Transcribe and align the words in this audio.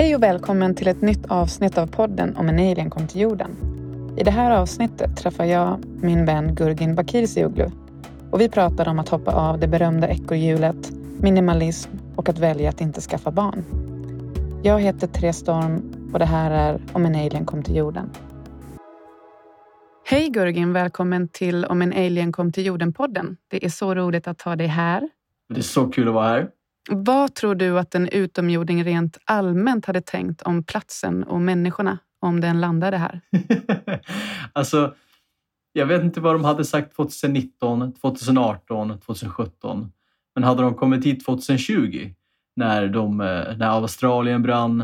Hej 0.00 0.14
och 0.14 0.22
välkommen 0.22 0.74
till 0.74 0.88
ett 0.88 1.02
nytt 1.02 1.26
avsnitt 1.26 1.78
av 1.78 1.86
podden 1.86 2.36
om 2.36 2.48
en 2.48 2.54
alien 2.54 2.90
kom 2.90 3.08
till 3.08 3.20
jorden. 3.20 3.50
I 4.18 4.24
det 4.24 4.30
här 4.30 4.50
avsnittet 4.50 5.16
träffar 5.16 5.44
jag 5.44 5.84
min 6.02 6.26
vän 6.26 6.54
Gurgin 6.54 6.94
Bakircioglu 6.94 7.70
och 8.30 8.40
vi 8.40 8.48
pratar 8.48 8.88
om 8.88 8.98
att 8.98 9.08
hoppa 9.08 9.32
av 9.32 9.58
det 9.58 9.68
berömda 9.68 10.08
ekorrhjulet, 10.08 10.90
minimalism 11.18 11.90
och 12.16 12.28
att 12.28 12.38
välja 12.38 12.68
att 12.68 12.80
inte 12.80 13.00
skaffa 13.00 13.30
barn. 13.30 13.64
Jag 14.62 14.80
heter 14.80 15.06
Therese 15.06 15.36
Storm 15.36 15.92
och 16.12 16.18
det 16.18 16.24
här 16.24 16.50
är 16.50 16.80
Om 16.92 17.06
en 17.06 17.14
alien 17.14 17.46
kom 17.46 17.62
till 17.62 17.76
jorden. 17.76 18.10
Hej 20.04 20.28
Gurgin, 20.28 20.72
välkommen 20.72 21.28
till 21.28 21.64
Om 21.64 21.82
en 21.82 21.92
alien 21.92 22.32
kom 22.32 22.52
till 22.52 22.66
jorden-podden. 22.66 23.36
Det 23.48 23.64
är 23.64 23.70
så 23.70 23.94
roligt 23.94 24.28
att 24.28 24.42
ha 24.42 24.56
dig 24.56 24.66
här. 24.66 25.08
Det 25.48 25.60
är 25.60 25.62
så 25.62 25.86
kul 25.86 26.08
att 26.08 26.14
vara 26.14 26.28
här. 26.28 26.48
Vad 26.92 27.34
tror 27.34 27.54
du 27.54 27.78
att 27.78 27.94
en 27.94 28.08
utomjording 28.08 28.84
rent 28.84 29.18
allmänt 29.24 29.86
hade 29.86 30.00
tänkt 30.00 30.42
om 30.42 30.62
platsen 30.62 31.24
och 31.24 31.40
människorna 31.40 31.98
om 32.20 32.40
den 32.40 32.60
landade 32.60 32.96
här? 32.96 33.20
alltså, 34.52 34.94
jag 35.72 35.86
vet 35.86 36.02
inte 36.02 36.20
vad 36.20 36.34
de 36.34 36.44
hade 36.44 36.64
sagt 36.64 36.96
2019, 36.96 37.92
2018, 37.92 39.00
2017. 39.00 39.92
Men 40.34 40.44
hade 40.44 40.62
de 40.62 40.74
kommit 40.74 41.06
hit 41.06 41.24
2020 41.24 42.10
när, 42.56 42.88
de, 42.88 43.20
eh, 43.20 43.56
när 43.56 43.66
Australien 43.66 44.42
brann, 44.42 44.80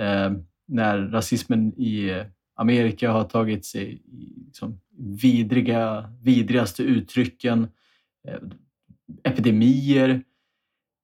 eh, 0.00 0.32
när 0.68 0.98
rasismen 0.98 1.72
i 1.80 2.24
Amerika 2.56 3.10
har 3.10 3.24
tagit 3.24 3.66
sig 3.66 4.02
i 4.04 4.44
liksom 4.46 4.80
vidriga, 4.98 6.12
vidrigaste 6.22 6.82
uttrycken, 6.82 7.68
eh, 8.28 8.38
epidemier, 9.24 10.22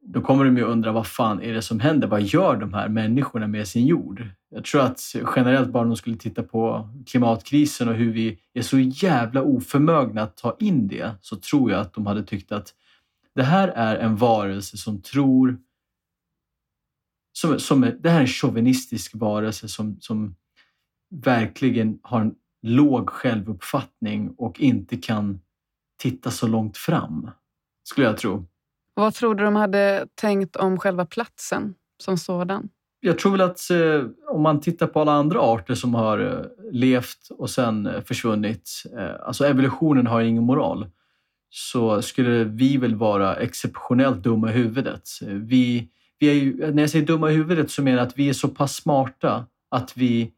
då 0.07 0.21
kommer 0.21 0.45
de 0.45 0.57
ju 0.57 0.63
undra 0.63 0.93
vad 0.93 1.07
fan 1.07 1.43
är 1.43 1.55
det 1.55 1.63
som 1.63 1.81
händer? 1.81 2.09
Vad 2.09 2.23
gör 2.23 2.57
de 2.57 2.75
här 2.75 2.89
människorna 2.89 3.47
med 3.47 3.69
sin 3.69 3.87
jord? 3.87 4.29
Jag 4.51 4.65
tror 4.65 4.81
att 4.83 5.01
generellt 5.37 5.69
bara 5.69 5.85
de 5.85 5.97
skulle 5.97 6.17
titta 6.17 6.43
på 6.43 6.89
klimatkrisen 7.07 7.89
och 7.89 7.95
hur 7.95 8.13
vi 8.13 8.39
är 8.53 8.63
så 8.63 8.79
jävla 8.79 9.43
oförmögna 9.43 10.23
att 10.23 10.37
ta 10.37 10.57
in 10.59 10.89
det 10.89 11.11
så 11.21 11.37
tror 11.37 11.71
jag 11.71 11.81
att 11.81 11.95
de 11.95 12.07
hade 12.07 12.25
tyckt 12.25 12.53
att 12.53 12.75
det 13.35 13.43
här 13.43 13.69
är 13.69 13.97
en 13.97 14.17
varelse 14.17 14.77
som 14.77 15.03
tror 15.03 15.59
som, 17.33 17.61
som, 17.61 17.81
det 18.01 18.11
här 18.11 18.17
är 18.17 18.21
en 18.21 18.27
chauvinistisk 18.27 19.13
varelse 19.15 19.69
som, 19.69 20.01
som 20.01 20.37
verkligen 21.11 21.99
har 22.03 22.21
en 22.21 22.35
låg 22.63 23.11
självuppfattning 23.11 24.35
och 24.39 24.61
inte 24.61 24.97
kan 24.97 25.41
titta 25.99 26.31
så 26.31 26.47
långt 26.47 26.77
fram, 26.77 27.31
skulle 27.85 28.07
jag 28.07 28.19
tro. 28.19 28.47
Vad 28.95 29.15
tror 29.15 29.35
du 29.35 29.45
de 29.45 29.57
hade 29.57 30.07
tänkt 30.15 30.57
om 30.57 30.79
själva 30.79 31.07
platsen 31.07 31.75
som 32.03 32.19
sådan? 32.19 32.69
Jag 33.01 33.19
tror 33.19 33.33
väl 33.33 33.41
att 33.41 33.71
eh, 33.71 34.07
om 34.29 34.43
man 34.43 34.61
tittar 34.61 34.87
på 34.87 35.01
alla 35.01 35.13
andra 35.13 35.41
arter 35.41 35.75
som 35.75 35.95
har 35.95 36.19
eh, 36.19 36.73
levt 36.73 37.29
och 37.31 37.51
sen 37.51 37.87
eh, 37.87 38.03
försvunnit, 38.03 38.71
eh, 38.99 39.27
alltså 39.27 39.47
evolutionen 39.47 40.07
har 40.07 40.21
ingen 40.21 40.45
moral, 40.45 40.87
så 41.51 42.03
skulle 42.03 42.45
vi 42.45 42.77
väl 42.77 42.95
vara 42.95 43.37
exceptionellt 43.37 44.23
dumma 44.23 44.51
i 44.51 44.53
huvudet. 44.53 45.03
Vi, 45.23 45.89
vi 46.19 46.29
är 46.29 46.35
ju, 46.35 46.73
när 46.73 46.83
jag 46.83 46.91
säger 46.91 47.07
dumma 47.07 47.31
i 47.31 47.35
huvudet 47.35 47.71
så 47.71 47.83
menar 47.83 47.99
jag 47.99 48.07
att 48.07 48.19
vi 48.19 48.29
är 48.29 48.33
så 48.33 48.49
pass 48.49 48.75
smarta 48.75 49.47
att 49.71 49.97
vi, 49.97 50.33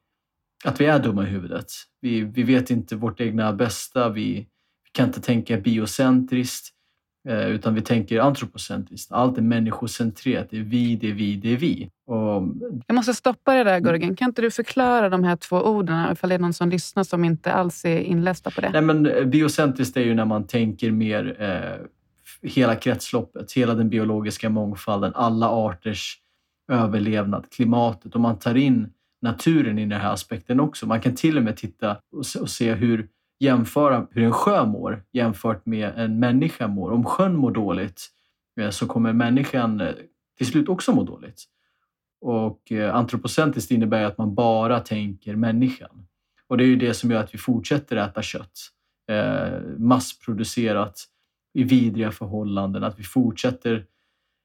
att 0.64 0.80
vi 0.80 0.84
är 0.86 0.98
dumma 0.98 1.22
i 1.22 1.26
huvudet. 1.26 1.66
Vi, 2.00 2.20
vi 2.20 2.42
vet 2.42 2.70
inte 2.70 2.96
vårt 2.96 3.20
egna 3.20 3.52
bästa, 3.52 4.08
vi, 4.08 4.34
vi 4.84 4.90
kan 4.92 5.06
inte 5.06 5.20
tänka 5.20 5.56
biocentriskt. 5.56 6.75
Eh, 7.28 7.48
utan 7.48 7.74
vi 7.74 7.80
tänker 7.80 8.20
antropocentriskt. 8.20 9.12
Allt 9.12 9.38
är 9.38 9.42
människocentrerat. 9.42 10.46
Det 10.50 10.58
är 10.58 10.62
vi, 10.62 10.96
det 10.96 11.10
är 11.10 11.14
vi, 11.14 11.36
det 11.36 11.52
är 11.52 11.56
vi. 11.56 11.90
Och... 12.06 12.42
Jag 12.86 12.94
måste 12.94 13.14
stoppa 13.14 13.54
det 13.54 13.64
där 13.64 13.80
Gurgen. 13.80 14.16
Kan 14.16 14.28
inte 14.28 14.42
du 14.42 14.50
förklara 14.50 15.08
de 15.08 15.24
här 15.24 15.36
två 15.36 15.56
orden 15.56 16.12
ifall 16.12 16.28
det 16.28 16.34
är 16.34 16.38
någon 16.38 16.52
som 16.52 16.68
lyssnar 16.68 17.04
som 17.04 17.24
inte 17.24 17.52
alls 17.52 17.84
är 17.84 17.98
inlästa 17.98 18.50
på 18.50 18.60
det? 18.60 18.70
Nej, 18.70 18.82
men 18.82 19.06
eh, 19.06 19.24
biocentriskt 19.24 19.96
är 19.96 20.00
ju 20.00 20.14
när 20.14 20.24
man 20.24 20.46
tänker 20.46 20.90
mer 20.90 21.36
eh, 21.38 21.86
hela 22.42 22.74
kretsloppet, 22.74 23.52
hela 23.52 23.74
den 23.74 23.88
biologiska 23.88 24.50
mångfalden, 24.50 25.12
alla 25.14 25.48
arters 25.48 26.18
överlevnad, 26.72 27.50
klimatet 27.50 28.14
och 28.14 28.20
man 28.20 28.38
tar 28.38 28.54
in 28.54 28.88
naturen 29.22 29.78
i 29.78 29.86
den 29.86 30.00
här 30.00 30.12
aspekten 30.12 30.60
också. 30.60 30.86
Man 30.86 31.00
kan 31.00 31.14
till 31.14 31.36
och 31.36 31.42
med 31.42 31.56
titta 31.56 31.96
och 32.16 32.50
se 32.50 32.74
hur 32.74 33.08
jämföra 33.38 34.06
hur 34.10 34.24
en 34.24 34.32
sjö 34.32 34.66
mår 34.66 35.04
jämfört 35.12 35.66
med 35.66 35.92
en 35.96 36.18
människa 36.18 36.68
mår. 36.68 36.90
Om 36.90 37.04
sjön 37.04 37.36
mår 37.36 37.50
dåligt 37.50 38.08
eh, 38.60 38.70
så 38.70 38.86
kommer 38.86 39.12
människan 39.12 39.80
eh, 39.80 39.94
till 40.38 40.46
slut 40.46 40.68
också 40.68 40.92
må 40.92 41.02
dåligt. 41.02 41.44
Och 42.20 42.72
eh, 42.72 42.94
antropocentriskt 42.94 43.70
innebär 43.70 44.04
att 44.04 44.18
man 44.18 44.34
bara 44.34 44.80
tänker 44.80 45.36
människan. 45.36 46.06
Och 46.48 46.58
det 46.58 46.64
är 46.64 46.68
ju 46.68 46.76
det 46.76 46.94
som 46.94 47.10
gör 47.10 47.20
att 47.20 47.34
vi 47.34 47.38
fortsätter 47.38 47.96
äta 47.96 48.22
kött. 48.22 48.72
massproducerat 49.78 51.04
i 51.54 51.64
vidriga 51.64 52.10
förhållanden. 52.10 52.84
Att 52.84 52.98
vi 52.98 53.02
fortsätter 53.02 53.86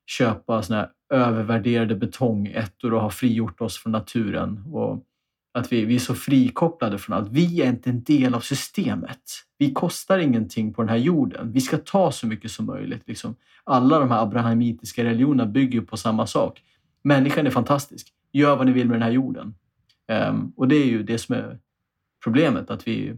köpa 0.07 0.61
såna 0.61 0.79
här 0.79 0.89
övervärderade 1.09 1.95
betongettor 1.95 2.93
och 2.93 3.01
har 3.01 3.09
frigjort 3.09 3.61
oss 3.61 3.77
från 3.77 3.91
naturen. 3.91 4.63
Och 4.73 5.05
att 5.51 5.71
vi, 5.71 5.85
vi 5.85 5.95
är 5.95 5.99
så 5.99 6.15
frikopplade 6.15 6.97
från 6.97 7.17
allt. 7.17 7.29
Vi 7.31 7.61
är 7.61 7.69
inte 7.69 7.89
en 7.89 8.03
del 8.03 8.35
av 8.35 8.39
systemet. 8.39 9.21
Vi 9.57 9.73
kostar 9.73 10.19
ingenting 10.19 10.73
på 10.73 10.81
den 10.81 10.89
här 10.89 10.97
jorden. 10.97 11.51
Vi 11.51 11.61
ska 11.61 11.77
ta 11.77 12.11
så 12.11 12.27
mycket 12.27 12.51
som 12.51 12.65
möjligt. 12.65 13.03
Liksom. 13.05 13.35
Alla 13.63 13.99
de 13.99 14.11
här 14.11 14.21
abrahamitiska 14.21 15.03
religionerna 15.03 15.45
bygger 15.45 15.81
på 15.81 15.97
samma 15.97 16.27
sak. 16.27 16.61
Människan 17.03 17.47
är 17.47 17.51
fantastisk. 17.51 18.13
Gör 18.31 18.55
vad 18.55 18.65
ni 18.65 18.71
vill 18.71 18.87
med 18.87 18.95
den 18.95 19.03
här 19.03 19.11
jorden. 19.11 19.55
Um, 20.29 20.53
och 20.57 20.67
det 20.67 20.75
är 20.75 20.85
ju 20.85 21.03
det 21.03 21.17
som 21.17 21.35
är 21.35 21.59
problemet, 22.23 22.69
att 22.69 22.87
vi, 22.87 23.13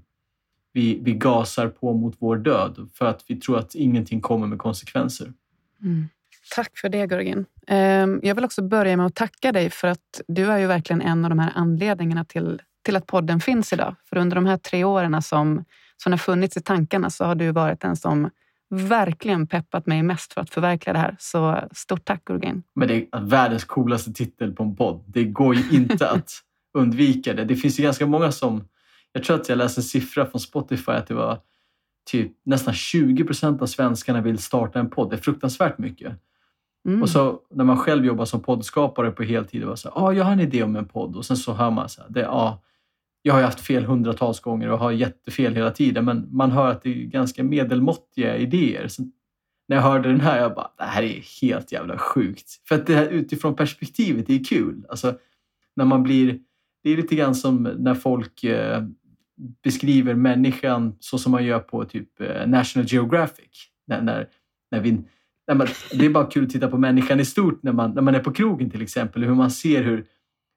vi, 0.73 0.99
vi 1.01 1.13
gasar 1.13 1.67
på 1.67 1.93
mot 1.93 2.15
vår 2.19 2.37
död 2.37 2.89
för 2.93 3.05
att 3.05 3.23
vi 3.27 3.35
tror 3.35 3.57
att 3.57 3.75
ingenting 3.75 4.21
kommer 4.21 4.47
med 4.47 4.59
konsekvenser. 4.59 5.33
Mm. 5.81 6.07
Tack 6.55 6.77
för 6.77 6.89
det, 6.89 7.07
Gurgin. 7.07 7.45
Ehm, 7.67 8.19
jag 8.23 8.35
vill 8.35 8.45
också 8.45 8.61
börja 8.61 8.97
med 8.97 9.05
att 9.05 9.15
tacka 9.15 9.51
dig 9.51 9.69
för 9.69 9.87
att 9.87 10.21
du 10.27 10.51
är 10.51 10.57
ju 10.57 10.67
verkligen 10.67 11.01
en 11.01 11.25
av 11.25 11.29
de 11.29 11.39
här 11.39 11.51
anledningarna 11.55 12.25
till, 12.25 12.61
till 12.85 12.95
att 12.95 13.07
podden 13.07 13.39
finns 13.39 13.73
idag. 13.73 13.95
För 14.09 14.17
under 14.17 14.35
de 14.35 14.45
här 14.45 14.57
tre 14.57 14.83
åren 14.83 15.21
som, 15.21 15.65
som 15.97 16.11
har 16.11 16.17
funnits 16.17 16.57
i 16.57 16.61
tankarna 16.61 17.09
så 17.09 17.25
har 17.25 17.35
du 17.35 17.51
varit 17.51 17.81
den 17.81 17.95
som 17.95 18.29
verkligen 18.69 19.47
peppat 19.47 19.85
mig 19.85 20.03
mest 20.03 20.33
för 20.33 20.41
att 20.41 20.49
förverkliga 20.49 20.93
det 20.93 20.99
här. 20.99 21.15
Så 21.19 21.59
stort 21.71 22.05
tack 22.05 22.25
Gurgin. 22.25 22.63
Men 22.75 22.87
det 22.87 23.07
är 23.11 23.21
världens 23.21 23.63
coolaste 23.63 24.13
titel 24.13 24.53
på 24.53 24.63
en 24.63 24.75
podd. 24.75 25.03
Det 25.07 25.23
går 25.23 25.55
ju 25.55 25.77
inte 25.77 26.09
att 26.09 26.31
undvika 26.77 27.33
det. 27.33 27.45
Det 27.45 27.55
finns 27.55 27.79
ju 27.79 27.83
ganska 27.83 28.05
många 28.05 28.31
som... 28.31 28.67
Jag 29.11 29.23
tror 29.23 29.35
att 29.35 29.49
jag 29.49 29.57
läste 29.57 29.79
en 29.79 29.83
siffra 29.83 30.25
från 30.25 30.41
Spotify 30.41 30.91
att 30.91 31.07
det 31.07 31.13
var 31.13 31.39
typ 32.11 32.31
nästan 32.45 32.73
20 32.73 33.23
procent 33.23 33.61
av 33.61 33.65
svenskarna 33.65 34.21
vill 34.21 34.37
starta 34.37 34.79
en 34.79 34.89
podd. 34.89 35.09
Det 35.09 35.15
är 35.15 35.21
fruktansvärt 35.21 35.77
mycket. 35.77 36.13
Mm. 36.85 37.01
Och 37.01 37.09
så 37.09 37.39
när 37.49 37.63
man 37.63 37.77
själv 37.77 38.05
jobbar 38.05 38.25
som 38.25 38.41
poddskapare 38.41 39.11
på 39.11 39.23
heltid, 39.23 39.63
och 39.63 39.79
så 39.79 39.89
ah, 39.89 40.11
jag 40.11 40.23
har 40.23 40.31
en 40.31 40.39
idé 40.39 40.63
om 40.63 40.75
en 40.75 40.87
podd 40.87 41.15
och 41.15 41.25
sen 41.25 41.37
så 41.37 41.53
hör 41.53 41.71
man 41.71 41.89
så 41.89 42.01
här, 42.01 42.09
det, 42.09 42.29
ah, 42.29 42.63
jag 43.21 43.33
har 43.33 43.41
haft 43.41 43.59
fel 43.59 43.85
hundratals 43.85 44.39
gånger 44.39 44.71
och 44.71 44.79
har 44.79 44.91
jättefel 44.91 45.55
hela 45.55 45.71
tiden, 45.71 46.05
men 46.05 46.27
man 46.31 46.51
hör 46.51 46.71
att 46.71 46.83
det 46.83 46.89
är 46.89 47.05
ganska 47.05 47.43
medelmåttiga 47.43 48.37
idéer. 48.37 48.87
Så 48.87 49.03
när 49.67 49.75
jag 49.75 49.83
hörde 49.83 50.09
den 50.09 50.21
här, 50.21 50.41
jag 50.41 50.55
bara, 50.55 50.71
det 50.77 50.83
här 50.83 51.03
är 51.03 51.41
helt 51.41 51.71
jävla 51.71 51.97
sjukt. 51.97 52.61
För 52.67 52.75
att 52.75 52.87
det 52.87 52.95
här 52.95 53.07
utifrån 53.07 53.55
perspektivet 53.55 54.27
det 54.27 54.33
är 54.33 54.43
kul. 54.43 54.85
Alltså, 54.89 55.17
när 55.75 55.85
man 55.85 56.03
blir, 56.03 56.39
det 56.83 56.89
är 56.89 56.97
lite 56.97 57.15
grann 57.15 57.35
som 57.35 57.63
när 57.63 57.95
folk 57.95 58.43
eh, 58.43 58.83
beskriver 59.63 60.15
människan 60.15 60.95
så 60.99 61.17
som 61.17 61.31
man 61.31 61.45
gör 61.45 61.59
på 61.59 61.85
typ 61.85 62.21
eh, 62.21 62.47
National 62.47 62.87
Geographic. 62.87 63.67
När, 63.87 64.01
när, 64.01 64.27
när 64.71 64.79
vi 64.79 65.01
Nej, 65.47 65.57
men 65.57 65.67
det 65.91 66.05
är 66.05 66.09
bara 66.09 66.25
kul 66.25 66.43
att 66.43 66.49
titta 66.49 66.67
på 66.67 66.77
människan 66.77 67.19
i 67.19 67.25
stort 67.25 67.63
när 67.63 67.71
man, 67.71 67.91
när 67.91 68.01
man 68.01 68.15
är 68.15 68.19
på 68.19 68.31
krogen 68.31 68.69
till 68.69 68.81
exempel. 68.81 69.23
Hur 69.23 69.35
man 69.35 69.51
ser 69.51 69.83
hur, 69.83 70.05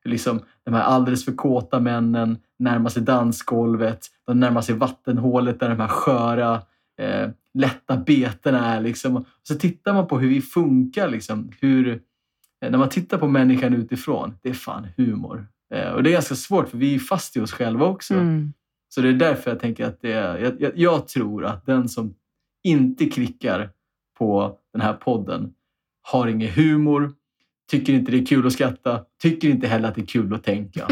liksom, 0.05 0.41
de 0.65 0.75
här 0.75 0.83
alldeles 0.83 1.25
för 1.25 1.33
kåta 1.33 1.81
männen 1.81 2.38
närmar 2.59 2.91
sig 2.91 3.03
dansgolvet. 3.03 4.06
De 4.27 4.41
närmar 4.41 4.61
sig 4.61 4.75
vattenhålet 4.75 5.61
där 5.61 5.69
de 5.69 5.81
här 5.81 5.88
sköra, 5.88 6.62
eh, 7.00 7.31
lätta 7.55 7.97
betena 7.97 8.67
är. 8.67 8.81
Liksom. 8.81 9.17
Och 9.17 9.27
så 9.43 9.55
tittar 9.55 9.94
man 9.94 10.06
på 10.06 10.19
hur 10.19 10.29
vi 10.29 10.41
funkar. 10.41 11.09
Liksom, 11.09 11.50
hur, 11.61 11.89
eh, 12.62 12.71
när 12.71 12.79
man 12.79 12.89
tittar 12.89 13.19
på 13.19 13.29
människan 13.29 13.75
utifrån, 13.75 14.35
det 14.43 14.49
är 14.49 14.55
fan 14.55 14.87
humor. 14.97 15.47
Eh, 15.75 15.91
och 15.91 16.03
det 16.03 16.11
är 16.11 16.12
ganska 16.12 16.35
svårt 16.35 16.69
för 16.69 16.79
vi 16.79 16.94
är 16.94 16.99
fast 16.99 17.37
i 17.37 17.41
oss 17.41 17.53
själva 17.53 17.87
också. 17.87 18.15
Mm. 18.15 18.53
Så 18.89 19.00
det 19.00 19.09
är 19.09 19.12
därför 19.12 19.50
jag 19.50 19.61
tänker 19.61 19.87
att 19.87 20.00
det 20.00 20.12
är, 20.12 20.39
jag, 20.39 20.61
jag, 20.61 20.73
jag 20.75 21.09
tror 21.09 21.44
att 21.44 21.67
den 21.67 21.89
som 21.89 22.15
inte 22.65 23.06
klickar 23.06 23.71
på 24.19 24.59
den 24.73 24.83
här 24.83 24.93
podden 24.93 25.53
har 26.03 26.27
ingen 26.27 26.51
humor, 26.51 27.13
tycker 27.71 27.93
inte 27.93 28.11
det 28.13 28.19
är 28.19 28.27
kul 28.27 28.47
att 28.47 28.53
skratta, 28.53 29.05
tycker 29.23 29.49
inte 29.49 29.67
heller 29.67 29.89
att 29.89 29.95
det 29.95 30.01
är 30.01 30.07
kul 30.07 30.35
att 30.35 30.45
tänka. 30.45 30.89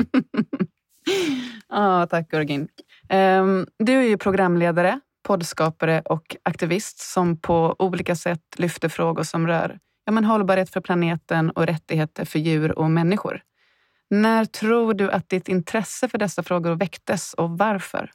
ah, 1.68 2.06
tack 2.06 2.30
Gorgin. 2.30 2.68
Um, 3.12 3.66
du 3.78 3.92
är 3.92 4.02
ju 4.02 4.18
programledare, 4.18 5.00
poddskapare 5.22 6.02
och 6.04 6.36
aktivist 6.42 6.98
som 6.98 7.40
på 7.40 7.76
olika 7.78 8.16
sätt 8.16 8.40
lyfter 8.56 8.88
frågor 8.88 9.22
som 9.22 9.46
rör 9.46 9.78
ja, 10.04 10.12
men 10.12 10.24
hållbarhet 10.24 10.70
för 10.70 10.80
planeten 10.80 11.50
och 11.50 11.66
rättigheter 11.66 12.24
för 12.24 12.38
djur 12.38 12.78
och 12.78 12.90
människor. 12.90 13.40
När 14.10 14.44
tror 14.44 14.94
du 14.94 15.10
att 15.10 15.28
ditt 15.28 15.48
intresse 15.48 16.08
för 16.08 16.18
dessa 16.18 16.42
frågor 16.42 16.74
väcktes 16.74 17.34
och 17.34 17.50
varför? 17.50 18.10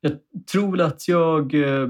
Jag 0.00 0.12
tror 0.52 0.80
att 0.80 1.08
jag 1.08 1.54
eh, 1.54 1.88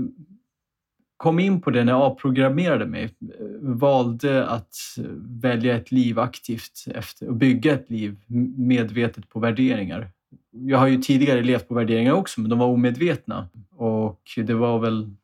kom 1.21 1.39
in 1.39 1.61
på 1.61 1.71
det 1.71 1.85
när 1.85 1.93
jag 1.93 2.03
avprogrammerade 2.03 2.87
mig. 2.87 3.15
Valde 3.61 4.47
att 4.47 4.77
välja 5.21 5.77
ett 5.77 5.93
liv 5.93 6.19
aktivt 6.19 6.85
efter, 6.95 7.29
och 7.29 7.35
bygga 7.35 7.75
ett 7.75 7.91
liv 7.91 8.17
medvetet 8.57 9.29
på 9.29 9.41
värderingar. 9.41 10.11
Jag 10.51 10.79
har 10.79 10.87
ju 10.87 10.99
tidigare 10.99 11.43
levt 11.43 11.69
på 11.69 11.75
värderingar 11.75 12.13
också, 12.13 12.41
men 12.41 12.51
de 12.51 12.59
var 12.59 12.67
omedvetna. 12.67 13.49
Och 13.77 14.21
det 14.37 14.55
var 14.55 14.79
väl 14.79 15.15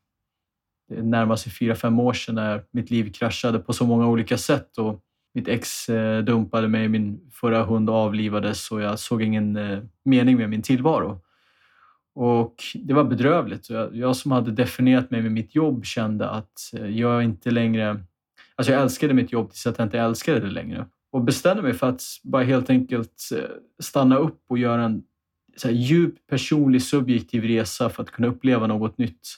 närmast 0.88 1.42
sig 1.42 1.52
fyra, 1.52 1.74
fem 1.74 2.00
år 2.00 2.12
sedan 2.12 2.34
när 2.34 2.62
mitt 2.70 2.90
liv 2.90 3.12
kraschade 3.12 3.58
på 3.58 3.72
så 3.72 3.86
många 3.86 4.06
olika 4.06 4.38
sätt. 4.38 4.78
Och 4.78 5.00
mitt 5.34 5.48
ex 5.48 5.88
eh, 5.88 6.24
dumpade 6.24 6.68
mig, 6.68 6.88
min 6.88 7.20
förra 7.32 7.64
hund 7.64 7.90
avlivades 7.90 8.70
och 8.70 8.80
jag 8.80 8.98
såg 8.98 9.22
ingen 9.22 9.56
eh, 9.56 9.78
mening 10.04 10.36
med 10.36 10.50
min 10.50 10.62
tillvaro. 10.62 11.20
Och 12.18 12.64
det 12.74 12.94
var 12.94 13.04
bedrövligt. 13.04 13.70
Jag, 13.70 13.96
jag 13.96 14.16
som 14.16 14.32
hade 14.32 14.50
definierat 14.50 15.10
mig 15.10 15.22
med 15.22 15.32
mitt 15.32 15.54
jobb 15.54 15.84
kände 15.84 16.30
att 16.30 16.70
eh, 16.72 16.86
jag 16.86 17.24
inte 17.24 17.50
längre... 17.50 18.00
Alltså 18.54 18.72
jag 18.72 18.82
älskade 18.82 19.14
mitt 19.14 19.32
jobb 19.32 19.50
tills 19.50 19.66
att 19.66 19.78
jag 19.78 19.86
inte 19.86 19.98
älskade 19.98 20.40
det 20.40 20.50
längre. 20.50 20.86
Och 21.12 21.24
bestämde 21.24 21.62
mig 21.62 21.74
för 21.74 21.88
att 21.88 22.02
bara 22.22 22.42
helt 22.42 22.70
enkelt 22.70 23.30
eh, 23.34 23.40
stanna 23.82 24.16
upp 24.16 24.44
och 24.48 24.58
göra 24.58 24.84
en 24.84 25.02
så 25.56 25.70
djup 25.70 26.26
personlig 26.26 26.82
subjektiv 26.82 27.44
resa 27.44 27.90
för 27.90 28.02
att 28.02 28.10
kunna 28.10 28.28
uppleva 28.28 28.66
något 28.66 28.98
nytt. 28.98 29.28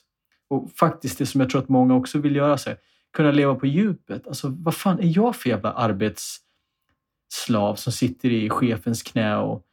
Och 0.50 0.70
faktiskt 0.76 1.18
det 1.18 1.26
som 1.26 1.40
jag 1.40 1.50
tror 1.50 1.62
att 1.62 1.68
många 1.68 1.94
också 1.94 2.18
vill 2.18 2.36
göra, 2.36 2.58
sig, 2.58 2.76
kunna 3.12 3.30
leva 3.30 3.54
på 3.54 3.66
djupet. 3.66 4.26
Alltså 4.26 4.54
vad 4.58 4.74
fan 4.74 4.98
är 4.98 5.16
jag 5.16 5.36
för 5.36 5.50
jävla 5.50 5.72
arbetsslav 5.72 7.74
som 7.74 7.92
sitter 7.92 8.30
i 8.30 8.50
chefens 8.50 9.02
knä 9.02 9.36
och 9.36 9.64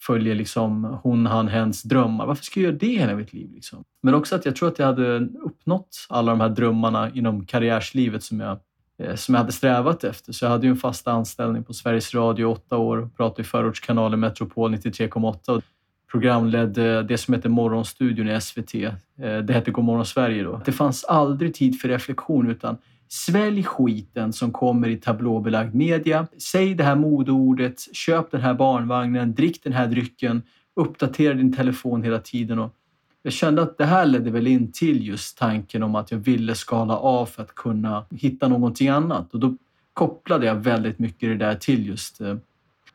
följer 0.00 0.34
liksom 0.34 0.98
hon, 1.02 1.26
han, 1.26 1.48
hens 1.48 1.82
drömmar. 1.82 2.26
Varför 2.26 2.44
ska 2.44 2.60
jag 2.60 2.64
göra 2.64 2.76
det 2.76 2.98
hela 2.98 3.14
mitt 3.14 3.32
liv? 3.32 3.52
Liksom? 3.54 3.84
Men 4.02 4.14
också 4.14 4.34
att 4.36 4.44
jag 4.44 4.56
tror 4.56 4.68
att 4.68 4.78
jag 4.78 4.86
hade 4.86 5.18
uppnått 5.18 6.06
alla 6.08 6.32
de 6.32 6.40
här 6.40 6.48
drömmarna 6.48 7.10
inom 7.10 7.46
karriärslivet 7.46 8.22
som 8.22 8.40
jag, 8.40 8.58
eh, 9.02 9.14
som 9.14 9.34
jag 9.34 9.40
hade 9.40 9.52
strävat 9.52 10.04
efter. 10.04 10.32
Så 10.32 10.44
jag 10.44 10.50
hade 10.50 10.66
ju 10.66 10.70
en 10.70 10.76
fast 10.76 11.08
anställning 11.08 11.64
på 11.64 11.74
Sveriges 11.74 12.14
Radio 12.14 12.42
i 12.42 12.52
åtta 12.52 12.76
år, 12.76 13.10
pratade 13.16 13.42
i 13.42 13.44
förortskanalen 13.44 14.20
Metropol 14.20 14.74
93,8 14.74 15.62
programledde 16.10 16.98
eh, 16.98 17.02
det 17.02 17.18
som 17.18 17.34
heter 17.34 17.48
Morgonstudion 17.48 18.28
i 18.28 18.40
SVT. 18.40 18.74
Eh, 18.74 18.92
det 19.18 19.52
hette 19.52 19.70
Godmorgon 19.70 20.06
Sverige 20.06 20.42
då. 20.42 20.60
Det 20.64 20.72
fanns 20.72 21.04
aldrig 21.04 21.54
tid 21.54 21.80
för 21.80 21.88
reflektion 21.88 22.50
utan 22.50 22.76
Svälj 23.08 23.62
skiten 23.62 24.32
som 24.32 24.52
kommer 24.52 24.88
i 24.88 24.96
tablåbelagd 24.96 25.74
media. 25.74 26.26
Säg 26.38 26.74
det 26.74 26.84
här 26.84 26.96
modeordet, 26.96 27.94
köp 27.96 28.30
den 28.30 28.40
här 28.40 28.54
barnvagnen, 28.54 29.34
drick 29.34 29.64
den 29.64 29.72
här 29.72 29.86
drycken, 29.86 30.42
uppdatera 30.76 31.34
din 31.34 31.52
telefon 31.52 32.02
hela 32.02 32.18
tiden. 32.18 32.58
Och 32.58 32.74
jag 33.22 33.32
kände 33.32 33.62
att 33.62 33.78
det 33.78 33.84
här 33.84 34.06
ledde 34.06 34.30
väl 34.30 34.46
in 34.46 34.72
till 34.72 35.06
just 35.06 35.38
tanken 35.38 35.82
om 35.82 35.94
att 35.94 36.10
jag 36.10 36.18
ville 36.18 36.54
skala 36.54 36.96
av 36.96 37.26
för 37.26 37.42
att 37.42 37.54
kunna 37.54 38.06
hitta 38.10 38.48
någonting 38.48 38.88
annat. 38.88 39.34
Och 39.34 39.40
då 39.40 39.56
kopplade 39.92 40.46
jag 40.46 40.54
väldigt 40.54 40.98
mycket 40.98 41.28
det 41.28 41.36
där 41.36 41.54
till 41.54 41.86
just 41.86 42.20
eh, 42.20 42.36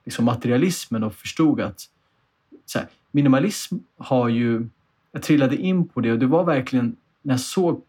liksom 0.05 0.25
materialismen 0.25 1.03
och 1.03 1.15
förstod 1.15 1.61
att 1.61 1.81
här, 2.75 2.87
minimalism 3.11 3.75
har 3.97 4.29
ju... 4.29 4.67
Jag 5.11 5.21
trillade 5.21 5.57
in 5.57 5.87
på 5.87 6.01
det 6.01 6.11
och 6.11 6.19
det 6.19 6.25
var 6.25 6.43
verkligen 6.43 6.95
när 7.21 7.33
jag 7.33 7.39
såg 7.39 7.81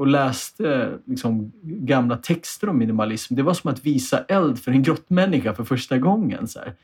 och 0.00 0.06
läste 0.06 0.98
liksom, 1.04 1.52
gamla 1.62 2.16
texter 2.16 2.68
om 2.68 2.78
minimalism. 2.78 3.34
Det 3.34 3.42
var 3.42 3.54
som 3.54 3.70
att 3.70 3.86
visa 3.86 4.24
eld 4.24 4.58
för 4.58 4.70
en 4.70 4.82
grottmänniska 4.82 5.54
för 5.54 5.64
första 5.64 5.98
gången. 5.98 6.48
Så 6.48 6.58
här. 6.58 6.74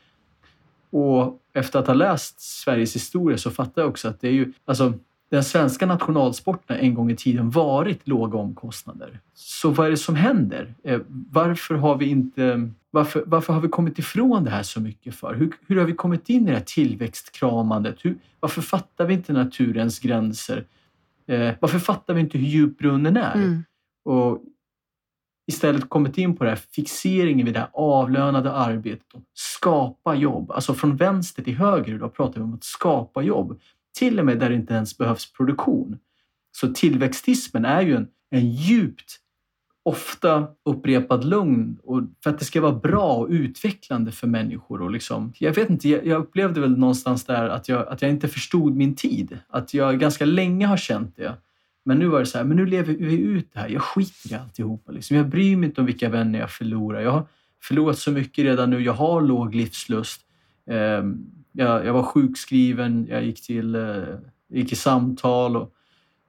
Och 0.89 1.39
efter 1.53 1.79
att 1.79 1.87
ha 1.87 1.93
läst 1.93 2.41
Sveriges 2.41 2.95
historia 2.95 3.37
så 3.37 3.51
fattar 3.51 3.81
jag 3.81 3.89
också 3.89 4.07
att 4.07 4.21
det 4.21 4.27
är 4.27 4.31
ju... 4.31 4.53
Alltså, 4.65 4.93
den 5.29 5.43
svenska 5.43 5.85
nationalsporten 5.85 6.75
har 6.75 6.83
en 6.83 6.93
gång 6.93 7.11
i 7.11 7.15
tiden 7.15 7.49
varit 7.49 8.07
låga 8.07 8.37
omkostnader. 8.37 9.19
Så 9.33 9.69
vad 9.69 9.87
är 9.87 9.91
det 9.91 9.97
som 9.97 10.15
händer? 10.15 10.73
Eh, 10.83 10.99
varför 11.07 11.75
har 11.75 11.97
vi 11.97 12.05
inte 12.05 12.69
varför, 12.91 13.23
varför 13.25 13.53
har 13.53 13.61
vi 13.61 13.67
kommit 13.67 13.99
ifrån 13.99 14.43
det 14.43 14.49
här 14.49 14.63
så 14.63 14.81
mycket 14.81 15.15
för? 15.15 15.33
Hur, 15.33 15.53
hur 15.67 15.77
har 15.77 15.85
vi 15.85 15.93
kommit 15.93 16.29
in 16.29 16.43
i 16.43 16.51
det 16.51 16.57
här 16.57 16.63
tillväxtkramandet? 16.65 17.97
Hur, 18.01 18.17
varför 18.39 18.61
fattar 18.61 19.05
vi 19.05 19.13
inte 19.13 19.33
naturens 19.33 19.99
gränser? 19.99 20.65
Eh, 21.27 21.53
varför 21.61 21.79
fattar 21.79 22.13
vi 22.13 22.19
inte 22.19 22.37
hur 22.37 22.47
djup 22.47 22.77
brunnen 22.77 23.17
är? 23.17 23.35
Mm. 23.35 23.63
Och 24.05 24.43
istället 25.47 25.89
kommit 25.89 26.17
in 26.17 26.37
på 26.37 26.43
det 26.43 26.49
här 26.49 26.59
fixeringen 26.71 27.45
vid 27.45 27.55
det 27.55 27.59
här 27.59 27.69
avlönade 27.73 28.51
arbetet 28.51 29.13
och 29.13 29.23
skapa 29.33 30.15
jobb. 30.15 30.51
Alltså 30.51 30.73
från 30.73 30.95
vänster 30.95 31.43
till 31.43 31.55
höger 31.55 31.93
idag 31.93 32.13
pratar 32.13 32.35
vi 32.35 32.41
om 32.41 32.53
att 32.53 32.63
skapa 32.63 33.21
jobb. 33.21 33.59
Till 33.99 34.19
och 34.19 34.25
med 34.25 34.39
där 34.39 34.49
det 34.49 34.55
inte 34.55 34.73
ens 34.73 34.97
behövs 34.97 35.33
produktion. 35.33 35.99
Så 36.51 36.73
tillväxtismen 36.73 37.65
är 37.65 37.81
ju 37.81 37.95
en, 37.95 38.07
en 38.29 38.51
djupt 38.51 39.19
ofta 39.87 40.47
upprepad 40.65 41.23
lugn 41.23 41.77
och 41.83 42.01
för 42.23 42.29
att 42.29 42.39
det 42.39 42.45
ska 42.45 42.61
vara 42.61 42.73
bra 42.73 43.13
och 43.13 43.27
utvecklande 43.29 44.11
för 44.11 44.27
människor. 44.27 44.81
Och 44.81 44.91
liksom, 44.91 45.33
jag 45.37 45.53
vet 45.53 45.69
inte, 45.69 45.89
jag, 45.89 46.21
upplevde 46.21 46.61
väl 46.61 46.77
någonstans 46.77 47.25
där 47.25 47.49
att 47.49 47.69
jag, 47.69 47.87
att 47.87 48.01
jag 48.01 48.11
inte 48.11 48.27
förstod 48.27 48.75
min 48.75 48.95
tid. 48.95 49.39
Att 49.49 49.73
jag 49.73 49.99
ganska 49.99 50.25
länge 50.25 50.65
har 50.65 50.77
känt 50.77 51.15
det. 51.15 51.33
Men 51.85 51.99
nu 51.99 52.07
var 52.07 52.19
det 52.19 52.25
så 52.25 52.37
här, 52.37 52.45
men 52.45 52.57
nu 52.57 52.65
lever 52.65 52.93
vi 52.93 53.17
ut 53.17 53.49
det 53.53 53.59
här. 53.59 53.69
Jag 53.69 53.81
skiter 53.81 54.31
i 54.31 54.35
alltihopa. 54.35 54.91
Liksom. 54.91 55.17
Jag 55.17 55.27
bryr 55.27 55.57
mig 55.57 55.69
inte 55.69 55.81
om 55.81 55.87
vilka 55.87 56.09
vänner 56.09 56.39
jag 56.39 56.51
förlorar. 56.51 57.01
Jag 57.01 57.11
har 57.11 57.27
förlorat 57.63 57.97
så 57.97 58.11
mycket 58.11 58.45
redan 58.45 58.69
nu. 58.69 58.79
Jag 58.79 58.93
har 58.93 59.21
låg 59.21 59.55
livslust. 59.55 60.21
Ehm, 60.69 61.25
jag, 61.51 61.85
jag 61.85 61.93
var 61.93 62.03
sjukskriven, 62.03 63.07
jag 63.09 63.25
gick, 63.25 63.45
till, 63.45 63.75
eh, 63.75 64.03
gick 64.49 64.71
i 64.71 64.75
samtal 64.75 65.57
och, 65.57 65.73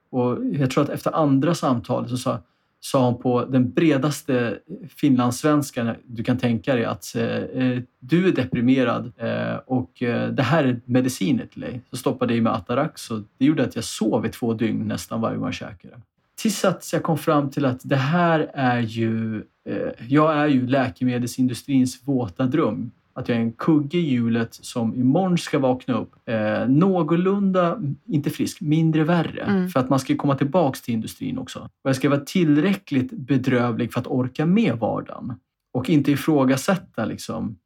och 0.09 0.45
jag 0.45 0.71
tror 0.71 0.83
att 0.83 0.89
efter 0.89 1.15
andra 1.15 1.55
samtalet 1.55 2.09
så 2.09 2.17
sa 2.17 2.29
jag 2.29 2.39
sa 2.79 3.05
hon 3.05 3.21
på 3.21 3.45
den 3.45 3.71
bredaste 3.71 4.59
finlandssvenskan 4.97 5.95
du 6.05 6.23
kan 6.23 6.37
tänka 6.37 6.75
dig 6.75 6.85
att 6.85 7.15
eh, 7.15 7.23
eh 7.25 7.79
du 7.99 8.27
är 8.27 8.31
deprimerad 8.31 9.11
eh, 9.17 9.55
och 9.65 10.03
eh, 10.03 10.29
det 10.29 10.43
här 10.43 10.63
är 10.63 10.81
mediciner 10.85 11.45
till 11.45 11.61
dig. 11.61 11.81
Så 11.89 11.97
stoppade 11.97 12.33
jag 12.33 12.37
i 12.37 12.41
mig 12.41 12.53
Atarax 12.53 13.11
och 13.11 13.21
det 13.37 13.45
gjorde 13.45 13.63
att 13.63 13.75
jag 13.75 13.83
sov 13.83 14.25
i 14.25 14.29
två 14.29 14.53
dygn 14.53 14.87
nästan 14.87 15.21
varje 15.21 15.37
gång 15.37 15.45
jag 15.45 15.53
käkade. 15.53 16.01
Tills 16.41 16.65
att 16.65 16.89
jag 16.93 17.03
kom 17.03 17.17
fram 17.17 17.49
till 17.49 17.65
att 17.65 17.79
det 17.83 17.95
här 17.95 18.51
är 18.53 18.79
ju, 18.79 19.37
eh, 19.69 20.07
jag 20.07 20.37
är 20.37 20.47
ju 20.47 20.67
läkemedelsindustrins 20.67 22.07
våta 22.07 22.45
dröm 22.45 22.91
att 23.19 23.29
jag 23.29 23.37
är 23.37 23.41
en 23.41 23.51
kugge 23.51 23.97
i 23.97 24.09
hjulet 24.09 24.53
som 24.53 24.95
imorgon 24.95 25.37
ska 25.37 25.59
vakna 25.59 25.97
upp 25.97 26.11
eh, 26.25 26.67
någorlunda, 26.67 27.79
inte 28.05 28.29
frisk, 28.29 28.61
mindre 28.61 29.03
värre. 29.03 29.41
Mm. 29.41 29.69
För 29.69 29.79
att 29.79 29.89
man 29.89 29.99
ska 29.99 30.15
komma 30.15 30.35
tillbaks 30.35 30.81
till 30.81 30.93
industrin 30.93 31.37
också. 31.37 31.59
Och 31.59 31.89
jag 31.89 31.95
ska 31.95 32.09
vara 32.09 32.19
tillräckligt 32.19 33.11
bedrövlig 33.11 33.93
för 33.93 33.99
att 33.99 34.07
orka 34.07 34.45
med 34.45 34.75
vardagen. 34.75 35.33
Och 35.73 35.89
inte 35.89 36.11
ifrågasätta 36.11 37.05
liksom. 37.05 37.57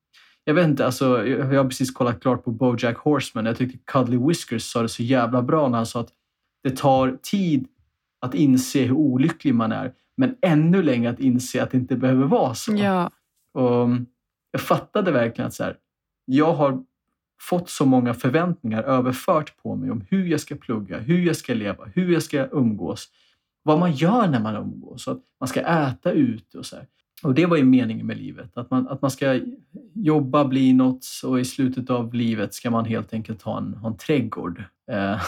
Jag 0.43 0.53
vet 0.53 0.67
inte, 0.67 0.85
alltså, 0.85 1.27
jag 1.27 1.45
har 1.45 1.63
precis 1.63 1.91
kollat 1.91 2.21
klart 2.21 2.43
på 2.43 2.51
Bojack 2.51 2.97
Horseman. 2.97 3.45
Jag 3.45 3.57
tyckte 3.57 3.77
Cuddly 3.85 4.17
Whiskers 4.17 4.63
sa 4.63 4.81
det 4.81 4.89
så 4.89 5.03
jävla 5.03 5.41
bra 5.41 5.67
när 5.69 5.77
han 5.77 5.85
sa 5.85 5.99
att 5.99 6.11
det 6.63 6.77
tar 6.77 7.17
tid 7.21 7.67
att 8.21 8.35
inse 8.35 8.81
hur 8.81 8.95
olycklig 8.95 9.55
man 9.55 9.71
är, 9.71 9.93
men 10.17 10.35
ännu 10.41 10.83
längre 10.83 11.09
att 11.09 11.19
inse 11.19 11.63
att 11.63 11.71
det 11.71 11.77
inte 11.77 11.95
behöver 11.95 12.25
vara 12.25 12.55
så. 12.55 12.75
Ja. 12.75 13.09
Och 13.53 13.89
jag 14.53 14.61
fattade 14.61 15.11
verkligen 15.11 15.47
att 15.47 15.53
så 15.53 15.63
här, 15.63 15.77
jag 16.25 16.53
har 16.53 16.83
fått 17.41 17.69
så 17.69 17.85
många 17.85 18.13
förväntningar 18.13 18.83
överfört 18.83 19.57
på 19.63 19.75
mig 19.75 19.91
om 19.91 20.05
hur 20.09 20.25
jag 20.25 20.39
ska 20.39 20.55
plugga, 20.55 20.99
hur 20.99 21.25
jag 21.25 21.35
ska 21.35 21.53
leva, 21.53 21.85
hur 21.85 22.13
jag 22.13 22.23
ska 22.23 22.47
umgås. 22.51 23.09
Vad 23.63 23.79
man 23.79 23.91
gör 23.91 24.27
när 24.27 24.39
man 24.39 24.55
umgås, 24.55 25.07
att 25.07 25.21
man 25.39 25.47
ska 25.47 25.61
äta 25.61 26.11
ute 26.11 26.57
och 26.57 26.65
så 26.65 26.75
här. 26.75 26.87
Och 27.23 27.33
det 27.33 27.45
var 27.45 27.57
ju 27.57 27.63
meningen 27.63 28.07
med 28.07 28.17
livet, 28.17 28.57
att 28.57 28.71
man, 28.71 28.87
att 28.87 29.01
man 29.01 29.11
ska 29.11 29.39
jobba, 29.93 30.45
bli 30.45 30.73
något 30.73 31.05
och 31.25 31.39
i 31.39 31.45
slutet 31.45 31.89
av 31.89 32.13
livet 32.13 32.53
ska 32.53 32.71
man 32.71 32.85
helt 32.85 33.13
enkelt 33.13 33.41
ha 33.41 33.57
en, 33.57 33.73
ha 33.73 33.89
en 33.89 33.97
trädgård. 33.97 34.63
Eh, 34.91 35.21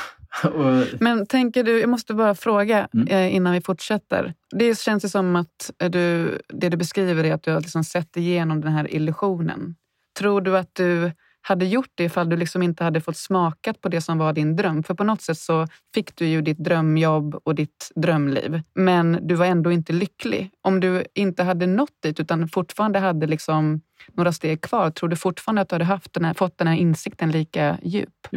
och... 0.44 1.02
Men 1.02 1.26
tänker 1.26 1.64
du, 1.64 1.80
jag 1.80 1.90
måste 1.90 2.14
bara 2.14 2.36
fråga 2.36 2.88
mm. 2.94 3.08
Eh, 3.08 3.36
innan 3.36 3.54
vi 3.54 3.62
fortsätter. 3.62 4.34
Det 4.52 4.80
känns 4.80 5.06
ju 5.06 5.10
som 5.10 5.36
att 5.36 5.72
du, 5.78 6.38
det 6.48 6.70
du 6.70 6.78
beskriver 6.78 7.24
är 7.24 7.34
att 7.34 7.44
du 7.44 7.52
har 7.52 7.62
liksom 7.62 7.84
sett 7.84 8.18
igenom 8.18 8.62
den 8.62 8.72
här 8.72 8.96
illusionen. 8.96 9.76
Tror 10.20 10.42
du 10.42 10.58
att 10.58 10.76
du 10.76 11.12
hade 11.48 11.66
gjort 11.66 11.92
det 11.96 12.04
ifall 12.04 12.30
du 12.30 12.38
liksom 12.38 12.64
inte 12.64 12.84
hade 12.84 13.02
fått 13.02 13.18
smakat 13.18 13.82
på 13.82 13.90
det 13.90 14.02
som 14.02 14.18
var 14.18 14.34
din 14.34 14.56
dröm. 14.56 14.84
För 14.84 14.94
på 14.94 15.04
något 15.04 15.22
sätt 15.22 15.38
så 15.38 15.68
fick 15.94 16.16
du 16.16 16.28
ju 16.28 16.42
ditt 16.42 16.58
drömjobb 16.58 17.36
och 17.44 17.56
ditt 17.56 17.92
drömliv. 17.96 18.62
Men 18.74 19.20
du 19.22 19.36
var 19.36 19.46
ändå 19.46 19.72
inte 19.72 19.94
lycklig. 19.94 20.52
Om 20.62 20.80
du 20.80 21.06
inte 21.14 21.44
hade 21.44 21.68
nått 21.68 22.02
dit 22.04 22.20
utan 22.20 22.48
fortfarande 22.48 23.00
hade 23.00 23.28
liksom 23.28 23.82
några 24.14 24.32
steg 24.32 24.62
kvar, 24.62 24.92
tror 24.92 25.10
du 25.10 25.16
fortfarande 25.16 25.62
att 25.62 25.70
du 25.70 25.76
hade 25.76 25.86
haft 25.86 26.14
den 26.14 26.26
här, 26.26 26.34
fått 26.34 26.58
den 26.58 26.68
här 26.68 26.76
insikten 26.76 27.32
lika 27.32 27.78
djup? 27.84 28.28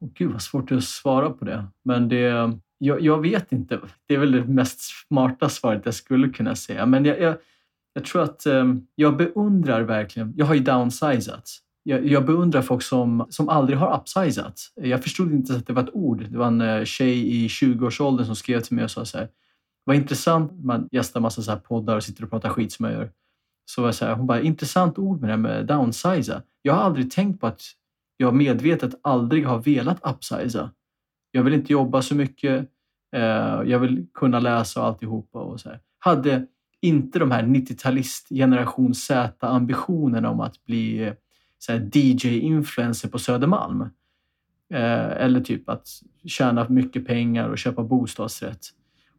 Oh, 0.00 0.10
Gud 0.14 0.32
vad 0.32 0.42
svårt 0.42 0.72
att 0.72 0.84
svara 0.84 1.30
på 1.30 1.44
det. 1.44 1.66
Men 1.84 2.08
det, 2.08 2.52
jag, 2.78 3.00
jag, 3.00 3.20
vet 3.22 3.52
inte. 3.52 3.80
Det 4.06 4.14
är 4.14 4.18
väl 4.18 4.32
det 4.32 4.44
mest 4.44 4.80
smarta 4.80 5.48
svaret 5.48 5.82
jag 5.84 5.94
skulle 5.94 6.28
kunna 6.28 6.54
säga. 6.54 6.86
Men 6.86 7.04
jag, 7.04 7.20
jag, 7.20 7.36
jag 7.92 8.04
tror 8.04 8.22
att 8.22 8.46
um, 8.46 8.86
jag 8.94 9.16
beundrar 9.16 9.82
verkligen, 9.82 10.32
jag 10.36 10.46
har 10.46 10.54
ju 10.54 10.60
downsizat. 10.60 11.50
Jag, 11.82 12.06
jag 12.06 12.26
beundrar 12.26 12.62
folk 12.62 12.82
som, 12.82 13.26
som 13.30 13.48
aldrig 13.48 13.78
har 13.78 14.00
upsizat. 14.00 14.60
Jag 14.74 15.02
förstod 15.02 15.32
inte 15.32 15.54
att 15.54 15.66
det 15.66 15.72
var 15.72 15.82
ett 15.82 15.94
ord. 15.94 16.26
Det 16.30 16.38
var 16.38 16.46
en 16.46 16.60
uh, 16.60 16.84
tjej 16.84 17.44
i 17.44 17.48
20-årsåldern 17.48 18.26
som 18.26 18.36
skrev 18.36 18.60
till 18.60 18.74
mig 18.74 18.84
och 18.84 18.90
sa 18.90 19.04
så 19.04 19.18
här, 19.18 19.28
vad 19.84 19.96
intressant, 19.96 20.64
man 20.64 20.88
gästar 20.92 21.20
massa 21.20 21.42
så 21.42 21.50
här 21.50 21.58
poddar 21.58 21.96
och 21.96 22.04
sitter 22.04 22.24
och 22.24 22.30
pratar 22.30 22.48
skit 22.48 22.72
som 22.72 22.84
jag 22.84 22.94
gör. 22.94 23.10
Så 23.64 23.82
var 23.82 23.92
så 23.92 24.04
här, 24.04 24.14
hon 24.14 24.26
bara, 24.26 24.40
intressant 24.40 24.98
ord 24.98 25.20
med 25.20 25.28
det 25.28 25.32
här 25.32 25.38
med 25.38 25.66
downsiza. 25.66 26.42
Jag 26.62 26.74
har 26.74 26.82
aldrig 26.82 27.10
tänkt 27.10 27.40
på 27.40 27.46
att 27.46 27.62
jag 28.20 28.34
medvetet 28.34 28.94
aldrig 29.02 29.46
har 29.46 29.62
velat 29.62 30.00
upsiza. 30.02 30.70
Jag 31.30 31.42
vill 31.42 31.54
inte 31.54 31.72
jobba 31.72 32.02
så 32.02 32.14
mycket. 32.14 32.68
Eh, 33.12 33.62
jag 33.66 33.78
vill 33.78 34.06
kunna 34.14 34.40
läsa 34.40 34.80
och 34.80 34.86
alltihopa. 34.86 35.38
Och 35.38 35.60
så 35.60 35.68
här. 35.68 35.80
Hade 35.98 36.46
inte 36.80 37.18
de 37.18 37.30
här 37.30 37.42
90-talist 37.42 38.28
generation 38.28 38.94
Z-ambitionerna 38.94 40.30
om 40.30 40.40
att 40.40 40.64
bli 40.64 40.98
eh, 41.68 41.82
DJ-influencer 41.92 43.08
på 43.08 43.18
Södermalm. 43.18 43.80
Eh, 44.74 45.10
eller 45.24 45.40
typ 45.40 45.68
att 45.68 45.88
tjäna 46.24 46.68
mycket 46.68 47.06
pengar 47.06 47.48
och 47.48 47.58
köpa 47.58 47.82
bostadsrätt. 47.82 48.66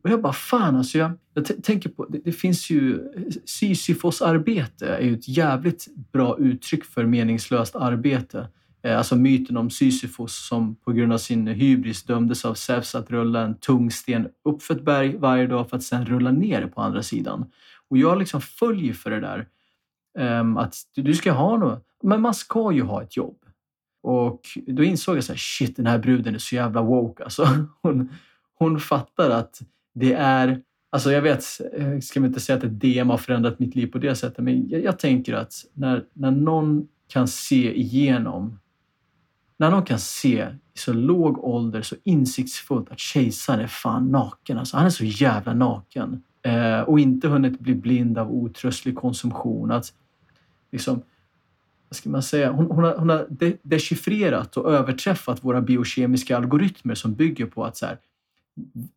Och 0.04 0.10
jag 0.10 0.22
bara, 0.22 0.34
fan 0.34 0.76
alltså, 0.76 0.98
jag, 0.98 1.12
jag 1.34 1.64
tänker 1.64 1.90
på, 1.90 2.06
det, 2.06 2.22
det, 2.26 2.32
finns 2.32 2.70
ju, 2.70 3.12
Sisyfos-arbete 3.46 4.88
är 4.88 5.02
ju 5.02 5.14
ett 5.14 5.28
jävligt 5.28 5.88
bra 6.12 6.38
uttryck 6.40 6.86
för 6.86 7.06
meningslöst 7.06 7.76
arbete. 7.76 8.48
Eh, 8.84 8.98
alltså 8.98 9.16
myten 9.16 9.58
om 9.58 9.70
Sisyfos 9.70 10.48
som 10.48 10.76
på 10.76 10.92
grund 10.92 11.14
av 11.14 11.18
sin 11.18 11.48
hybris 11.48 12.04
dömdes 12.04 12.46
av 12.46 12.54
Zeus 12.54 12.96
att 12.96 13.12
rulla 13.12 13.42
en 13.42 13.56
tung 13.56 13.92
sten 13.92 14.28
uppför 14.44 14.76
ett 14.76 14.86
berg 14.86 15.18
varje 15.18 15.48
dag 15.48 15.70
för 15.70 15.78
att 15.78 15.84
sedan 15.84 16.06
rulla 16.06 16.32
ner 16.32 16.62
det 16.62 16.68
på 16.68 16.82
andra 16.82 17.04
sidan. 17.04 17.46
Och 17.90 17.98
jag 17.98 18.20
liksom 18.20 18.42
följer 18.42 18.94
för 18.94 19.12
det 19.12 19.20
där. 19.20 19.48
Ehm, 20.20 20.58
att 20.58 20.76
du 20.96 21.14
ska 21.14 21.32
ha 21.32 21.58
något, 21.58 21.86
men 22.04 22.22
man 22.22 22.34
ska 22.34 22.72
ju 22.72 22.82
ha 22.82 23.04
ett 23.04 23.18
jobb. 23.18 23.38
Och 24.04 24.42
då 24.68 24.84
insåg 24.84 25.18
jag 25.18 25.24
så 25.24 25.32
här, 25.32 25.38
shit 25.38 25.76
den 25.76 25.86
här 25.86 26.00
bruden 26.00 26.36
är 26.36 26.40
så 26.40 26.56
jävla 26.56 26.82
woke 26.82 27.24
alltså. 27.24 27.48
Hon, 27.82 28.10
hon 28.54 28.80
fattar 28.80 29.30
att 29.30 29.62
det 29.94 30.14
är, 30.14 30.62
alltså 30.92 31.12
jag 31.12 31.22
vet, 31.22 31.44
eh, 31.74 32.00
ska 32.00 32.20
man 32.20 32.28
inte 32.28 32.40
säga 32.40 32.58
att 32.58 32.64
ett 32.64 32.80
DM 32.80 33.10
har 33.10 33.18
förändrat 33.18 33.60
mitt 33.60 33.76
liv 33.76 33.88
på 33.88 33.98
det 33.98 34.16
sättet, 34.16 34.44
men 34.44 34.70
jag, 34.70 34.84
jag 34.84 35.00
tänker 35.00 35.34
att 35.34 35.54
när, 35.74 36.06
när 36.14 36.32
någon 36.32 36.88
kan 37.08 37.28
se 37.28 37.80
igenom 37.80 38.60
när 39.60 39.72
någon 39.72 39.86
kan 39.86 40.00
se 40.00 40.48
i 40.74 40.80
så 40.80 40.94
låg 40.94 41.44
ålder 41.44 41.82
så 41.82 41.96
insiktsfullt 42.04 42.92
att 42.92 43.00
kejsaren 43.00 43.60
är 43.60 43.68
fan 43.68 44.12
naken. 44.12 44.58
Alltså, 44.58 44.78
han 44.78 44.86
är 44.86 44.90
så 44.90 45.06
jävla 45.06 45.54
naken. 45.54 46.24
Eh, 46.42 46.80
och 46.80 47.00
inte 47.00 47.28
hunnit 47.28 47.60
bli 47.60 47.76
blind 47.76 48.18
av 48.18 48.32
otröstlig 48.32 48.96
konsumtion. 48.96 49.72
Att, 49.72 49.94
liksom, 50.72 51.02
vad 51.90 51.96
ska 51.96 52.10
man 52.10 52.24
säga? 52.24 52.52
Hon, 52.52 52.66
hon 52.66 52.84
har, 52.84 52.96
hon 52.98 53.10
har 53.10 53.28
de, 53.30 53.58
dechiffrerat 53.62 54.58
och 54.58 54.74
överträffat 54.74 55.44
våra 55.44 55.62
biokemiska 55.62 56.38
algoritmer 56.38 56.96
som 56.96 57.14
bygger 57.14 57.46
på 57.46 57.66
att 57.66 57.78
så 57.78 57.86
här, 57.86 57.98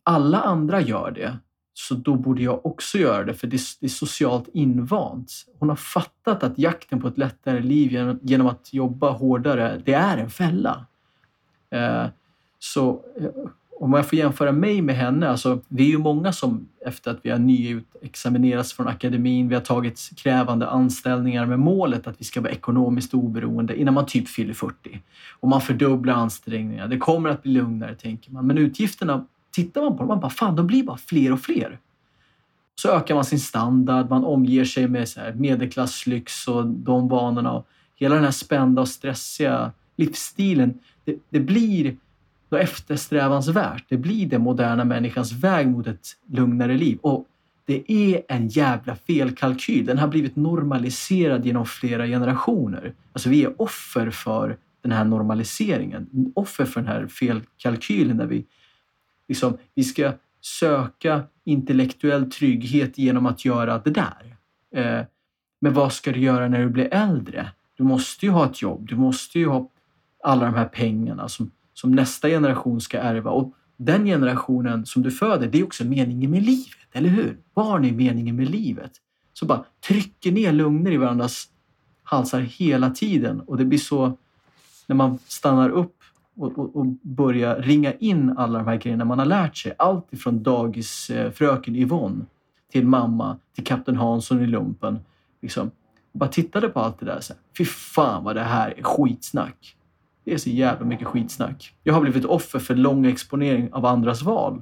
alla 0.03 0.41
andra 0.41 0.81
gör 0.81 1.11
det, 1.11 1.37
så 1.73 1.95
då 1.95 2.15
borde 2.15 2.43
jag 2.43 2.65
också 2.65 2.97
göra 2.97 3.23
det 3.23 3.33
för 3.33 3.47
det, 3.47 3.55
är 3.81 3.87
socialt 3.87 4.49
invant. 4.53 5.31
Hon 5.59 5.69
har 5.69 5.75
fattat 5.75 6.43
att 6.43 6.57
jakten 6.57 7.01
på 7.01 7.07
ett 7.07 7.17
lättare 7.17 7.59
liv 7.59 8.17
genom, 8.21 8.47
att 8.47 8.73
jobba 8.73 9.11
hårdare, 9.11 9.81
det 9.85 9.93
är 9.93 10.17
en 10.17 10.29
fälla. 10.29 10.85
Eh, 11.69 12.05
så 12.59 13.01
eh, 13.19 13.29
om 13.79 13.93
jag 13.93 14.09
får 14.09 14.19
jämföra 14.19 14.51
mig 14.51 14.81
med 14.81 14.95
henne, 14.95 15.29
alltså 15.29 15.59
vi 15.67 15.83
är 15.85 15.89
ju 15.89 15.97
många 15.97 16.33
som 16.33 16.67
efter 16.85 17.11
att 17.11 17.19
vi 17.21 17.29
har 17.29 17.39
nyutexaminerats 17.39 18.73
från 18.73 18.87
akademin, 18.87 19.49
vi 19.49 19.55
har 19.55 19.61
tagit 19.61 20.09
krävande 20.17 20.67
anställningar 20.67 21.45
med 21.45 21.59
målet 21.59 22.07
att 22.07 22.21
vi 22.21 22.25
ska 22.25 22.41
vara 22.41 22.51
ekonomiskt 22.51 23.13
oberoende 23.13 23.79
innan 23.79 23.93
man 23.93 24.05
typ 24.05 24.27
fyller 24.27 24.53
40. 24.53 25.01
Och 25.39 25.47
man 25.49 25.61
fördubblar 25.61 26.13
ansträngningarna. 26.13 26.87
Det 26.87 26.97
kommer 26.97 27.29
att 27.29 27.43
bli 27.43 27.51
lugnare, 27.51 27.95
tänker 27.95 28.31
man. 28.31 28.47
Men 28.47 28.57
utgifterna 28.57 29.25
tittar 29.53 29.81
man 29.81 29.91
på 29.91 29.97
dem, 29.97 30.07
man 30.07 30.19
bara 30.19 30.31
fan, 30.31 30.55
de 30.55 30.67
blir 30.67 30.83
bara 30.83 30.97
fler 30.97 31.33
och 31.33 31.41
fler. 31.41 31.79
Så 32.75 32.89
ökar 32.89 33.15
man 33.15 33.25
sin 33.25 33.39
standard, 33.39 34.09
man 34.09 34.23
omger 34.23 34.65
sig 34.65 34.87
med 34.87 35.09
så 35.09 35.19
här 35.19 35.33
medelklasslyx 35.33 36.47
och 36.47 36.67
de 36.67 37.07
vanorna. 37.07 37.51
Och 37.51 37.67
hela 37.95 38.15
den 38.15 38.23
här 38.23 38.31
spända 38.31 38.81
och 38.81 38.87
stressiga 38.87 39.71
livsstilen, 39.95 40.79
det, 41.05 41.17
det 41.29 41.39
blir 41.39 41.95
något 42.49 42.61
eftersträvansvärt. 42.61 43.85
Det 43.89 43.97
blir 43.97 44.25
den 44.25 44.41
moderna 44.41 44.85
människans 44.85 45.31
väg 45.31 45.67
mot 45.67 45.87
ett 45.87 46.07
lugnare 46.31 46.77
liv. 46.77 46.97
Och 47.01 47.27
det 47.65 47.91
är 47.91 48.21
en 48.27 48.47
jävla 48.47 48.95
felkalkyl. 48.95 49.85
Den 49.85 49.97
har 49.97 50.07
blivit 50.07 50.35
normaliserad 50.35 51.45
genom 51.45 51.65
flera 51.65 52.07
generationer. 52.07 52.93
Alltså 53.13 53.29
vi 53.29 53.43
är 53.43 53.61
offer 53.61 54.11
för 54.11 54.57
den 54.81 54.91
här 54.91 55.05
normaliseringen. 55.05 56.31
Offer 56.35 56.65
för 56.65 56.81
den 56.81 56.89
här 56.89 57.07
felkalkylen 57.07 58.17
där 58.17 58.25
vi 58.25 58.45
liksom, 59.33 59.57
vi 59.75 59.83
ska 59.83 60.13
söka 60.41 61.23
intellektuell 61.43 62.31
trygghet 62.31 62.97
genom 62.97 63.25
att 63.25 63.45
göra 63.45 63.77
det 63.77 63.89
där. 63.89 64.37
Eh, 64.75 65.05
men 65.61 65.73
vad 65.73 65.93
ska 65.93 66.11
du 66.11 66.19
göra 66.19 66.47
när 66.47 66.59
du 66.59 66.69
blir 66.69 66.93
äldre? 66.93 67.51
Du 67.77 67.83
måste 67.83 68.25
ju 68.25 68.31
ha 68.31 68.45
ett 68.45 68.61
jobb. 68.61 68.87
Du 68.89 68.95
måste 68.95 69.39
ju 69.39 69.47
ha 69.47 69.69
alla 70.23 70.45
de 70.45 70.53
här 70.53 70.65
pengarna 70.65 71.29
som, 71.29 71.51
som 71.73 71.91
nästa 71.91 72.27
generation 72.27 72.81
ska 72.81 72.99
ärva. 72.99 73.31
Och 73.31 73.53
den 73.77 74.05
generationen 74.05 74.85
som 74.85 75.03
du 75.03 75.11
föder, 75.11 75.47
det 75.47 75.59
är 75.59 75.63
också 75.63 75.85
meningen 75.85 76.31
med 76.31 76.43
livet, 76.43 76.87
eller 76.91 77.09
hur? 77.09 77.37
Barn 77.55 77.85
är 77.85 77.91
meningen 77.91 78.35
med 78.35 78.49
livet. 78.49 78.91
Så 79.33 79.45
bara 79.45 79.65
trycker 79.87 80.31
ner 80.31 80.51
lugner 80.51 80.91
i 80.91 80.97
varandras 80.97 81.47
halsar 82.03 82.39
hela 82.39 82.89
tiden 82.89 83.41
och 83.41 83.57
det 83.57 83.65
blir 83.65 83.79
så 83.79 84.17
när 84.87 84.95
man 84.95 85.19
stannar 85.27 85.69
upp 85.69 86.02
och, 86.35 86.59
och, 86.59 86.75
och, 86.75 86.85
börja 87.01 87.55
ringa 87.55 87.93
in 87.93 88.33
alla 88.37 88.59
de 88.59 88.67
här 88.67 88.77
grejerna 88.77 89.05
man 89.05 89.19
har 89.19 89.25
lärt 89.25 89.57
sig. 89.57 89.73
Allt 89.77 90.13
ifrån 90.13 90.43
dagisfröken 90.43 91.75
Yvonne 91.75 92.25
till 92.71 92.87
mamma, 92.87 93.37
till 93.55 93.63
kapten 93.63 93.95
Hansson 93.95 94.41
i 94.41 94.47
lumpen. 94.47 94.99
Liksom. 95.41 95.71
bara 96.13 96.29
tittade 96.29 96.69
på 96.69 96.79
allt 96.79 96.99
det 96.99 97.05
där. 97.05 97.19
Så 97.19 97.33
här, 97.33 97.39
Fy 97.57 97.65
fan 97.65 98.23
vad 98.23 98.35
det 98.35 98.41
här 98.41 98.73
är 98.77 98.83
skitsnack. 98.83 99.75
Det 100.25 100.33
är 100.33 100.37
så 100.37 100.49
jävla 100.49 100.85
mycket 100.85 101.07
skitsnack. 101.07 101.75
Jag 101.83 101.93
har 101.93 102.01
blivit 102.01 102.25
offer 102.25 102.59
för 102.59 102.75
lång 102.75 103.05
exponering 103.05 103.73
av 103.73 103.85
andras 103.85 104.21
val. 104.21 104.61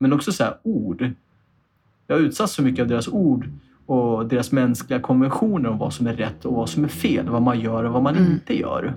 Men 0.00 0.12
också 0.12 0.32
så 0.32 0.44
här, 0.44 0.56
ord. 0.62 1.10
Jag 2.06 2.16
har 2.16 2.20
utsatts 2.20 2.52
så 2.52 2.62
mycket 2.62 2.82
av 2.82 2.88
deras 2.88 3.08
ord 3.08 3.50
och 3.86 4.26
deras 4.26 4.52
mänskliga 4.52 5.00
konventioner 5.00 5.68
om 5.68 5.78
vad 5.78 5.92
som 5.92 6.06
är 6.06 6.14
rätt 6.14 6.44
och 6.44 6.54
vad 6.54 6.68
som 6.68 6.84
är 6.84 6.88
fel. 6.88 7.28
Vad 7.28 7.42
man 7.42 7.60
gör 7.60 7.84
och 7.84 7.92
vad 7.92 8.02
man 8.02 8.16
mm. 8.16 8.32
inte 8.32 8.58
gör. 8.58 8.94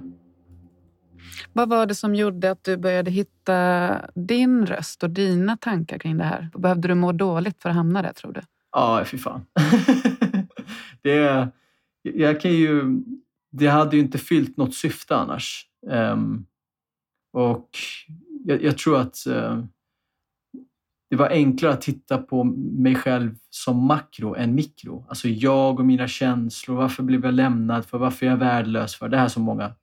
Vad 1.54 1.70
var 1.70 1.86
det 1.86 1.96
som 1.96 2.16
gjorde 2.16 2.52
att 2.52 2.64
du 2.64 2.78
började 2.78 3.12
hitta 3.12 3.98
din 4.16 4.66
röst 4.66 5.04
och 5.04 5.10
dina 5.10 5.58
tankar 5.58 5.98
kring 5.98 6.18
det 6.18 6.24
här? 6.24 6.50
Behövde 6.58 6.88
du 6.88 6.96
må 6.96 7.12
dåligt 7.12 7.62
för 7.62 7.70
att 7.70 7.76
hamna 7.76 8.02
där, 8.02 8.14
tror 8.14 8.34
du? 8.34 8.42
Ja, 8.72 9.04
fy 9.06 9.18
fan. 9.18 9.46
det, 11.02 11.48
jag 12.02 12.42
kan 12.42 12.52
ju, 12.52 13.02
det 13.52 13.68
hade 13.68 13.96
ju 13.96 14.02
inte 14.02 14.18
fyllt 14.18 14.58
något 14.58 14.76
syfte 14.76 15.16
annars. 15.16 15.66
Um, 15.88 16.46
och 17.34 17.70
jag, 18.46 18.64
jag, 18.64 18.78
tror 18.78 19.00
att 19.00 19.18
uh, 19.28 19.64
det 21.10 21.16
var 21.16 21.30
enklare 21.30 21.74
att 21.74 21.82
titta 21.82 22.18
på 22.18 22.44
mig 22.44 22.96
själv 22.96 23.36
som 23.50 23.86
makro 23.86 24.36
än 24.36 24.56
mikro. 24.56 25.06
Alltså 25.10 25.28
jag 25.28 25.80
och 25.80 25.86
mina 25.86 26.08
känslor. 26.08 26.76
Varför 26.76 27.04
blev 27.04 27.26
jag 27.26 27.34
lämnad? 27.34 27.86
för 27.86 27.98
Varför 27.98 28.26
är 28.26 28.30
jag 28.30 28.38
värdelös? 28.38 28.96
för 28.96 29.10
Det 29.10 29.18
här 29.18 29.28
som 29.28 29.44
många 29.44 29.74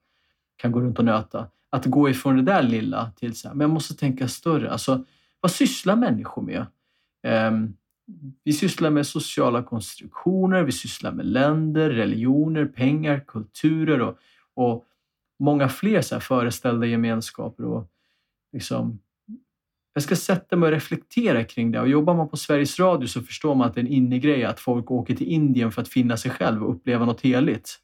kan 0.59 0.71
gå 0.71 0.81
runt 0.81 0.99
och 0.99 1.05
nöta. 1.05 1.47
Att 1.69 1.85
gå 1.85 2.09
ifrån 2.09 2.35
det 2.35 2.41
där 2.41 2.63
lilla 2.63 3.11
till 3.11 3.35
så 3.35 3.47
här, 3.47 3.55
men 3.55 3.61
jag 3.61 3.73
måste 3.73 3.95
tänka 3.95 4.27
större. 4.27 4.71
Alltså, 4.71 5.05
vad 5.41 5.51
sysslar 5.51 5.95
människor 5.95 6.41
med? 6.41 6.65
Um, 7.47 7.73
vi 8.43 8.53
sysslar 8.53 8.89
med 8.89 9.07
sociala 9.07 9.63
konstruktioner, 9.63 10.63
vi 10.63 10.71
sysslar 10.71 11.11
med 11.11 11.25
länder, 11.25 11.89
religioner, 11.89 12.65
pengar, 12.65 13.23
kulturer 13.27 14.01
och, 14.01 14.17
och 14.53 14.85
många 15.39 15.69
fler 15.69 16.01
så 16.01 16.15
här 16.15 16.19
föreställda 16.19 16.85
gemenskaper. 16.85 17.65
Och 17.65 17.87
liksom, 18.53 18.99
jag 19.93 20.03
ska 20.03 20.15
sätta 20.15 20.55
mig 20.55 20.67
och 20.67 20.73
reflektera 20.73 21.43
kring 21.43 21.71
det. 21.71 21.79
Och 21.79 21.87
jobbar 21.87 22.15
man 22.15 22.29
på 22.29 22.37
Sveriges 22.37 22.79
Radio 22.79 23.07
så 23.07 23.21
förstår 23.21 23.55
man 23.55 23.67
att 23.67 23.73
det 23.73 23.81
är 23.81 23.85
en 23.85 23.91
innegrej 23.91 24.43
att 24.43 24.59
folk 24.59 24.91
åker 24.91 25.15
till 25.15 25.27
Indien 25.27 25.71
för 25.71 25.81
att 25.81 25.89
finna 25.89 26.17
sig 26.17 26.31
själv 26.31 26.63
och 26.63 26.75
uppleva 26.75 27.05
något 27.05 27.21
heligt. 27.21 27.79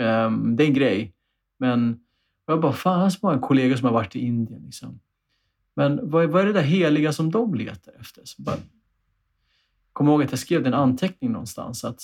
Um, 0.00 0.56
det 0.56 0.64
är 0.64 0.68
en 0.68 0.74
grej. 0.74 1.12
Men 1.58 2.00
jag 2.46 2.60
bara, 2.60 2.72
fan 2.72 3.10
så 3.10 3.18
många 3.22 3.38
kollegor 3.38 3.76
som 3.76 3.84
har 3.84 3.92
varit 3.92 4.16
i 4.16 4.20
Indien. 4.20 4.62
Liksom. 4.64 5.00
Men 5.74 6.10
vad, 6.10 6.28
vad 6.28 6.42
är 6.42 6.46
det 6.46 6.52
där 6.52 6.62
heliga 6.62 7.12
som 7.12 7.30
de 7.30 7.54
letar 7.54 7.92
efter? 8.00 8.22
Så 8.24 8.42
bara, 8.42 8.56
kom 9.92 10.08
ihåg 10.08 10.22
att 10.22 10.30
jag 10.30 10.38
skrev 10.38 10.66
en 10.66 10.74
anteckning 10.74 11.32
någonstans 11.32 11.84
att 11.84 12.02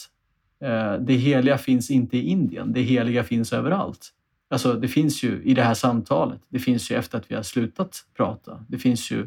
eh, 0.60 0.94
det 0.94 1.14
heliga 1.14 1.58
finns 1.58 1.90
inte 1.90 2.18
i 2.18 2.20
Indien, 2.20 2.72
det 2.72 2.80
heliga 2.80 3.24
finns 3.24 3.52
överallt. 3.52 4.12
Alltså 4.48 4.72
det 4.72 4.88
finns 4.88 5.22
ju 5.22 5.42
i 5.42 5.54
det 5.54 5.62
här 5.62 5.74
samtalet, 5.74 6.40
det 6.48 6.58
finns 6.58 6.90
ju 6.90 6.96
efter 6.96 7.18
att 7.18 7.30
vi 7.30 7.34
har 7.34 7.42
slutat 7.42 8.04
prata. 8.16 8.64
Det 8.68 8.78
finns 8.78 9.10
ju 9.10 9.26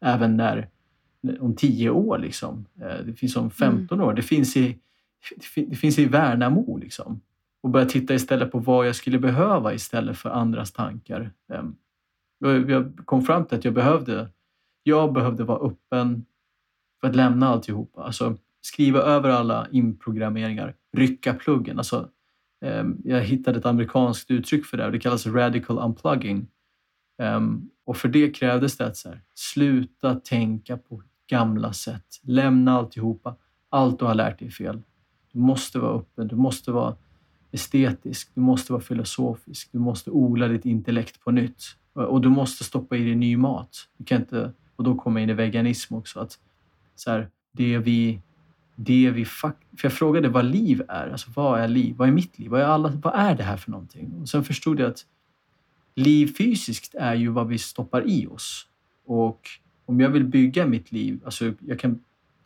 även 0.00 0.36
när, 0.36 0.68
om 1.40 1.56
tio 1.56 1.90
år, 1.90 2.18
liksom. 2.18 2.66
Eh, 2.80 3.04
det 3.06 3.14
finns 3.14 3.36
om 3.36 3.50
15 3.50 3.98
mm. 3.98 4.08
år. 4.08 4.14
Det 4.14 4.22
finns 4.22 4.56
i 4.56 4.78
det 5.54 5.76
finns 5.76 5.98
i 5.98 6.04
Värnamo 6.04 6.76
liksom. 6.76 7.20
Och 7.62 7.70
börja 7.70 7.86
titta 7.86 8.14
istället 8.14 8.52
på 8.52 8.58
vad 8.58 8.88
jag 8.88 8.96
skulle 8.96 9.18
behöva 9.18 9.74
istället 9.74 10.18
för 10.18 10.30
andras 10.30 10.72
tankar. 10.72 11.30
Ehm, 11.52 11.76
jag 12.68 12.96
kom 13.04 13.22
fram 13.22 13.44
till 13.44 13.58
att 13.58 13.64
jag 13.64 13.74
behövde, 13.74 14.28
jag 14.82 15.12
behövde 15.12 15.44
vara 15.44 15.58
öppen 15.58 16.26
för 17.00 17.08
att 17.08 17.16
lämna 17.16 17.48
alltihopa. 17.48 18.02
Alltså 18.02 18.36
skriva 18.60 19.00
över 19.00 19.30
alla 19.30 19.66
inprogrammeringar, 19.70 20.74
rycka 20.92 21.34
pluggen. 21.34 21.78
Alltså, 21.78 22.08
ehm, 22.64 23.00
jag 23.04 23.20
hittade 23.20 23.58
ett 23.58 23.66
amerikanskt 23.66 24.30
uttryck 24.30 24.66
för 24.66 24.76
det 24.76 24.86
och 24.86 24.92
det 24.92 24.98
kallas 24.98 25.26
radical 25.26 25.78
unplugging. 25.78 26.46
Ehm, 27.18 27.70
och 27.84 27.96
för 27.96 28.08
det 28.08 28.30
krävdes 28.30 28.76
det 28.76 28.86
att 28.86 28.96
så 28.96 29.08
här, 29.08 29.20
sluta 29.34 30.14
tänka 30.14 30.76
på 30.76 31.02
gamla 31.26 31.72
sätt. 31.72 32.20
Lämna 32.22 32.78
alltihopa. 32.78 33.36
Allt 33.68 33.98
du 33.98 34.04
har 34.04 34.14
lärt 34.14 34.38
dig 34.38 34.48
är 34.48 34.52
fel. 34.52 34.82
Du 35.32 35.38
måste 35.38 35.78
vara 35.78 35.98
öppen, 35.98 36.28
du 36.28 36.36
måste 36.36 36.72
vara 36.72 36.96
estetisk, 37.52 38.30
du 38.34 38.40
måste 38.40 38.72
vara 38.72 38.82
filosofisk, 38.82 39.68
du 39.72 39.78
måste 39.78 40.10
odla 40.10 40.48
ditt 40.48 40.64
intellekt 40.64 41.20
på 41.24 41.30
nytt. 41.30 41.76
Och 41.92 42.20
du 42.20 42.28
måste 42.28 42.64
stoppa 42.64 42.96
i 42.96 43.04
dig 43.04 43.14
ny 43.14 43.36
mat. 43.36 43.88
Du 43.96 44.04
kan 44.04 44.20
inte, 44.20 44.52
och 44.76 44.84
då 44.84 44.94
kommer 44.94 45.20
jag 45.20 45.24
in 45.24 45.30
i 45.30 45.34
veganism 45.34 45.94
också. 45.94 46.20
Att 46.20 46.38
så 46.94 47.10
här, 47.10 47.28
det 47.52 47.78
vi, 47.78 48.20
det 48.76 49.10
vi 49.10 49.24
för 49.24 49.54
jag 49.82 49.92
frågade 49.92 50.28
vad 50.28 50.44
liv 50.44 50.82
är. 50.88 51.08
Alltså, 51.08 51.30
vad 51.34 51.60
är 51.60 51.68
liv? 51.68 51.96
Vad 51.96 52.08
är 52.08 52.12
mitt 52.12 52.38
liv? 52.38 52.50
Vad 52.50 52.60
är, 52.60 52.64
alla, 52.64 52.88
vad 52.88 53.14
är 53.14 53.34
det 53.34 53.42
här 53.42 53.56
för 53.56 53.70
någonting? 53.70 54.20
Och 54.20 54.28
sen 54.28 54.44
förstod 54.44 54.80
jag 54.80 54.90
att 54.90 55.06
liv 55.94 56.34
fysiskt 56.38 56.94
är 56.94 57.14
ju 57.14 57.28
vad 57.28 57.48
vi 57.48 57.58
stoppar 57.58 58.08
i 58.08 58.26
oss. 58.26 58.66
Och 59.06 59.48
om 59.86 60.00
jag 60.00 60.10
vill 60.10 60.24
bygga 60.24 60.66
mitt 60.66 60.92
liv, 60.92 61.20
alltså 61.24 61.52
jag 61.60 61.80
kan, 61.80 62.04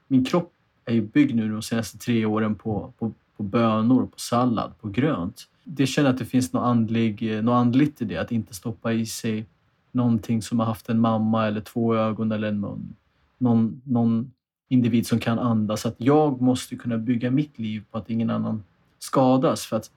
min 0.09 0.25
kropp 0.25 0.53
är 0.85 0.95
ju 0.95 1.03
byggd 1.03 1.35
nu 1.35 1.53
de 1.53 1.63
senaste 1.63 1.99
tre 1.99 2.25
åren 2.25 2.55
på, 2.55 2.93
på, 2.99 3.13
på 3.37 3.43
bönor, 3.43 4.07
på 4.07 4.19
sallad, 4.19 4.73
på 4.81 4.89
grönt. 4.89 5.45
Det 5.65 5.87
känner 5.87 6.11
att 6.11 6.19
det 6.19 6.25
finns 6.25 6.53
något, 6.53 6.63
andlig, 6.63 7.37
eh, 7.37 7.43
något 7.43 7.55
andligt 7.55 8.03
i 8.03 8.05
det, 8.05 8.17
att 8.17 8.33
inte 8.33 8.55
stoppa 8.55 8.93
i 8.93 9.07
sig 9.07 9.47
någonting 9.93 10.43
som 10.43 10.59
har 10.59 10.67
haft 10.67 10.89
en 10.89 11.01
mamma 11.01 11.47
eller 11.47 11.61
två 11.61 11.95
ögon 11.95 12.33
eller 12.33 12.49
en 12.49 12.61
mun. 12.61 12.95
Någon, 13.39 13.81
någon 13.85 14.33
individ 14.69 15.07
som 15.07 15.19
kan 15.19 15.39
andas. 15.39 15.87
Att 15.87 15.95
jag 15.99 16.41
måste 16.41 16.77
kunna 16.77 16.99
bygga 16.99 17.31
mitt 17.31 17.59
liv 17.59 17.85
på 17.91 17.99
att 17.99 18.11
ingen 18.11 18.31
annan 18.31 18.65
skadas. 18.99 19.67
För 19.67 19.77
att 19.77 19.91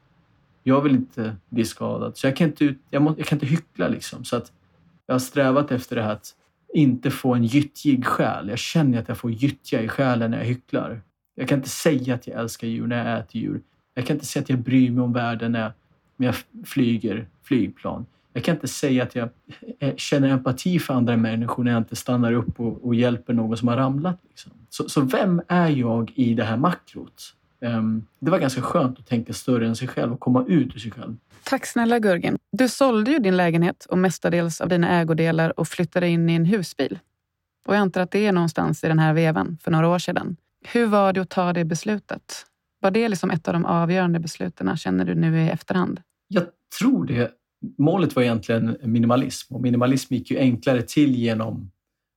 jag 0.63 0.81
vill 0.81 0.95
inte 0.95 1.35
bli 1.49 1.65
skadad. 1.65 2.17
Så 2.17 2.27
jag 2.27 2.35
kan 2.35 2.47
inte, 2.47 2.75
jag 2.89 3.01
må, 3.01 3.15
jag 3.17 3.27
kan 3.27 3.35
inte 3.35 3.45
hyckla. 3.45 3.87
Liksom. 3.87 4.25
Så 4.25 4.35
att 4.35 4.51
jag 5.05 5.13
har 5.13 5.19
strävat 5.19 5.71
efter 5.71 5.95
det 5.95 6.01
här 6.01 6.13
att 6.13 6.35
inte 6.73 7.11
få 7.11 7.33
en 7.33 7.43
gyttjig 7.43 8.05
själ. 8.05 8.49
Jag 8.49 8.59
känner 8.59 8.99
att 8.99 9.07
jag 9.07 9.17
får 9.17 9.31
gyttja 9.31 9.81
i 9.81 9.87
själen 9.87 10.31
när 10.31 10.37
jag 10.37 10.45
hycklar. 10.45 11.01
Jag 11.39 11.47
kan 11.47 11.57
inte 11.57 11.69
säga 11.69 12.15
att 12.15 12.27
jag 12.27 12.39
älskar 12.41 12.67
djur 12.67 12.87
när 12.87 13.09
jag 13.09 13.19
äter 13.19 13.41
djur. 13.41 13.61
Jag 13.93 14.05
kan 14.05 14.15
inte 14.15 14.25
säga 14.25 14.43
att 14.43 14.49
jag 14.49 14.59
bryr 14.59 14.91
mig 14.91 15.03
om 15.03 15.13
världen 15.13 15.51
när 15.51 15.61
jag, 15.61 15.71
när 16.17 16.27
jag 16.27 16.35
flyger 16.65 17.27
flygplan. 17.43 18.05
Jag 18.33 18.43
kan 18.43 18.55
inte 18.55 18.67
säga 18.67 19.03
att 19.03 19.15
jag 19.15 19.29
eh, 19.79 19.95
känner 19.95 20.29
empati 20.29 20.79
för 20.79 20.93
andra 20.93 21.17
människor 21.17 21.63
när 21.63 21.71
jag 21.71 21.81
inte 21.81 21.95
stannar 21.95 22.33
upp 22.33 22.59
och, 22.59 22.85
och 22.85 22.95
hjälper 22.95 23.33
någon 23.33 23.57
som 23.57 23.67
har 23.67 23.77
ramlat. 23.77 24.19
Liksom. 24.29 24.51
Så, 24.69 24.89
så, 24.89 25.01
vem 25.01 25.41
är 25.47 25.69
jag 25.69 26.11
i 26.15 26.33
det 26.33 26.43
här 26.43 26.57
makrot? 26.57 27.35
Um, 27.61 28.05
det 28.19 28.31
var 28.31 28.39
ganska 28.39 28.61
skönt 28.61 28.99
att 28.99 29.07
tänka 29.07 29.33
större 29.33 29.67
än 29.67 29.75
sig 29.75 29.87
själv 29.87 30.13
och 30.13 30.19
komma 30.19 30.45
ut 30.47 30.75
ur 30.75 30.79
sig 30.79 30.91
själv. 30.91 31.15
Tack 31.43 31.65
snälla 31.65 31.99
Gurgin. 31.99 32.37
Du 32.51 32.69
sålde 32.69 33.11
ju 33.11 33.19
din 33.19 33.37
lägenhet 33.37 33.85
och 33.89 33.97
mestadels 33.97 34.61
av 34.61 34.69
dina 34.69 34.89
ägodelar 34.99 35.59
och 35.59 35.67
flyttade 35.67 36.07
in 36.07 36.29
i 36.29 36.33
en 36.33 36.45
husbil. 36.45 36.99
Och 37.67 37.75
jag 37.75 37.81
antar 37.81 38.01
att 38.01 38.11
det 38.11 38.25
är 38.25 38.31
någonstans 38.31 38.83
i 38.83 38.87
den 38.87 38.99
här 38.99 39.13
vevan 39.13 39.57
för 39.63 39.71
några 39.71 39.87
år 39.87 39.99
sedan. 39.99 40.37
Hur 40.67 40.87
var 40.87 41.13
det 41.13 41.21
att 41.21 41.29
ta 41.29 41.53
det 41.53 41.65
beslutet? 41.65 42.45
Var 42.81 42.91
det 42.91 43.09
liksom 43.09 43.31
ett 43.31 43.47
av 43.47 43.53
de 43.53 43.65
avgörande 43.65 44.19
besluten, 44.19 44.77
känner 44.77 45.05
du 45.05 45.15
nu 45.15 45.41
i 45.41 45.49
efterhand? 45.49 46.01
Jag 46.27 46.43
tror 46.79 47.05
det. 47.05 47.31
Målet 47.77 48.15
var 48.15 48.23
egentligen 48.23 48.77
minimalism 48.83 49.55
och 49.55 49.61
minimalism 49.61 50.13
gick 50.13 50.31
ju 50.31 50.37
enklare 50.37 50.81
till 50.81 51.15
genom 51.15 51.71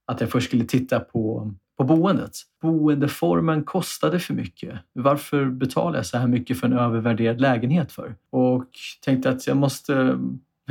att 0.07 0.21
jag 0.21 0.31
först 0.31 0.47
skulle 0.49 0.65
titta 0.65 1.01
på 1.01 1.55
på 1.79 1.85
boendet. 1.85 2.33
Boendeformen 2.63 3.65
kostade 3.65 4.19
för 4.19 4.35
mycket. 4.35 4.75
Varför 4.93 5.45
betalar 5.45 5.99
jag 5.99 6.07
så 6.07 6.19
här 6.19 6.27
mycket 6.27 6.61
för 6.61 6.67
en 6.67 6.73
övervärderad 6.73 7.41
lägenhet 7.41 7.93
för? 7.93 8.15
Och 8.31 8.71
tänkte 9.05 9.31
att 9.31 9.47
jag 9.47 9.57
måste 9.57 10.19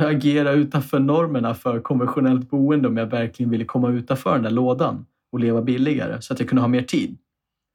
agera 0.00 0.52
utanför 0.52 0.98
normerna 0.98 1.54
för 1.54 1.80
konventionellt 1.80 2.50
boende 2.50 2.88
om 2.88 2.96
jag 2.96 3.06
verkligen 3.06 3.50
ville 3.50 3.64
komma 3.64 3.90
utanför 3.90 4.34
den 4.34 4.42
där 4.42 4.50
lådan 4.50 5.06
och 5.32 5.40
leva 5.40 5.62
billigare 5.62 6.22
så 6.22 6.32
att 6.32 6.40
jag 6.40 6.48
kunde 6.48 6.62
ha 6.62 6.68
mer 6.68 6.82
tid. 6.82 7.18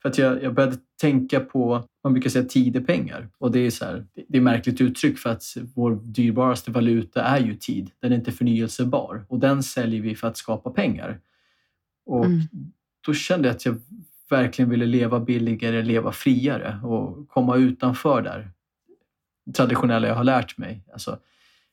För 0.08 0.12
att 0.12 0.17
jag, 0.17 0.43
jag 0.43 0.54
började 0.54 0.78
tänka 1.02 1.39
på, 1.39 1.84
man 2.04 2.13
brukar 2.13 2.30
säga 2.30 2.46
tid 2.46 2.76
är 2.76 2.82
pengar. 2.82 3.30
Och 3.38 3.52
det 3.52 3.60
är, 3.60 3.70
så 3.72 3.86
här, 3.86 4.06
det 4.28 4.38
är 4.38 4.41
märkligt 4.41 4.82
uttryck 4.82 5.17
för 5.17 5.30
att 5.30 5.43
vår 5.76 6.00
dyrbaraste 6.04 6.72
valuta 6.72 7.24
är 7.24 7.39
ju 7.39 7.56
tid. 7.56 7.91
Den 8.00 8.12
är 8.12 8.15
inte 8.15 8.32
förnyelsebar 8.32 9.26
och 9.30 9.39
den 9.39 9.63
säljer 9.63 10.02
vi 10.02 10.15
för 10.15 10.28
att 10.28 10.38
skapa 10.38 10.70
pengar. 10.70 11.20
Och 12.06 12.26
mm 12.26 12.41
då 13.08 13.13
kände 13.13 13.48
jag 13.48 13.56
att 13.56 13.65
jag 13.65 13.82
verkligen 14.30 14.70
ville 14.70 14.86
leva 14.86 15.20
billigare, 15.20 15.82
leva 15.82 16.12
friare 16.12 16.80
och 16.84 17.30
komma 17.30 17.56
utanför 17.56 18.22
där 18.22 18.52
traditionella 19.56 20.08
jag 20.08 20.15
har 20.15 20.24
lärt 20.24 20.58
mig. 20.58 20.84
Alltså, 20.93 21.20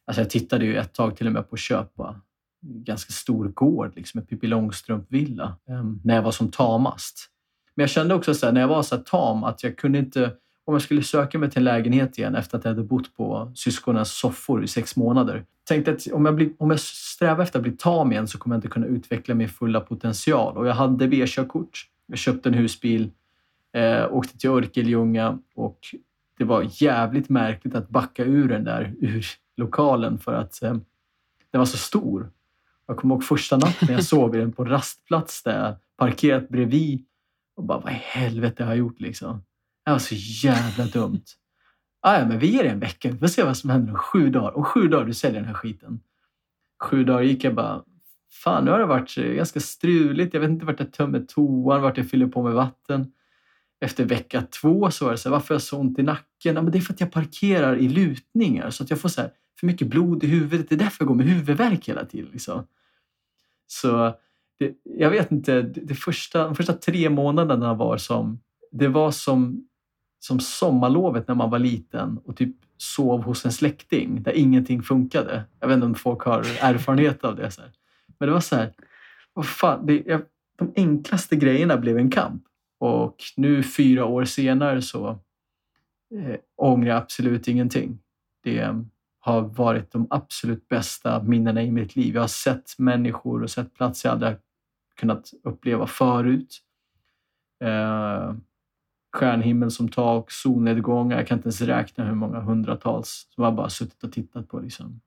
alltså 0.06 0.22
jag 0.22 0.30
tittade 0.30 0.64
ju 0.64 0.76
ett 0.76 0.94
tag 0.94 1.16
till 1.16 1.26
och 1.26 1.32
med 1.32 1.50
på 1.50 1.54
att 1.54 1.60
köpa 1.60 2.20
ganska 2.60 3.12
stor 3.12 3.48
gård, 3.48 3.92
liksom 3.96 4.20
en 4.20 4.26
Pippi 4.26 4.46
Långstrump-villa, 4.46 5.56
um, 5.68 6.00
när 6.04 6.14
jag 6.14 6.22
var 6.22 6.30
som 6.30 6.50
tamast. 6.50 7.30
Men 7.74 7.82
jag 7.82 7.90
kände 7.90 8.14
också 8.14 8.34
så 8.34 8.46
här, 8.46 8.52
när 8.52 8.60
jag 8.60 8.68
var 8.68 8.82
så 8.82 8.96
tam 8.96 9.44
att 9.44 9.62
jag 9.62 9.76
kunde 9.76 9.98
inte, 9.98 10.32
om 10.64 10.74
jag 10.74 10.82
skulle 10.82 11.02
söka 11.02 11.38
mig 11.38 11.50
till 11.50 11.58
en 11.58 11.64
lägenhet 11.64 12.18
igen 12.18 12.34
efter 12.34 12.58
att 12.58 12.64
jag 12.64 12.70
hade 12.72 12.82
bott 12.82 13.16
på 13.16 13.52
syskonens 13.54 14.12
soffor 14.12 14.64
i 14.64 14.68
sex 14.68 14.96
månader, 14.96 15.44
tänkte 15.64 15.92
att 15.92 16.12
om 16.12 16.26
jag, 16.26 16.34
blir, 16.34 16.52
om 16.58 16.70
jag 16.70 16.80
strävar 16.80 17.42
efter 17.42 17.58
att 17.58 17.62
bli 17.62 17.72
tam 17.72 18.12
igen 18.12 18.28
så 18.28 18.38
kommer 18.38 18.56
jag 18.56 18.58
inte 18.58 18.68
kunna 18.68 18.86
utveckla 18.86 19.34
min 19.34 19.48
fulla 19.48 19.80
potential. 19.80 20.56
Och 20.56 20.66
jag 20.66 20.74
hade 20.74 21.08
B-körkort. 21.08 21.86
Jag 22.06 22.18
köpte 22.18 22.48
en 22.48 22.54
husbil, 22.54 23.10
eh, 23.72 24.12
åkte 24.14 24.38
till 24.38 24.50
Örkelljunga 24.50 25.38
och 25.54 25.78
det 26.38 26.44
var 26.44 26.66
jävligt 26.82 27.28
märkligt 27.28 27.74
att 27.74 27.88
backa 27.88 28.24
ur 28.24 28.48
den 28.48 28.64
där 28.64 28.94
ur 29.00 29.26
lokalen 29.56 30.18
för 30.18 30.34
att 30.34 30.62
eh, 30.62 30.76
den 31.50 31.58
var 31.58 31.64
så 31.64 31.76
stor. 31.76 32.30
Jag 32.86 32.96
kommer 32.96 33.14
ihåg 33.14 33.24
första 33.24 33.56
natten 33.56 33.88
jag 33.88 34.04
sov 34.04 34.36
i 34.36 34.38
den 34.38 34.52
på 34.52 34.64
rastplats 34.64 35.42
där 35.42 35.64
jag 35.64 35.74
parkerat 35.96 36.48
bredvid 36.48 37.04
och 37.56 37.64
bara, 37.64 37.78
vad 37.78 37.92
i 37.92 37.96
helvete 38.02 38.64
har 38.64 38.70
jag 38.70 38.78
gjort 38.78 39.00
liksom? 39.00 39.44
Det 39.84 39.90
var 39.90 39.98
så 39.98 40.14
jävla 40.14 40.84
dumt. 40.84 41.24
Ah, 42.00 42.18
ja, 42.18 42.26
men 42.26 42.38
vi 42.38 42.46
ger 42.46 42.62
det 42.62 42.68
en 42.68 42.80
vecka. 42.80 43.10
Vi 43.10 43.18
får 43.18 43.26
se 43.26 43.42
vad 43.42 43.56
som 43.56 43.70
händer 43.70 43.92
om 43.92 43.98
sju 43.98 44.30
dagar. 44.30 44.56
Om 44.56 44.64
sju 44.64 44.88
dagar 44.88 45.06
du 45.06 45.14
säljer 45.14 45.40
den 45.40 45.48
här 45.48 45.54
skiten. 45.54 46.00
Sju 46.82 47.04
dagar 47.04 47.22
gick 47.22 47.44
jag 47.44 47.54
bara, 47.54 47.84
fan 48.32 48.64
nu 48.64 48.70
har 48.70 48.78
det 48.78 48.86
varit 48.86 49.18
eh, 49.18 49.24
ganska 49.24 49.60
struligt. 49.60 50.34
Jag 50.34 50.40
vet 50.40 50.50
inte 50.50 50.66
vart 50.66 50.80
jag 50.80 50.92
tömmer 50.92 51.20
toan, 51.20 51.82
vart 51.82 51.96
jag 51.96 52.10
fyller 52.10 52.26
på 52.26 52.42
med 52.42 52.52
vatten. 52.52 53.12
Efter 53.80 54.04
vecka 54.04 54.42
två 54.42 54.90
så 54.90 55.04
var 55.04 55.12
det 55.12 55.18
så 55.18 55.28
här, 55.28 55.36
varför 55.36 55.48
har 55.48 55.54
jag 55.54 55.62
så 55.62 55.78
ont 55.78 55.98
i 55.98 56.02
nacken? 56.02 56.54
Ja, 56.54 56.62
men 56.62 56.72
det 56.72 56.78
är 56.78 56.80
för 56.80 56.92
att 56.92 57.00
jag 57.00 57.12
parkerar 57.12 57.76
i 57.76 57.88
lutningar 57.88 58.70
så 58.70 58.84
att 58.84 58.90
jag 58.90 59.00
får 59.00 59.08
så 59.08 59.20
här, 59.20 59.30
för 59.60 59.66
mycket 59.66 59.88
blod 59.88 60.24
i 60.24 60.26
huvudet. 60.26 60.68
Det 60.68 60.74
är 60.74 60.78
därför 60.78 60.96
jag 61.04 61.08
går 61.08 61.14
med 61.14 61.26
huvudvärk 61.26 61.88
hela 61.88 62.04
tiden. 62.04 62.30
Liksom. 62.32 62.66
Så 63.66 64.14
det, 64.58 64.74
jag 64.84 65.10
vet 65.10 65.32
inte, 65.32 65.62
det 65.62 65.94
första, 65.94 66.44
de 66.44 66.54
första 66.54 66.72
tre 66.72 67.10
månaderna 67.10 67.74
var 67.74 67.96
som, 67.96 68.40
det 68.72 68.88
var 68.88 69.10
som 69.10 69.66
som 70.24 70.40
sommarlovet 70.40 71.28
när 71.28 71.34
man 71.34 71.50
var 71.50 71.58
liten 71.58 72.18
och 72.24 72.36
typ 72.36 72.56
sov 72.76 73.22
hos 73.22 73.44
en 73.44 73.52
släkting 73.52 74.22
där 74.22 74.32
ingenting 74.32 74.82
funkade. 74.82 75.44
Jag 75.60 75.68
vet 75.68 75.74
inte 75.74 75.86
om 75.86 75.94
folk 75.94 76.22
har 76.22 76.38
erfarenhet 76.60 77.24
av 77.24 77.36
det. 77.36 77.50
Så 77.50 77.60
här. 77.60 77.70
Men 78.18 78.28
det 78.28 78.32
var 78.32 78.40
så 78.40 78.56
här, 78.56 78.72
vad 79.32 79.46
fan, 79.46 79.86
det, 79.86 80.02
jag, 80.06 80.22
de 80.58 80.72
enklaste 80.76 81.36
grejerna 81.36 81.76
blev 81.76 81.98
en 81.98 82.10
kamp. 82.10 82.42
Och 82.78 83.16
nu 83.36 83.62
fyra 83.62 84.04
år 84.04 84.24
senare 84.24 84.82
så 84.82 85.08
eh, 86.14 86.36
ångrar 86.56 86.88
jag 86.88 86.96
absolut 86.96 87.48
ingenting. 87.48 87.98
Det 88.42 88.84
har 89.24 89.40
varit 89.40 89.92
de 89.92 90.06
absolut 90.10 90.68
bästa 90.68 91.22
minnena 91.22 91.62
i 91.62 91.70
mitt 91.70 91.96
liv. 91.96 92.14
Jag 92.14 92.22
har 92.22 92.28
sett 92.28 92.78
människor 92.78 93.42
och 93.42 93.50
sett 93.50 93.74
platser 93.74 94.08
jag 94.08 94.14
aldrig 94.14 94.36
kunnat 94.96 95.30
uppleva 95.42 95.86
förut. 95.86 96.60
Eh, 97.60 98.34
stjärnhimmel 99.12 99.70
som 99.70 99.88
tak, 99.88 100.30
solnedgångar. 100.30 101.16
Jag 101.16 101.26
kan 101.26 101.38
inte 101.38 101.46
ens 101.46 101.60
räkna 101.60 102.04
hur 102.04 102.14
många 102.14 102.40
hundratals 102.40 103.28
som 103.30 103.44
jag 103.44 103.54
bara 103.54 103.68
suttit 103.68 104.04
och 104.04 104.12
tittat 104.12 104.48
på. 104.48 104.60
Liksom. 104.60 105.00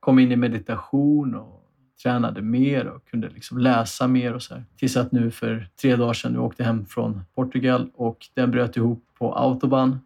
Kom 0.00 0.18
in 0.18 0.32
i 0.32 0.36
meditation 0.36 1.34
och 1.34 1.72
tränade 2.02 2.42
mer 2.42 2.86
och 2.86 3.04
kunde 3.04 3.28
liksom 3.28 3.58
läsa 3.58 4.08
mer. 4.08 4.34
och 4.34 4.42
så 4.42 4.54
här. 4.54 4.64
Tills 4.76 4.96
att 4.96 5.12
nu 5.12 5.30
för 5.30 5.68
tre 5.80 5.96
dagar 5.96 6.12
sedan, 6.12 6.32
nu 6.32 6.38
åkte 6.38 6.64
hem 6.64 6.86
från 6.86 7.20
Portugal 7.34 7.90
och 7.94 8.26
den 8.34 8.50
bröt 8.50 8.76
ihop 8.76 9.04
på 9.18 9.34
autobahn. 9.34 9.98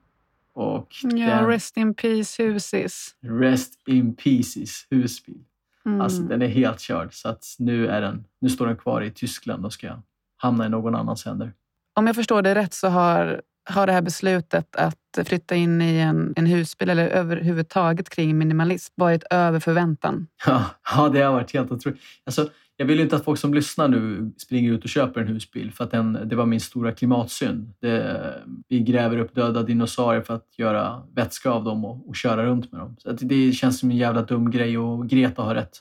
Och 0.55 0.89
ja, 1.03 1.27
den, 1.27 1.47
rest 1.47 1.77
in 1.77 1.95
peace 1.95 2.43
Husis. 2.43 3.15
Rest 3.21 3.89
in 3.89 4.17
pieces 4.17 4.87
husbil. 4.91 5.45
Mm. 5.87 6.01
Alltså 6.01 6.23
den 6.23 6.43
är 6.43 6.49
helt 6.49 6.81
körd 6.81 7.15
så 7.15 7.29
att 7.29 7.45
nu, 7.59 7.87
är 7.87 8.01
den, 8.01 8.25
nu 8.41 8.49
står 8.49 8.67
den 8.67 8.77
kvar 8.77 9.03
i 9.03 9.11
Tyskland 9.11 9.65
och 9.65 9.73
ska 9.73 10.03
hamna 10.37 10.67
i 10.67 10.69
någon 10.69 10.95
annans 10.95 11.25
händer 11.25 11.53
om 12.01 12.07
jag 12.07 12.17
förstår 12.17 12.43
det 12.43 12.55
rätt 12.55 12.75
så 12.75 12.89
har 12.89 13.43
har 13.65 13.87
det 13.87 13.93
här 13.93 14.03
beslutet 14.03 14.77
att 14.77 15.29
flytta 15.29 15.55
in 15.55 15.83
i 15.83 15.99
en, 15.99 16.33
en 16.37 16.47
husbil 16.47 16.91
eller 16.91 17.09
överhuvudtaget 17.09 18.11
kring 18.11 18.39
minimalism 18.39 18.93
varit 18.97 19.23
över 19.31 19.61
förväntan? 19.61 20.27
Ja, 20.47 20.65
ja 20.97 21.09
det 21.09 21.21
har 21.21 21.33
varit 21.33 21.55
helt 21.55 21.73
otroligt. 21.73 22.01
Alltså, 22.25 22.49
jag 22.81 22.87
vill 22.87 23.01
inte 23.01 23.17
att 23.17 23.25
folk 23.25 23.39
som 23.39 23.55
lyssnar 23.55 23.89
nu 23.89 24.33
springer 24.37 24.73
ut 24.73 24.85
och 24.85 24.91
köper 24.91 25.21
en 25.21 25.27
husbil 25.27 25.73
för 25.73 25.85
att 25.85 25.91
den, 25.91 26.19
det 26.25 26.37
var 26.37 26.47
min 26.47 26.61
stora 26.61 26.93
klimatsynd. 26.93 27.73
Det, 27.81 28.35
vi 28.69 28.81
gräver 28.81 29.19
upp 29.19 29.35
döda 29.35 29.63
dinosaurier 29.63 30.23
för 30.23 30.35
att 30.35 30.59
göra 30.59 31.03
vätska 31.15 31.51
av 31.51 31.65
dem 31.65 31.85
och, 31.85 32.09
och 32.09 32.17
köra 32.17 32.47
runt 32.47 32.73
med 32.73 32.81
dem. 32.81 32.97
Så 32.99 33.13
det 33.13 33.53
känns 33.53 33.79
som 33.79 33.91
en 33.91 33.97
jävla 33.97 34.23
dum 34.23 34.51
grej 34.51 34.79
och 34.79 35.09
Greta 35.09 35.43
har 35.43 35.55
rätt. 35.55 35.79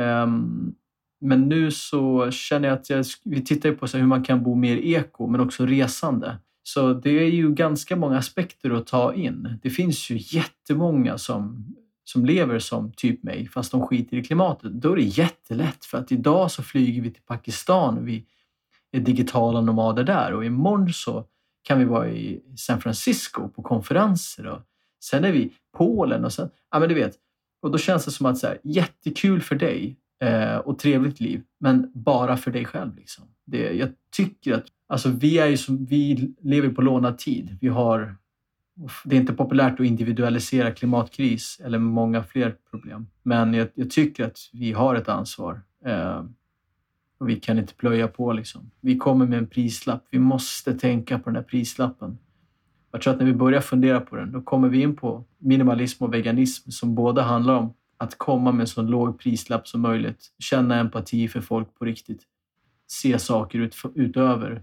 Um, 0.00 0.74
men 1.20 1.48
nu 1.48 1.70
så 1.70 2.30
känner 2.30 2.68
jag 2.68 2.78
att 2.78 2.90
jag, 2.90 3.04
vi 3.24 3.44
tittar 3.44 3.72
på 3.72 3.86
så 3.86 3.98
hur 3.98 4.06
man 4.06 4.24
kan 4.24 4.42
bo 4.42 4.54
mer 4.54 4.76
eko 4.76 5.26
men 5.26 5.40
också 5.40 5.66
resande. 5.66 6.38
Så 6.62 6.92
det 6.92 7.10
är 7.10 7.30
ju 7.30 7.52
ganska 7.52 7.96
många 7.96 8.18
aspekter 8.18 8.70
att 8.70 8.86
ta 8.86 9.14
in. 9.14 9.58
Det 9.62 9.70
finns 9.70 10.10
ju 10.10 10.18
jättemånga 10.38 11.18
som, 11.18 11.74
som 12.08 12.24
lever 12.24 12.58
som 12.58 12.92
typ 12.92 13.22
mig 13.22 13.48
fast 13.48 13.72
de 13.72 13.86
skiter 13.86 14.16
i 14.16 14.24
klimatet. 14.24 14.72
Då 14.72 14.92
är 14.92 14.96
det 14.96 15.02
jättelätt 15.02 15.84
för 15.84 15.98
att 15.98 16.12
idag 16.12 16.50
så 16.50 16.62
flyger 16.62 17.02
vi 17.02 17.10
till 17.10 17.22
Pakistan 17.22 17.98
och 17.98 18.08
vi 18.08 18.24
är 18.92 19.00
digitala 19.00 19.60
nomader 19.60 20.04
där 20.04 20.32
och 20.32 20.44
imorgon 20.44 20.92
så 20.92 21.24
kan 21.62 21.78
vi 21.78 21.84
vara 21.84 22.08
i 22.08 22.42
San 22.56 22.80
Francisco 22.80 23.48
på 23.48 23.62
konferenser 23.62 24.46
och 24.46 24.60
sen 25.04 25.24
är 25.24 25.32
vi 25.32 25.38
i 25.38 25.52
Polen 25.76 26.24
och 26.24 26.32
sen, 26.32 26.50
ja 26.70 26.78
men 26.78 26.88
du 26.88 26.94
vet. 26.94 27.14
Och 27.62 27.70
då 27.70 27.78
känns 27.78 28.04
det 28.04 28.10
som 28.10 28.26
att 28.26 28.38
så 28.38 28.46
här, 28.46 28.58
jättekul 28.62 29.40
för 29.40 29.54
dig 29.54 29.96
eh, 30.22 30.56
och 30.56 30.78
trevligt 30.78 31.20
liv, 31.20 31.42
men 31.60 31.90
bara 31.94 32.36
för 32.36 32.50
dig 32.50 32.64
själv. 32.64 32.96
Liksom. 32.96 33.24
Det, 33.46 33.72
jag 33.72 33.88
tycker 34.16 34.54
att 34.54 34.64
alltså, 34.88 35.08
vi, 35.08 35.38
är 35.38 35.46
ju 35.46 35.56
som, 35.56 35.84
vi 35.84 36.34
lever 36.40 36.68
på 36.68 36.82
lånad 36.82 37.18
tid. 37.18 37.58
Vi 37.60 37.68
har, 37.68 38.16
det 39.04 39.16
är 39.16 39.20
inte 39.20 39.32
populärt 39.32 39.80
att 39.80 39.86
individualisera 39.86 40.70
klimatkris 40.70 41.60
eller 41.64 41.78
många 41.78 42.22
fler 42.22 42.56
problem, 42.70 43.06
men 43.22 43.54
jag, 43.54 43.68
jag 43.74 43.90
tycker 43.90 44.24
att 44.24 44.38
vi 44.52 44.72
har 44.72 44.94
ett 44.94 45.08
ansvar. 45.08 45.60
Eh, 45.84 46.24
och 47.18 47.28
vi 47.28 47.36
kan 47.36 47.58
inte 47.58 47.74
plöja 47.74 48.08
på. 48.08 48.32
Liksom. 48.32 48.70
Vi 48.80 48.96
kommer 48.96 49.26
med 49.26 49.38
en 49.38 49.46
prislapp. 49.46 50.04
Vi 50.10 50.18
måste 50.18 50.74
tänka 50.74 51.18
på 51.18 51.30
den 51.30 51.36
här 51.36 51.42
prislappen. 51.42 52.18
Jag 52.90 53.02
tror 53.02 53.12
att 53.12 53.18
när 53.18 53.26
vi 53.26 53.34
börjar 53.34 53.60
fundera 53.60 54.00
på 54.00 54.16
den, 54.16 54.32
då 54.32 54.42
kommer 54.42 54.68
vi 54.68 54.82
in 54.82 54.96
på 54.96 55.24
minimalism 55.38 56.04
och 56.04 56.14
veganism 56.14 56.70
som 56.70 56.94
båda 56.94 57.22
handlar 57.22 57.54
om 57.54 57.74
att 57.96 58.18
komma 58.18 58.52
med 58.52 58.68
så 58.68 58.82
låg 58.82 59.18
prislapp 59.18 59.68
som 59.68 59.80
möjligt. 59.80 60.32
Känna 60.38 60.80
empati 60.80 61.28
för 61.28 61.40
folk 61.40 61.74
på 61.74 61.84
riktigt. 61.84 62.22
Se 62.86 63.18
saker 63.18 63.58
ut, 63.58 63.76
utöver 63.94 64.62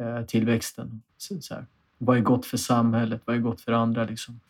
eh, 0.00 0.24
tillväxten. 0.26 1.02
Så, 1.16 1.40
så 1.40 1.54
här. 1.54 1.66
Vad 1.98 2.16
är 2.16 2.20
gott 2.20 2.46
för 2.46 2.56
samhället? 2.56 3.22
Vad 3.24 3.36
är 3.36 3.40
gott 3.40 3.60
för 3.60 3.72
andra? 3.72 4.04
Liksom. 4.04 4.40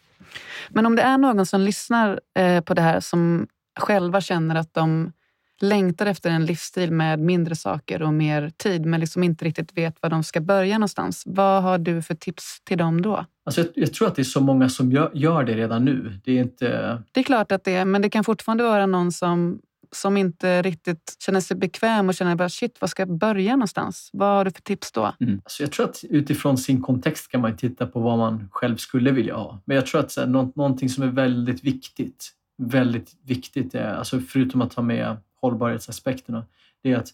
Men 0.68 0.86
om 0.86 0.96
det 0.96 1.02
är 1.02 1.18
någon 1.18 1.46
som 1.46 1.60
lyssnar 1.60 2.20
eh, 2.38 2.60
på 2.60 2.74
det 2.74 2.82
här 2.82 3.00
som 3.00 3.46
själva 3.80 4.20
känner 4.20 4.54
att 4.54 4.74
de 4.74 5.12
längtar 5.60 6.06
efter 6.06 6.30
en 6.30 6.46
livsstil 6.46 6.92
med 6.92 7.18
mindre 7.18 7.56
saker 7.56 8.02
och 8.02 8.14
mer 8.14 8.50
tid 8.56 8.86
men 8.86 9.00
liksom 9.00 9.22
inte 9.22 9.44
riktigt 9.44 9.78
vet 9.78 10.02
var 10.02 10.10
de 10.10 10.24
ska 10.24 10.40
börja 10.40 10.78
någonstans. 10.78 11.22
Vad 11.26 11.62
har 11.62 11.78
du 11.78 12.02
för 12.02 12.14
tips 12.14 12.60
till 12.64 12.78
dem 12.78 13.02
då? 13.02 13.24
Alltså 13.44 13.60
jag, 13.60 13.70
jag 13.74 13.94
tror 13.94 14.08
att 14.08 14.14
det 14.14 14.22
är 14.22 14.24
så 14.24 14.40
många 14.40 14.68
som 14.68 14.92
gör, 14.92 15.10
gör, 15.14 15.44
det 15.44 15.54
redan 15.54 15.84
nu. 15.84 16.20
Det 16.24 16.32
är, 16.32 16.42
inte... 16.42 17.02
det 17.12 17.20
är 17.20 17.24
klart 17.24 17.52
att 17.52 17.64
det 17.64 17.74
är, 17.74 17.84
men 17.84 18.02
det 18.02 18.10
kan 18.10 18.24
fortfarande 18.24 18.64
vara 18.64 18.86
någon 18.86 19.12
som, 19.12 19.60
som 19.92 20.16
inte 20.16 20.62
riktigt 20.62 21.16
känner 21.18 21.40
sig 21.40 21.56
bekväm 21.56 22.08
och 22.08 22.14
känner 22.14 22.34
bara 22.34 22.48
shit, 22.48 22.80
var 22.80 22.88
ska 22.88 23.02
jag 23.02 23.18
börja 23.18 23.56
någonstans? 23.56 24.10
Vad 24.12 24.28
har 24.28 24.44
du 24.44 24.50
för 24.50 24.62
tips 24.62 24.92
då? 24.92 25.12
Mm. 25.20 25.40
Alltså 25.44 25.62
jag 25.62 25.72
tror 25.72 25.86
att 25.88 26.04
utifrån 26.10 26.58
sin 26.58 26.82
kontext 26.82 27.30
kan 27.30 27.40
man 27.40 27.56
titta 27.56 27.86
på 27.86 28.00
vad 28.00 28.18
man 28.18 28.48
själv 28.52 28.76
skulle 28.76 29.10
vilja 29.10 29.36
ha. 29.36 29.60
Men 29.64 29.76
jag 29.76 29.86
tror 29.86 30.00
att 30.00 30.12
så 30.12 30.20
här, 30.20 30.28
nå, 30.28 30.52
någonting 30.54 30.88
som 30.88 31.04
är 31.04 31.08
väldigt 31.08 31.64
viktigt, 31.64 32.30
väldigt 32.58 33.16
viktigt 33.22 33.74
är, 33.74 33.94
alltså 33.94 34.20
förutom 34.20 34.62
att 34.62 34.70
ta 34.70 34.82
med 34.82 35.16
hållbarhetsaspekterna, 35.40 36.46
det 36.82 36.92
är 36.92 36.96
att, 36.96 37.10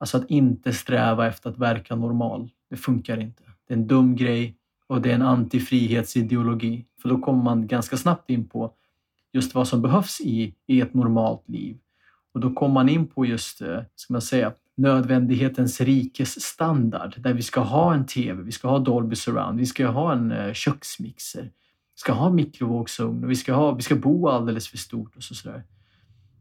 alltså 0.00 0.16
att 0.16 0.30
inte 0.30 0.72
sträva 0.72 1.26
efter 1.26 1.50
att 1.50 1.58
verka 1.58 1.96
normal. 1.96 2.50
Det 2.70 2.76
funkar 2.76 3.20
inte. 3.20 3.42
Det 3.68 3.74
är 3.74 3.78
en 3.78 3.86
dum 3.86 4.16
grej 4.16 4.56
och 4.86 5.00
det 5.02 5.10
är 5.10 5.14
en 5.14 5.22
antifrihetsideologi. 5.22 6.84
För 7.02 7.08
då 7.08 7.18
kommer 7.18 7.42
man 7.42 7.66
ganska 7.66 7.96
snabbt 7.96 8.30
in 8.30 8.48
på 8.48 8.72
just 9.32 9.54
vad 9.54 9.68
som 9.68 9.82
behövs 9.82 10.20
i, 10.20 10.54
i 10.66 10.80
ett 10.80 10.94
normalt 10.94 11.48
liv. 11.48 11.78
Och 12.36 12.42
då 12.42 12.50
kommer 12.50 12.74
man 12.74 12.88
in 12.88 13.06
på 13.06 13.26
just, 13.26 13.62
eh, 13.62 13.80
ska 13.94 14.12
man 14.12 14.22
säga, 14.22 14.52
nödvändighetens 14.74 15.80
rikes 15.80 16.42
standard 16.42 17.14
där 17.18 17.32
vi 17.32 17.42
ska 17.42 17.60
ha 17.60 17.94
en 17.94 18.06
TV, 18.06 18.42
vi 18.42 18.52
ska 18.52 18.68
ha 18.68 18.78
Dolby 18.78 19.16
surround, 19.16 19.58
vi 19.58 19.66
ska 19.66 19.86
ha 19.86 20.12
en 20.12 20.32
eh, 20.32 20.52
köksmixer, 20.52 21.42
vi 21.42 21.50
ska 21.94 22.12
ha 22.12 22.30
mikrovågsugn 22.30 23.24
och 23.24 23.30
vi 23.30 23.36
ska, 23.36 23.54
ha, 23.54 23.72
vi 23.72 23.82
ska 23.82 23.94
bo 23.94 24.28
alldeles 24.28 24.68
för 24.68 24.78
stort 24.78 25.16
och 25.16 25.22
så 25.22 25.34
sådär. 25.34 25.64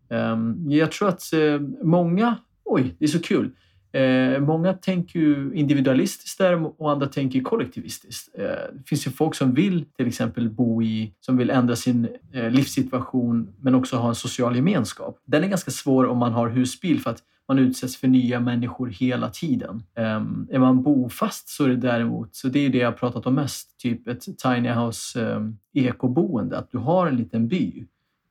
Um, 0.09 0.71
jag 0.71 0.91
tror 0.91 1.09
att 1.09 1.33
eh, 1.33 1.59
många, 1.83 2.35
oj, 2.63 2.95
det 2.99 3.05
är 3.05 3.09
så 3.09 3.21
kul. 3.21 3.51
Eh, 3.95 4.39
många 4.39 4.73
tänker 4.73 5.19
ju 5.19 5.51
individualistiskt 5.53 6.37
där 6.37 6.81
och 6.81 6.91
andra 6.91 7.07
tänker 7.07 7.41
kollektivistiskt. 7.41 8.35
Eh, 8.37 8.45
det 8.73 8.83
finns 8.85 9.07
ju 9.07 9.11
folk 9.11 9.35
som 9.35 9.53
vill 9.53 9.85
till 9.97 10.07
exempel 10.07 10.49
bo 10.49 10.83
i, 10.83 11.13
som 11.19 11.37
vill 11.37 11.49
ändra 11.49 11.75
sin 11.75 12.07
eh, 12.33 12.49
livssituation 12.49 13.53
men 13.61 13.75
också 13.75 13.97
ha 13.97 14.09
en 14.09 14.15
social 14.15 14.55
gemenskap. 14.55 15.19
Den 15.25 15.43
är 15.43 15.47
ganska 15.47 15.71
svår 15.71 16.05
om 16.05 16.17
man 16.17 16.33
har 16.33 16.49
husbil 16.49 17.01
för 17.01 17.09
att 17.09 17.23
man 17.47 17.59
utsätts 17.59 17.97
för 17.97 18.07
nya 18.07 18.39
människor 18.39 18.87
hela 18.87 19.29
tiden. 19.29 19.83
Um, 19.95 20.47
är 20.51 20.59
man 20.59 20.83
bofast 20.83 21.49
så 21.49 21.63
är 21.63 21.69
det 21.69 21.75
däremot, 21.75 22.35
så 22.35 22.47
det 22.47 22.59
är 22.59 22.69
det 22.69 22.77
jag 22.77 22.97
pratat 22.97 23.25
om 23.25 23.35
mest, 23.35 23.79
typ 23.79 24.07
ett 24.07 24.25
tiny 24.37 24.69
house 24.69 25.21
um, 25.21 25.57
ekoboende, 25.73 26.57
att 26.57 26.71
du 26.71 26.77
har 26.77 27.07
en 27.07 27.17
liten 27.17 27.47
by 27.47 27.85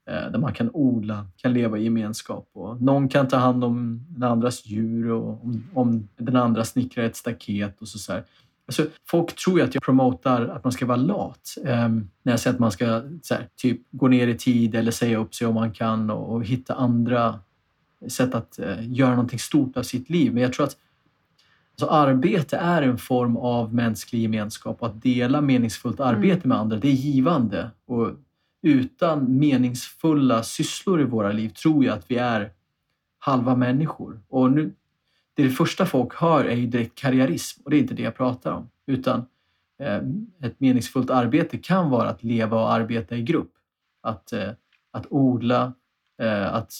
där 0.07 0.38
man 0.38 0.53
kan 0.53 0.71
odla, 0.73 1.27
kan 1.37 1.53
leva 1.53 1.79
i 1.79 1.85
gemenskap. 1.85 2.49
Och 2.53 2.83
någon 2.83 3.09
kan 3.09 3.29
ta 3.29 3.37
hand 3.37 3.64
om 3.64 4.07
den 4.09 4.23
andras 4.23 4.67
djur 4.67 5.11
och 5.11 5.45
om, 5.45 5.64
om 5.75 6.09
den 6.17 6.37
andra 6.37 6.64
snickrar 6.64 7.05
ett 7.05 7.17
staket 7.17 7.81
och 7.81 7.88
så. 7.88 7.99
så 7.99 8.21
alltså, 8.67 8.87
folk 9.07 9.37
tror 9.37 9.59
ju 9.59 9.64
att 9.64 9.75
jag 9.75 9.83
promotar 9.83 10.47
att 10.47 10.64
man 10.64 10.73
ska 10.73 10.87
vara 10.87 10.97
lat. 10.97 11.55
Eh, 11.64 11.88
när 12.23 12.33
jag 12.33 12.40
säger 12.40 12.55
att 12.55 12.61
man 12.61 12.73
ska 12.73 12.87
här, 12.87 13.49
typ 13.57 13.81
gå 13.90 14.09
ner 14.09 14.29
i 14.29 14.35
tid 14.35 14.75
eller 14.75 14.90
säga 14.90 15.19
upp 15.19 15.35
sig 15.35 15.47
om 15.47 15.55
man 15.55 15.73
kan 15.73 16.11
och, 16.11 16.35
och 16.35 16.45
hitta 16.45 16.75
andra 16.75 17.40
sätt 18.09 18.35
att 18.35 18.59
eh, 18.59 18.93
göra 18.93 19.11
någonting 19.11 19.38
stort 19.38 19.77
av 19.77 19.83
sitt 19.83 20.11
liv. 20.11 20.35
Men 20.35 20.43
jag 20.43 20.53
tror 20.53 20.64
att 20.64 20.77
alltså, 21.73 21.87
arbete 21.87 22.57
är 22.57 22.83
en 22.83 22.99
form 22.99 23.37
av 23.37 23.75
mänsklig 23.75 24.23
gemenskap 24.23 24.77
och 24.81 24.87
att 24.87 25.03
dela 25.03 25.40
meningsfullt 25.40 26.01
arbete 26.01 26.45
mm. 26.45 26.49
med 26.49 26.59
andra, 26.59 26.77
det 26.77 26.88
är 26.88 26.93
givande. 26.93 27.71
Och 27.87 28.11
utan 28.64 29.38
meningsfulla 29.38 30.42
sysslor 30.42 31.00
i 31.00 31.05
våra 31.05 31.33
liv 31.33 31.48
tror 31.48 31.85
jag 31.85 31.98
att 31.98 32.11
vi 32.11 32.16
är 32.16 32.53
halva 33.18 33.57
människor. 33.57 34.20
Och 34.29 34.53
nu, 34.53 34.74
det, 35.35 35.42
det 35.42 35.50
första 35.50 35.87
folk 35.87 36.14
hör 36.14 36.44
är 36.44 36.57
ju 36.57 36.66
direkt 36.66 36.94
karriärism 36.94 37.62
och 37.64 37.70
det 37.70 37.77
är 37.77 37.81
inte 37.81 37.94
det 37.94 38.03
jag 38.03 38.16
pratar 38.16 38.53
om. 38.53 38.70
Utan 38.87 39.27
eh, 39.81 40.00
ett 40.42 40.61
meningsfullt 40.61 41.11
arbete 41.11 41.59
kan 41.59 41.90
vara 41.90 42.09
att 42.09 42.22
leva 42.22 42.61
och 42.61 42.72
arbeta 42.72 43.16
i 43.16 43.22
grupp. 43.22 43.53
Att, 44.03 44.33
eh, 44.33 44.50
att 44.90 45.07
odla, 45.11 45.72
eh, 46.18 46.55
att 46.55 46.72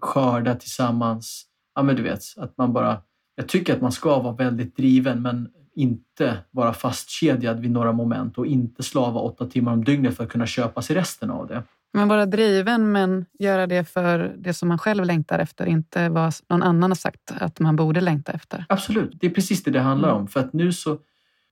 skörda 0.00 0.54
tillsammans. 0.54 1.46
Ja, 1.74 1.82
men 1.82 1.96
du 1.96 2.02
vet, 2.02 2.20
att 2.36 2.58
man 2.58 2.72
bara... 2.72 3.02
Jag 3.34 3.48
tycker 3.48 3.74
att 3.74 3.80
man 3.80 3.92
ska 3.92 4.18
vara 4.18 4.34
väldigt 4.34 4.76
driven 4.76 5.22
men 5.22 5.48
inte 5.78 6.38
vara 6.50 6.72
fastkedjad 6.72 7.60
vid 7.60 7.70
några 7.70 7.92
moment 7.92 8.38
och 8.38 8.46
inte 8.46 8.82
slava 8.82 9.20
åtta 9.20 9.46
timmar 9.46 9.72
om 9.72 9.84
dygnet 9.84 10.16
för 10.16 10.24
att 10.24 10.30
kunna 10.30 10.46
köpa 10.46 10.82
sig 10.82 10.96
resten 10.96 11.30
av 11.30 11.46
det. 11.46 11.62
Men 11.92 12.08
vara 12.08 12.26
driven 12.26 12.92
men 12.92 13.26
göra 13.38 13.66
det 13.66 13.84
för 13.84 14.34
det 14.38 14.54
som 14.54 14.68
man 14.68 14.78
själv 14.78 15.04
längtar 15.04 15.38
efter, 15.38 15.66
inte 15.66 16.08
vad 16.08 16.34
någon 16.48 16.62
annan 16.62 16.90
har 16.90 16.96
sagt 16.96 17.32
att 17.40 17.60
man 17.60 17.76
borde 17.76 18.00
längta 18.00 18.32
efter. 18.32 18.64
Absolut, 18.68 19.12
det 19.20 19.26
är 19.26 19.30
precis 19.30 19.62
det 19.62 19.70
det 19.70 19.80
handlar 19.80 20.10
om. 20.10 20.28
För 20.28 20.40
att 20.40 20.52
nu 20.52 20.72
så, 20.72 20.98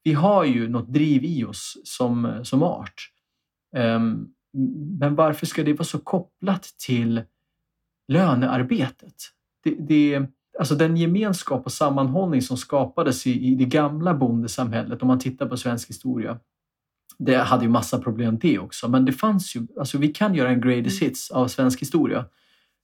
vi 0.02 0.12
har 0.12 0.44
ju 0.44 0.68
något 0.68 0.92
driv 0.92 1.24
i 1.24 1.44
oss 1.44 1.78
som, 1.84 2.40
som 2.42 2.62
art. 2.62 3.10
Um, 3.76 4.28
men 4.98 5.14
varför 5.14 5.46
ska 5.46 5.62
det 5.62 5.72
vara 5.72 5.84
så 5.84 5.98
kopplat 5.98 6.62
till 6.86 7.22
lönearbetet? 8.08 9.14
Det, 9.64 9.74
det, 9.78 10.26
alltså 10.58 10.74
den 10.74 10.96
gemenskap 10.96 11.66
och 11.66 11.72
sammanhållning 11.72 12.42
som 12.42 12.56
skapades 12.56 13.26
i, 13.26 13.46
i 13.46 13.54
det 13.54 13.64
gamla 13.64 14.14
bondesamhället, 14.14 15.02
om 15.02 15.08
man 15.08 15.18
tittar 15.18 15.46
på 15.46 15.56
svensk 15.56 15.88
historia, 15.88 16.38
det 17.18 17.36
hade 17.36 17.64
ju 17.64 17.70
massa 17.70 17.98
problem 17.98 18.38
det 18.38 18.58
också, 18.58 18.88
men 18.88 19.04
det 19.04 19.12
fanns 19.12 19.56
ju, 19.56 19.66
alltså 19.78 19.98
vi 19.98 20.08
kan 20.08 20.34
göra 20.34 20.48
en 20.48 20.60
greatest 20.60 21.02
mm. 21.02 21.08
hits 21.08 21.30
av 21.30 21.48
svensk 21.48 21.80
historia. 21.80 22.24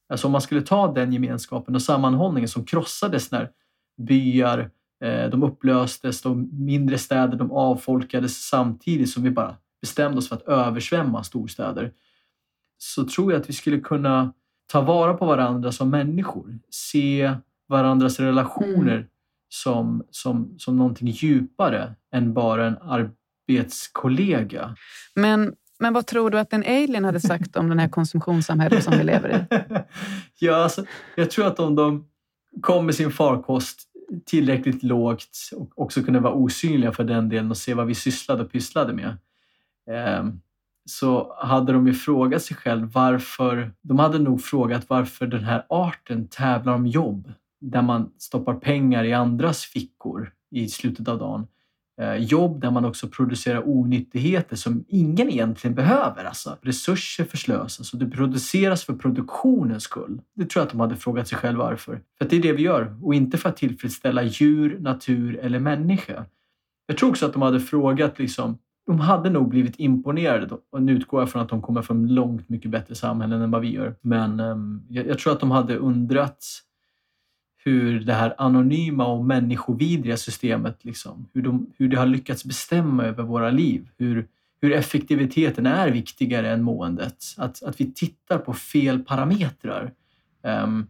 Alltså 0.09 0.27
om 0.27 0.33
man 0.33 0.41
skulle 0.41 0.63
ta 0.63 0.93
den 0.93 1.13
gemenskapen 1.13 1.75
och 1.75 1.83
sammanhållningen 1.83 2.49
som 2.49 2.65
krossades 2.65 3.31
när 3.31 3.51
byar, 3.97 4.71
eh, 5.05 5.31
de 5.31 5.43
upplöstes, 5.43 6.23
de 6.23 6.49
mindre 6.65 6.99
städer 6.99 7.39
de 7.39 7.53
avfolkades 7.53 8.49
samtidigt 8.49 9.11
som 9.11 9.23
vi 9.23 9.31
bara 9.31 9.57
bestämde 9.81 10.19
oss 10.19 10.29
för 10.29 10.37
att 10.37 10.49
översvämma 10.49 11.25
storstäder. 11.25 11.93
Så 12.79 13.05
tror 13.05 13.33
jag 13.33 13.41
att 13.41 13.49
vi 13.49 13.53
skulle 13.53 13.81
kunna 13.81 14.33
ta 14.67 14.81
vara 14.81 15.15
på 15.15 15.27
varandra 15.27 15.73
som 15.73 15.91
människor. 15.91 16.59
Se 16.71 17.35
varandras 17.73 18.21
relationer 18.21 18.97
mm. 18.97 19.07
som, 19.49 20.05
som, 20.11 20.55
som 20.59 20.77
någonting 20.77 21.09
djupare 21.09 21.95
än 22.13 22.35
bara 22.35 22.67
en 22.67 22.79
arbetskollega. 22.79 24.77
Men, 25.15 25.55
men 25.79 25.93
vad 25.93 26.07
tror 26.07 26.31
du 26.31 26.39
att 26.39 26.53
en 26.53 26.63
alien 26.63 27.05
hade 27.05 27.21
sagt 27.21 27.57
om 27.57 27.69
det 27.69 27.81
här 27.81 27.89
konsumtionssamhället 27.89 28.85
som 28.85 28.99
vi 28.99 29.05
lever 29.05 29.29
i? 29.51 29.57
ja, 30.39 30.57
alltså, 30.57 30.85
jag 31.17 31.31
tror 31.31 31.47
att 31.47 31.59
om 31.59 31.75
de 31.75 32.09
kom 32.61 32.87
med 32.87 32.95
sin 32.95 33.11
farkost 33.11 33.89
tillräckligt 34.27 34.83
lågt 34.83 35.51
och 35.57 35.71
också 35.75 36.03
kunde 36.03 36.21
vara 36.21 36.35
osynliga 36.35 36.93
för 36.93 37.05
den 37.05 37.29
delen 37.29 37.51
och 37.51 37.57
se 37.57 37.75
vad 37.75 37.87
vi 37.87 37.95
sysslade 37.95 38.43
och 38.43 38.53
pysslade 38.53 38.93
med. 38.93 39.19
Eh, 39.91 40.25
så 40.85 41.37
hade 41.39 41.73
de 41.73 41.87
ju 41.87 41.95
frågat 41.95 42.43
sig 42.43 42.57
själv 42.57 42.93
varför, 42.93 43.73
de 43.83 43.99
hade 43.99 44.19
nog 44.19 44.43
frågat 44.43 44.85
varför 44.89 45.27
den 45.27 45.45
här 45.45 45.67
arten 45.69 46.29
tävlar 46.29 46.75
om 46.75 46.87
jobb 46.87 47.33
där 47.63 47.83
man 47.83 48.11
stoppar 48.19 48.55
pengar 48.55 49.05
i 49.05 49.13
andras 49.13 49.65
fickor 49.65 50.33
i 50.51 50.69
slutet 50.69 51.09
av 51.09 51.19
dagen. 51.19 51.47
Eh, 52.01 52.17
jobb 52.17 52.61
där 52.61 52.71
man 52.71 52.85
också 52.85 53.09
producerar 53.09 53.69
onyttigheter 53.69 54.57
som 54.57 54.85
ingen 54.89 55.31
egentligen 55.31 55.75
behöver. 55.75 56.25
Alltså, 56.25 56.57
resurser 56.63 57.25
förslösas 57.25 57.93
och 57.93 57.99
det 57.99 58.07
produceras 58.11 58.85
för 58.85 58.93
produktionens 58.93 59.83
skull. 59.83 60.21
Det 60.35 60.45
tror 60.45 60.61
jag 60.61 60.67
att 60.67 60.73
de 60.73 60.81
hade 60.81 60.97
frågat 60.97 61.29
sig 61.29 61.39
själva 61.39 61.65
varför. 61.65 62.01
För 62.19 62.25
att 62.25 62.31
det 62.31 62.37
är 62.37 62.43
det 62.43 62.53
vi 62.53 62.63
gör 62.63 62.97
och 63.03 63.15
inte 63.15 63.39
för 63.39 63.49
att 63.49 63.57
tillfredsställa 63.57 64.23
djur, 64.23 64.79
natur 64.81 65.39
eller 65.43 65.59
människa. 65.59 66.25
Jag 66.87 66.97
tror 66.97 67.11
också 67.11 67.27
att 67.27 67.33
de 67.33 67.43
hade 67.43 67.61
frågat 67.61 68.19
liksom, 68.19 68.59
de 68.87 69.01
hade 69.01 69.31
nog 69.31 69.49
blivit 69.49 69.75
imponerade 69.79 70.57
och 70.73 70.83
nu 70.83 70.93
utgår 70.93 71.21
jag 71.21 71.31
från 71.31 71.43
att 71.43 71.49
de 71.49 71.63
kommer 71.63 71.83
från 71.83 72.15
långt 72.15 72.49
mycket 72.49 72.71
bättre 72.71 72.95
samhällen 72.95 73.43
än 73.43 73.51
vad 73.51 73.61
vi 73.61 73.73
gör. 73.73 73.95
Men 74.01 74.41
um, 74.41 74.83
jag, 74.89 75.07
jag, 75.07 75.19
tror 75.19 75.33
att 75.33 75.41
de 75.41 75.51
hade 75.51 75.77
undrat 75.77 76.45
hur 77.65 78.01
det 78.01 78.15
här 78.15 78.35
anonyma 78.39 79.07
och 79.07 79.25
människovidriga 79.25 80.17
systemet, 80.17 80.85
liksom, 80.85 81.29
hur, 81.35 81.43
de, 81.43 81.67
hur 81.79 81.89
det 81.89 81.97
har 81.97 82.07
lyckats 82.07 82.45
bestämma 82.45 83.05
över 83.05 83.23
våra 83.23 83.51
liv. 83.51 83.89
Hur, 83.99 84.29
hur 84.61 84.73
effektiviteten 84.73 85.67
är 85.67 85.91
viktigare 85.91 86.51
än 86.51 86.63
måendet. 86.63 87.25
Att, 87.37 87.63
att 87.63 87.81
vi 87.81 87.93
tittar 87.93 88.39
på 88.39 88.55
fel 88.55 88.99
parametrar. 88.99 89.93
Um, 90.43 90.87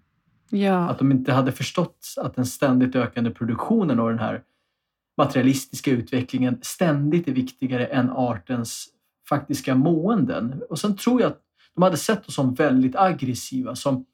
ja. 0.50 0.88
Att 0.88 0.98
de 0.98 1.12
inte 1.12 1.32
hade 1.32 1.52
förstått 1.52 2.14
att 2.16 2.36
den 2.36 2.46
ständigt 2.46 2.96
ökande 2.96 3.30
produktionen 3.30 4.00
och 4.00 4.10
den 4.10 4.18
här 4.18 4.42
materialistiska 5.16 5.90
utvecklingen 5.90 6.58
ständigt 6.62 7.28
är 7.28 7.32
viktigare 7.32 7.86
än 7.86 8.10
artens 8.10 8.88
faktiska 9.28 9.74
måenden. 9.74 10.62
Och 10.70 10.78
sen 10.78 10.96
tror 10.96 11.20
jag 11.20 11.28
att 11.28 11.40
de 11.74 11.82
hade 11.82 11.96
sett 11.96 12.28
oss 12.28 12.34
som 12.34 12.54
väldigt 12.54 12.96
aggressiva, 12.96 13.74
som 13.74 14.04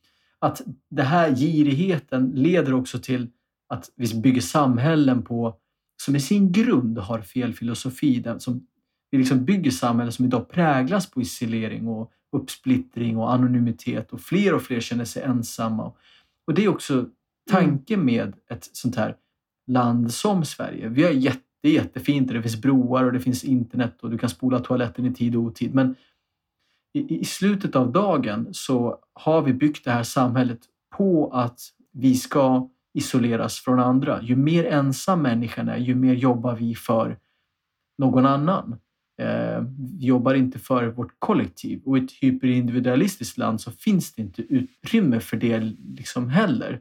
att 0.40 0.62
den 0.90 1.07
här 1.07 1.37
girigheten 1.37 2.33
leder 2.35 2.74
också 2.74 2.98
till 2.98 3.29
att 3.68 3.90
vi 3.96 4.20
bygger 4.20 4.40
samhällen 4.40 5.22
på, 5.22 5.57
som 6.03 6.16
i 6.16 6.20
sin 6.20 6.53
grund 6.53 6.98
har 6.98 7.20
fel 7.20 7.55
filosofi. 7.55 8.24
som, 8.38 8.66
vi 9.11 9.18
liksom 9.18 9.44
bygger 9.44 9.70
samhällen 9.70 10.12
som 10.12 10.24
idag 10.24 10.48
präglas 10.48 11.11
på 11.11 11.20
isolering 11.20 11.88
och 11.88 12.12
uppsplittring 12.37 13.18
och 13.18 13.33
anonymitet 13.33 14.12
och 14.12 14.20
fler 14.20 14.55
och 14.55 14.62
fler 14.62 14.81
känner 14.81 15.05
sig 15.05 15.22
ensamma. 15.22 15.92
Och 16.46 16.55
det 16.55 16.64
är 16.64 16.68
också 16.68 17.07
tanken 17.51 18.05
med 18.05 18.33
ett 18.51 18.70
sånt 18.72 18.96
här 18.96 19.16
land 19.66 20.12
som 20.12 20.44
Sverige. 20.44 20.88
Vi 20.88 21.03
har 21.03 21.11
jätte, 21.11 21.68
jättefint 21.68 22.29
det 22.29 22.42
finns 22.42 22.62
broar 22.62 23.05
och 23.05 23.12
det 23.12 23.20
finns 23.20 23.44
internet 23.44 24.03
och 24.03 24.11
du 24.11 24.18
kan 24.18 24.31
spola 24.31 24.59
toaletten 24.59 25.07
i 25.07 25.14
tid 25.14 25.37
och 25.37 25.42
otid. 25.42 25.74
Men 25.74 25.94
i, 26.94 27.20
i 27.20 27.24
slutet 27.24 27.77
av 27.77 27.92
dagen 27.92 28.48
så 28.53 28.98
har 29.12 29.42
vi 29.42 29.53
byggt 29.53 29.85
det 29.85 29.90
här 29.90 30.03
samhället 30.03 30.61
på 30.96 31.31
att 31.33 31.61
vi 31.92 32.14
ska 32.14 32.68
isoleras 32.94 33.59
från 33.59 33.81
andra. 33.81 34.22
Ju 34.22 34.37
mer 34.37 34.64
ensam 34.64 35.22
människan 35.22 35.68
är, 35.68 35.77
ju 35.77 35.94
mer 35.94 36.14
jobbar 36.14 36.57
vi 36.57 36.74
för 36.74 37.18
någon 37.98 38.27
annan. 38.27 38.77
Eh, 39.20 39.62
vi 39.98 40.07
jobbar 40.07 40.35
inte 40.35 40.59
för 40.59 40.87
vårt 40.87 41.12
kollektiv 41.18 41.83
och 41.85 41.98
i 41.98 42.05
ett 42.05 42.12
hyperindividualistiskt 42.20 43.38
land 43.38 43.61
så 43.61 43.70
finns 43.70 44.14
det 44.14 44.22
inte 44.22 44.42
utrymme 44.42 45.20
för 45.20 45.37
det 45.37 45.61
liksom 45.96 46.29
heller. 46.29 46.81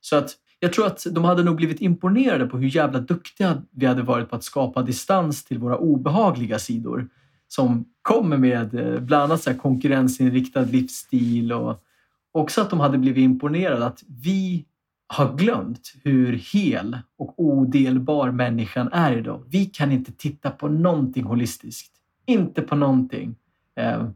Så 0.00 0.16
att 0.16 0.30
jag 0.58 0.72
tror 0.72 0.86
att 0.86 1.06
de 1.10 1.24
hade 1.24 1.42
nog 1.42 1.56
blivit 1.56 1.80
imponerade 1.80 2.46
på 2.46 2.58
hur 2.58 2.76
jävla 2.76 3.00
duktiga 3.00 3.62
vi 3.70 3.86
hade 3.86 4.02
varit 4.02 4.30
på 4.30 4.36
att 4.36 4.44
skapa 4.44 4.82
distans 4.82 5.44
till 5.44 5.58
våra 5.58 5.78
obehagliga 5.78 6.58
sidor 6.58 7.08
som 7.48 7.84
kommer 8.02 8.36
med 8.36 8.74
eh, 8.74 9.00
bland 9.00 9.22
annat 9.22 9.42
så 9.42 9.54
konkurrensinriktad 9.54 10.60
livsstil 10.60 11.52
och 11.52 11.84
också 12.32 12.60
att 12.60 12.70
de 12.70 12.80
hade 12.80 12.98
blivit 12.98 13.22
imponerade 13.22 13.86
att 13.86 14.02
vi 14.22 14.64
har 15.06 15.34
glömt 15.34 15.94
hur 16.02 16.32
hel 16.32 16.98
och 17.18 17.34
odelbar 17.36 18.30
människan 18.30 18.88
är 18.92 19.16
idag. 19.16 19.44
Vi 19.48 19.66
kan 19.66 19.92
inte 19.92 20.12
titta 20.12 20.50
på 20.50 20.68
någonting 20.68 21.24
holistiskt. 21.24 21.92
Inte 22.26 22.62
på 22.62 22.76
någonting. 22.76 23.36
Eh, 23.76 24.08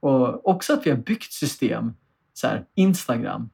och 0.00 0.48
också 0.48 0.72
att 0.72 0.86
vi 0.86 0.90
har 0.90 0.96
byggt 0.96 1.32
system, 1.32 1.92
så 2.32 2.46
här, 2.46 2.64
Instagram, 2.74 3.50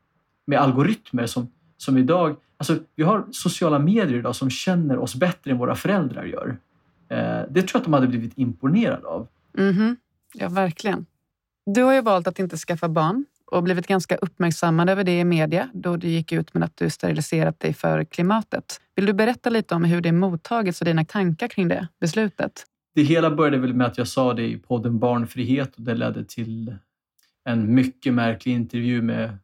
med 0.47 0.61
algoritmer 0.61 1.27
som, 1.27 1.53
som 1.77 1.99
idag... 1.99 2.37
Alltså, 2.57 2.79
vi 2.95 3.03
har 3.03 3.27
sociala 3.31 3.79
medier 3.79 4.19
idag 4.19 4.37
som 4.37 4.51
känner 4.51 4.99
oss 4.99 5.15
bättre 5.15 5.51
än 5.51 5.59
våra 5.59 5.75
föräldrar 5.75 6.25
gör. 6.25 6.59
Eh, 7.11 7.43
det 7.51 7.63
tror 7.63 7.71
jag 7.73 7.79
att 7.79 7.85
de 7.85 7.93
hade 7.93 8.07
blivit 8.07 8.39
imponerade 8.39 9.07
av. 9.07 9.29
Mm 9.59 9.73
-hmm. 9.73 9.97
Ja, 10.35 10.49
verkligen. 10.49 11.07
Du 11.67 11.83
har 11.83 11.95
ju 11.95 12.01
valt 12.01 12.27
att 12.27 12.39
inte 12.39 12.57
skaffa 12.57 12.89
barn 12.89 13.25
och 13.47 13.63
blivit 13.63 13.87
ganska 13.87 14.17
uppmärksammad 14.17 14.91
över 14.91 15.05
det 15.05 15.21
i 15.21 15.25
media 15.25 15.69
då 15.73 15.97
du 15.97 16.09
gick 16.09 16.33
ut 16.33 16.55
med 16.55 16.63
att 16.63 16.77
du 16.77 16.91
steriliserat 16.91 17.61
dig 17.61 17.75
för 17.75 18.05
klimatet. 18.05 18.81
Vill 18.95 19.07
du 19.07 19.13
berätta 19.13 19.51
lite 19.51 19.75
om 19.75 19.85
hur 19.85 20.01
det 20.01 20.13
mottagits 20.13 20.81
och 20.81 20.85
dina 20.85 21.05
tankar 21.05 21.49
kring 21.49 21.69
det 21.69 21.89
beslutet? 22.01 22.67
Det 22.95 23.03
hela 23.03 23.31
började 23.31 23.59
väl 23.59 23.75
med 23.75 23.87
att 23.87 23.99
jag 23.99 24.09
sa 24.09 24.35
det 24.35 24.43
i 24.43 24.59
podden 24.59 24.99
Barnfrihet 24.99 25.77
och 25.77 25.83
det 25.83 25.95
ledde 25.95 26.25
till 26.25 26.77
en 27.45 27.75
mycket 27.75 28.15
märklig 28.15 28.53
intervju 28.53 29.03
med 29.03 29.39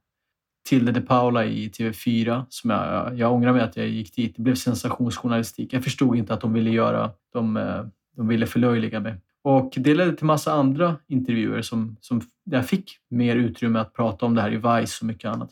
Tilde 0.66 0.92
de 0.92 1.00
Paula 1.00 1.44
i 1.44 1.68
TV4. 1.68 2.44
Som 2.48 2.70
jag, 2.70 3.18
jag 3.18 3.32
ångrar 3.32 3.52
mig 3.52 3.62
att 3.62 3.76
jag 3.76 3.88
gick 3.88 4.14
dit. 4.14 4.36
Det 4.36 4.42
blev 4.42 4.54
sensationsjournalistik. 4.54 5.72
Jag 5.72 5.84
förstod 5.84 6.16
inte 6.16 6.34
att 6.34 6.40
de 6.40 6.52
ville 6.52 6.70
göra, 6.70 7.10
de, 7.32 7.56
eh, 7.56 7.84
de 8.16 8.28
ville 8.28 8.46
förlöjliga 8.46 9.00
mig. 9.00 9.14
Och 9.42 9.72
det 9.76 9.94
ledde 9.94 10.16
till 10.16 10.26
massa 10.26 10.52
andra 10.52 10.96
intervjuer 11.08 11.62
som, 11.62 11.96
som 12.00 12.20
där 12.44 12.58
jag 12.58 12.68
fick 12.68 12.98
mer 13.10 13.36
utrymme 13.36 13.78
att 13.78 13.94
prata 13.94 14.26
om 14.26 14.34
det 14.34 14.42
här 14.42 14.52
i 14.52 14.56
Vice 14.56 14.98
och 15.00 15.06
mycket 15.06 15.30
annat. 15.30 15.50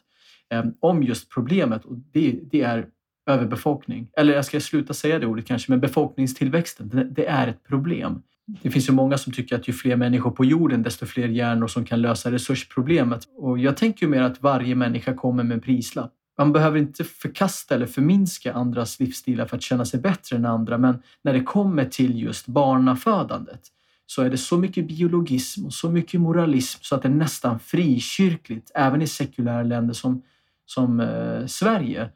Ehm, 0.51 0.75
om 0.81 1.03
just 1.03 1.31
problemet 1.31 1.85
och 1.85 1.97
det, 2.13 2.39
det 2.51 2.63
är 2.63 2.87
överbefolkning. 3.27 4.09
Eller 4.17 4.35
jag 4.35 4.45
ska 4.45 4.61
sluta 4.61 4.95
säga 4.95 5.19
det 5.19 5.27
ordet 5.27 5.47
kanske, 5.47 5.73
men 5.73 5.81
befolkningstillväxten, 5.81 6.89
det, 6.89 7.05
det 7.05 7.27
är 7.27 7.49
ett 7.49 7.65
problem. 7.65 8.23
Det 8.47 8.71
finns 8.71 8.89
ju 8.89 8.93
många 8.93 9.19
som 9.19 9.33
tycker 9.33 9.57
att 9.57 9.69
ju 9.69 9.73
fler 9.73 9.97
människor 9.97 10.31
på 10.31 10.45
jorden, 10.45 10.83
desto 10.83 11.07
fler 11.07 11.29
hjärnor 11.29 11.67
som 11.67 11.85
kan 11.85 12.03
lösa 12.03 12.33
resursproblemet. 12.33 13.29
Och 13.37 13.59
jag 13.59 13.77
tänker 13.77 14.07
ju 14.07 14.11
mer 14.11 14.23
att 14.23 14.43
varje 14.43 14.75
människa 14.75 15.15
kommer 15.15 15.43
med 15.43 15.55
en 15.55 15.61
prislapp. 15.61 16.13
Man 16.39 16.53
behöver 16.53 16.79
inte 16.79 17.05
förkasta 17.05 17.75
eller 17.75 17.87
förminska 17.87 18.53
andras 18.53 19.01
livsstilar 19.01 19.47
för 19.47 19.57
att 19.57 19.63
känna 19.63 19.85
sig 19.85 20.01
bättre 20.01 20.37
än 20.37 20.47
andra, 20.47 20.79
men 20.79 21.03
när 21.23 21.33
det 21.33 21.41
kommer 21.41 21.85
till 21.85 22.23
just 22.23 22.47
barnafödandet 22.47 23.61
så 24.07 24.23
är 24.23 24.31
det 24.31 24.39
så 24.39 24.59
mycket 24.59 24.89
biologism 24.89 25.67
och 25.67 25.73
så 25.73 25.91
mycket 25.91 26.21
moralism 26.21 26.79
så 26.83 26.95
att 26.95 27.03
det 27.03 27.09
är 27.09 27.13
nästan 27.13 27.59
frikyrkligt, 27.59 28.71
även 28.75 29.03
i 29.03 29.07
sekulära 29.07 29.63
länder 29.63 29.95
som, 29.95 30.23
som 30.67 31.01
eh, 31.01 31.47
Sverige. 31.47 32.11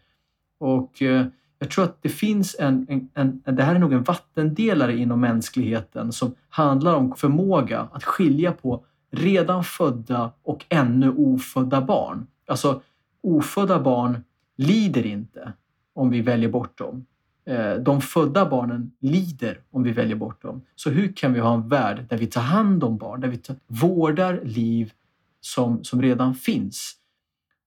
Och 0.61 1.03
eh, 1.03 1.27
jag 1.59 1.71
tror 1.71 1.85
att 1.85 2.03
det 2.03 2.09
finns 2.09 2.57
en, 2.59 2.87
en, 2.89 3.09
en, 3.15 3.57
det 3.57 3.63
här 3.63 3.75
är 3.75 3.79
nog 3.79 3.93
en 3.93 4.03
vattendelare 4.03 4.97
inom 4.97 5.21
mänskligheten 5.21 6.13
som 6.13 6.35
handlar 6.49 6.95
om 6.95 7.15
förmåga 7.17 7.89
att 7.93 8.05
skilja 8.05 8.53
på 8.53 8.85
redan 9.11 9.65
födda 9.65 10.33
och 10.43 10.65
ännu 10.69 11.11
ofödda 11.11 11.81
barn. 11.81 12.27
Alltså 12.47 12.83
ofödda 13.23 13.81
barn 13.81 14.25
lider 14.57 15.07
inte 15.07 15.53
om 15.95 16.11
vi 16.11 16.21
väljer 16.21 16.49
bort 16.49 16.79
dem. 16.79 17.07
Eh, 17.47 17.75
de 17.75 18.01
födda 18.01 18.47
barnen 18.47 18.93
lider 19.01 19.61
om 19.71 19.83
vi 19.83 19.93
väljer 19.93 20.17
bort 20.17 20.43
dem. 20.43 20.63
Så 20.77 20.91
hur 20.91 21.13
kan 21.13 21.33
vi 21.33 21.41
ha 21.41 21.55
en 21.55 21.69
värld 21.69 22.07
där 22.09 22.19
vi 22.19 22.27
tar 22.27 22.41
hand 22.41 22.85
om 22.85 22.97
barn, 22.97 23.21
där 23.21 23.29
vi 23.29 23.37
tar, 23.37 23.57
vårdar 23.67 24.41
liv 24.45 24.93
som, 25.41 25.85
som 25.85 26.03
redan 26.03 26.35
finns? 26.35 26.98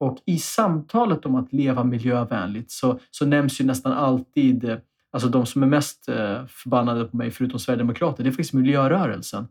Och 0.02 0.18
i 0.26 0.38
samtalet 0.38 1.26
om 1.26 1.36
att 1.36 1.54
leva 1.54 1.84
miljövänligt 1.84 2.72
så, 2.72 3.00
så 3.12 3.26
nämns 3.26 3.62
ju 3.62 3.66
nästan 3.66 3.94
alltid, 3.94 4.64
eh, 4.64 4.78
alltså 5.12 5.30
de 5.30 5.46
som 5.46 5.64
är 5.64 5.68
mest 5.68 6.10
eh, 6.10 6.46
förbannade 6.46 7.06
på 7.06 7.18
mig, 7.18 7.32
förutom 7.32 7.60
Sverigedemokrater, 7.60 8.24
det 8.24 8.30
är 8.30 8.32
faktiskt 8.32 8.54
miljörörelsen. 8.54 9.48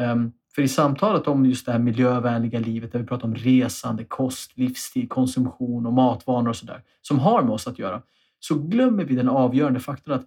Ehm, 0.00 0.32
för 0.54 0.62
i 0.62 0.68
samtalet 0.68 1.26
om 1.26 1.46
just 1.46 1.66
det 1.66 1.72
här 1.72 1.78
miljövänliga 1.78 2.58
livet, 2.58 2.92
där 2.92 2.98
vi 2.98 3.06
pratar 3.06 3.28
om 3.28 3.34
resande, 3.34 4.04
kost, 4.04 4.56
livsstil, 4.56 5.08
konsumtion 5.08 5.86
och 5.86 5.92
matvanor 5.92 6.48
och 6.48 6.56
sådär, 6.56 6.82
som 7.00 7.18
har 7.18 7.42
med 7.42 7.52
oss 7.52 7.66
att 7.66 7.78
göra, 7.78 8.02
så 8.38 8.54
glömmer 8.54 9.04
vi 9.04 9.14
den 9.14 9.28
avgörande 9.28 9.80
faktorn 9.80 10.14
att 10.14 10.26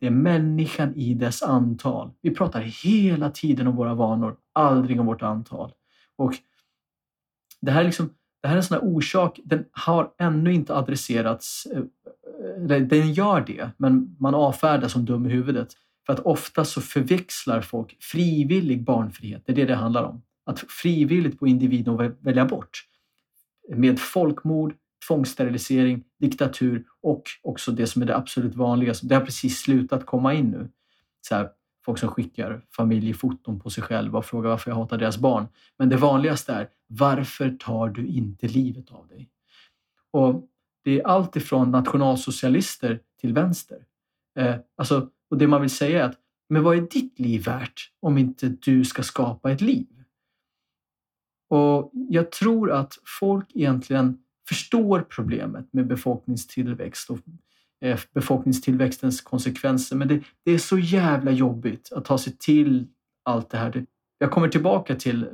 det 0.00 0.06
är 0.06 0.10
människan 0.10 0.94
i 0.94 1.14
dess 1.14 1.42
antal. 1.42 2.10
Vi 2.20 2.34
pratar 2.34 2.60
hela 2.60 3.30
tiden 3.30 3.66
om 3.66 3.76
våra 3.76 3.94
vanor, 3.94 4.36
aldrig 4.52 5.00
om 5.00 5.06
vårt 5.06 5.22
antal. 5.22 5.72
Och 6.16 6.34
det 7.60 7.70
här 7.70 7.80
är 7.80 7.84
liksom 7.84 8.10
det 8.42 8.48
här 8.48 8.54
är 8.54 8.58
en 8.58 8.64
sån 8.64 8.74
här 8.74 8.84
orsak, 8.84 9.40
den 9.44 9.64
har 9.72 10.10
ännu 10.18 10.54
inte 10.54 10.74
adresserats 10.74 11.66
eh, 11.66 11.82
Eller 12.56 12.80
den 12.80 13.12
gör 13.12 13.40
det, 13.40 13.70
men 13.76 14.16
man 14.20 14.34
avfärdar 14.34 14.88
som 14.88 15.04
dum 15.04 15.26
i 15.26 15.28
huvudet. 15.28 15.68
För 16.06 16.12
att 16.12 16.20
ofta 16.20 16.64
så 16.64 16.80
förväxlar 16.80 17.60
folk 17.60 17.96
frivillig 18.00 18.84
barnfrihet, 18.84 19.42
det 19.46 19.52
är 19.52 19.56
det 19.56 19.64
det 19.64 19.74
handlar 19.74 20.04
om. 20.04 20.22
Att 20.44 20.58
frivilligt 20.58 21.38
på 21.38 21.46
individen 21.46 22.14
välja 22.20 22.44
bort 22.44 22.84
med 23.68 24.00
folkmord, 24.00 24.74
tvångssterilisering, 25.08 26.04
diktatur 26.20 26.84
och 27.02 27.22
också 27.42 27.72
det 27.72 27.86
som 27.86 28.02
är 28.02 28.06
det 28.06 28.16
absolut 28.16 28.54
vanligaste. 28.54 29.06
Det 29.06 29.14
har 29.14 29.24
precis 29.24 29.58
slutat 29.58 30.06
komma 30.06 30.34
in 30.34 30.50
nu. 30.50 30.68
Så 31.20 31.34
här, 31.34 31.48
folk 31.84 31.98
som 31.98 32.08
skickar 32.08 32.64
familjefoton 32.76 33.60
på 33.60 33.70
sig 33.70 33.82
själva 33.82 34.18
och 34.18 34.24
frågar 34.24 34.50
varför 34.50 34.70
jag 34.70 34.76
hatar 34.76 34.98
deras 34.98 35.18
barn. 35.18 35.46
Men 35.78 35.88
det 35.88 35.96
vanligaste 35.96 36.52
är, 36.52 36.68
varför 36.98 37.50
tar 37.50 37.88
du 37.88 38.06
inte 38.06 38.48
livet 38.48 38.90
av 38.90 39.08
dig? 39.08 39.28
Och 40.10 40.48
det 40.84 41.00
är 41.00 41.06
allt 41.06 41.36
ifrån 41.36 41.70
nationalsocialister 41.70 43.00
till 43.20 43.32
vänster. 43.32 43.84
Eh, 44.38 44.56
alltså, 44.76 45.08
och 45.30 45.38
det 45.38 45.46
man 45.46 45.60
vill 45.60 45.70
säga 45.70 46.00
är 46.00 46.08
att, 46.08 46.18
men 46.48 46.62
vad 46.62 46.76
är 46.76 46.80
ditt 46.80 47.18
liv 47.18 47.44
värt 47.44 47.92
om 48.00 48.18
inte 48.18 48.48
du 48.48 48.84
ska 48.84 49.02
skapa 49.02 49.52
ett 49.52 49.60
liv? 49.60 49.86
Och 51.50 51.90
jag 51.92 52.32
tror 52.32 52.70
att 52.70 52.98
folk 53.20 53.46
egentligen 53.54 54.18
förstår 54.48 55.00
problemet 55.00 55.72
med 55.72 55.86
befolkningstillväxt 55.86 57.10
och 57.10 57.18
eh, 57.80 58.00
befolkningstillväxtens 58.14 59.20
konsekvenser. 59.20 59.96
Men 59.96 60.08
det, 60.08 60.20
det, 60.44 60.52
är 60.52 60.58
så 60.58 60.78
jävla 60.78 61.30
jobbigt 61.30 61.92
att 61.92 62.04
ta 62.04 62.18
sig 62.18 62.36
till 62.38 62.86
allt 63.24 63.50
det 63.50 63.58
här. 63.58 63.86
Jag 64.18 64.30
kommer 64.30 64.48
tillbaka 64.48 64.96
till, 64.96 65.26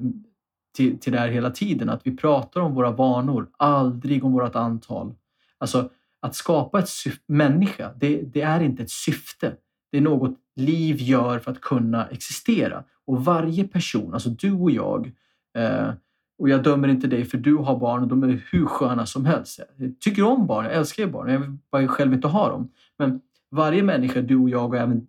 till, 0.79 0.99
till 0.99 1.13
det 1.13 1.19
här 1.19 1.29
hela 1.29 1.51
tiden, 1.51 1.89
att 1.89 2.01
vi 2.05 2.17
pratar 2.17 2.61
om 2.61 2.75
våra 2.75 2.91
vanor, 2.91 3.49
aldrig 3.57 4.25
om 4.25 4.33
vårt 4.33 4.57
antal. 4.57 5.15
Alltså, 5.59 5.91
att 6.23 6.35
skapa 6.35 6.79
ett 6.79 6.89
människa, 7.27 7.93
det, 7.97 8.23
det, 8.23 8.41
är 8.41 8.61
inte 8.61 8.83
ett 8.83 8.91
syfte. 8.91 9.53
Det 9.93 9.99
är 9.99 10.01
något 10.01 10.39
liv 10.57 10.97
gör 11.01 11.39
för 11.39 11.51
att 11.51 11.61
kunna 11.61 12.07
existera. 12.07 12.85
Och 13.07 13.25
varje 13.25 13.65
person, 13.65 14.15
alltså 14.15 14.29
du 14.29 14.53
och 14.53 14.71
jag, 14.71 15.13
eh, 15.59 15.91
och 16.39 16.49
jag 16.49 16.63
dömer 16.63 16.89
inte 16.89 17.07
dig 17.07 17.25
för 17.25 17.39
du 17.39 17.57
har 17.57 17.79
barn 17.79 18.03
och 18.03 18.09
de 18.09 18.23
är 18.23 18.43
hur 18.53 18.67
sköna 18.67 19.07
som 19.07 19.25
helst. 19.25 19.61
Jag 19.77 20.01
tycker 20.01 20.23
om 20.23 20.47
barn, 20.47 20.65
jag 20.65 20.75
älskar 20.75 21.03
ju 21.03 21.11
barn, 21.11 21.31
jag 21.31 21.39
vill 21.39 21.57
bara 21.73 21.89
själv 21.89 22.15
inte 22.15 22.29
ha 22.29 22.49
dem. 22.49 22.71
Men 22.99 23.21
varje 23.51 23.83
människa, 23.83 24.21
du 24.21 24.37
och 24.37 24.51
jag 24.51 24.69
och 24.69 24.77
även 24.77 25.07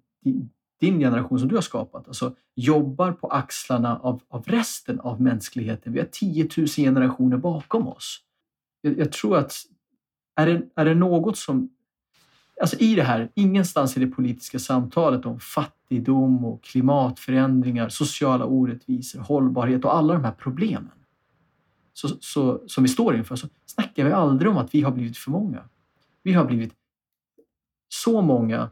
din 0.80 1.00
generation 1.00 1.40
som 1.40 1.48
du 1.48 1.56
har 1.56 1.62
skapat, 1.62 2.08
alltså, 2.08 2.36
jobbar 2.56 3.12
på 3.12 3.28
axlarna 3.28 4.00
av, 4.00 4.22
av 4.30 4.44
resten 4.44 5.00
av 5.00 5.22
mänskligheten. 5.22 5.94
Vi 5.94 6.00
har 6.00 6.08
10 6.12 6.50
000 6.58 6.68
generationer 6.68 7.38
bakom 7.38 7.88
oss. 7.88 8.20
Jag, 8.82 8.98
jag 8.98 9.12
tror 9.12 9.38
att 9.38 9.54
är 10.36 10.46
det, 10.46 10.62
är 10.76 10.86
det 10.86 10.96
något 10.96 11.38
som... 11.38 11.70
Alltså 12.62 12.78
i 12.78 12.96
det 12.96 13.04
här, 13.04 13.32
ingenstans 13.36 13.98
i 13.98 14.00
det 14.00 14.08
politiska 14.08 14.60
samtalet 14.60 15.26
om 15.26 15.40
fattigdom 15.40 16.46
och 16.46 16.64
klimatförändringar, 16.64 17.90
sociala 17.90 18.46
orättvisor, 18.46 19.20
hållbarhet 19.20 19.86
och 19.86 19.96
alla 19.96 20.14
de 20.14 20.24
här 20.24 20.32
problemen 20.32 20.92
så, 21.94 22.08
så, 22.20 22.62
som 22.68 22.84
vi 22.84 22.90
står 22.90 23.16
inför 23.16 23.36
så 23.36 23.48
snackar 23.66 24.06
vi 24.06 24.12
aldrig 24.12 24.52
om 24.52 24.58
att 24.58 24.76
vi 24.76 24.82
har 24.82 24.92
blivit 24.92 25.18
för 25.18 25.32
många. 25.32 25.64
Vi 26.24 26.34
har 26.34 26.46
blivit 26.46 26.74
så 27.90 28.22
många 28.22 28.70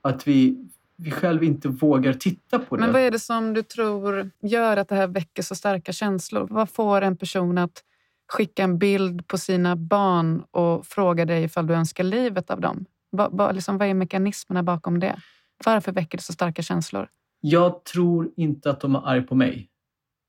att 0.00 0.28
vi, 0.28 0.68
vi 1.02 1.10
själv 1.10 1.44
inte 1.44 1.68
vågar 1.68 2.12
titta 2.12 2.58
på 2.58 2.76
det. 2.76 2.82
Men 2.82 2.92
vad 2.92 3.02
är 3.02 3.10
det 3.10 3.18
som 3.18 3.54
du 3.54 3.62
tror 3.62 4.30
gör 4.42 4.76
att 4.76 4.88
det 4.88 4.94
här 4.94 5.06
väcker 5.06 5.42
så 5.42 5.54
starka 5.54 5.92
känslor? 5.92 6.48
Vad 6.50 6.70
får 6.70 7.02
en 7.02 7.16
person 7.16 7.58
att 7.58 7.84
skicka 8.32 8.62
en 8.62 8.78
bild 8.78 9.26
på 9.26 9.38
sina 9.38 9.76
barn 9.76 10.42
och 10.50 10.86
fråga 10.86 11.24
dig 11.24 11.44
ifall 11.44 11.66
du 11.66 11.74
önskar 11.74 12.04
livet 12.04 12.50
av 12.50 12.60
dem? 12.60 12.84
Vad, 13.10 13.32
vad, 13.32 13.54
liksom, 13.54 13.78
vad 13.78 13.88
är 13.88 13.94
mekanismerna 13.94 14.62
bakom 14.62 15.00
det? 15.00 15.16
Varför 15.64 15.92
väcker 15.92 16.18
det 16.18 16.24
så 16.24 16.32
starka 16.32 16.62
känslor? 16.62 17.08
Jag 17.40 17.84
tror 17.84 18.30
inte 18.36 18.70
att 18.70 18.80
de 18.80 18.94
är 18.94 19.08
arga 19.08 19.22
på 19.22 19.34
mig. 19.34 19.68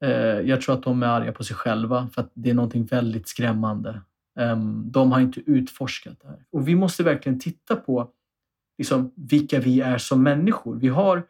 Eh, 0.03 0.09
jag 0.19 0.61
tror 0.61 0.75
att 0.75 0.83
de 0.83 1.03
är 1.03 1.07
arga 1.07 1.31
på 1.31 1.43
sig 1.43 1.55
själva 1.55 2.09
för 2.13 2.21
att 2.21 2.31
det 2.33 2.49
är 2.49 2.53
någonting 2.53 2.85
väldigt 2.85 3.27
skrämmande. 3.27 4.01
Ehm, 4.39 4.91
de 4.91 5.11
har 5.11 5.19
inte 5.19 5.39
utforskat 5.39 6.19
det 6.21 6.27
här. 6.27 6.45
Och 6.51 6.67
vi 6.67 6.75
måste 6.75 7.03
verkligen 7.03 7.39
titta 7.39 7.75
på 7.75 8.11
liksom, 8.81 9.11
vilka 9.15 9.59
vi 9.59 9.81
är 9.81 9.97
som 9.97 10.23
människor. 10.23 10.75
Vi 10.75 10.87
har 10.87 11.23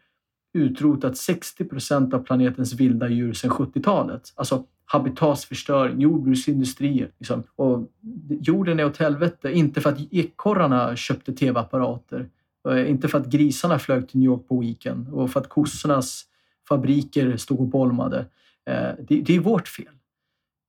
utrotat 0.54 1.18
60 1.18 1.66
procent 1.66 2.14
av 2.14 2.20
planetens 2.20 2.74
vilda 2.74 3.10
djur 3.10 3.34
sedan 3.34 3.52
70-talet. 3.52 4.34
Alltså 4.36 4.64
habitatsförstöring, 4.86 6.00
jordbruksindustrier. 6.00 7.12
Liksom. 7.18 7.44
Och 7.56 7.92
jorden 8.30 8.80
är 8.80 8.86
åt 8.86 8.98
helvete, 8.98 9.52
inte 9.52 9.82
för 9.82 9.90
att 9.90 10.14
ekorrarna 10.14 10.96
köpte 10.96 11.34
tv-apparater, 11.34 12.30
eh, 12.70 12.90
inte 12.90 13.08
för 13.08 13.18
att 13.18 13.28
grisarna 13.28 13.80
flög 13.80 14.10
till 14.10 14.20
New 14.20 14.26
York 14.26 14.48
på 14.48 14.60
weekend 14.60 15.10
och 15.10 15.32
för 15.32 15.40
att 15.40 15.50
kossornas 15.50 16.26
fabriker 16.68 17.38
stod 17.38 17.60
och 17.60 17.68
bolmade. 17.68 18.26
Eh, 18.70 18.90
det 19.08 19.36
är 19.36 19.40
vårt 19.40 19.68
fel. 19.68 19.94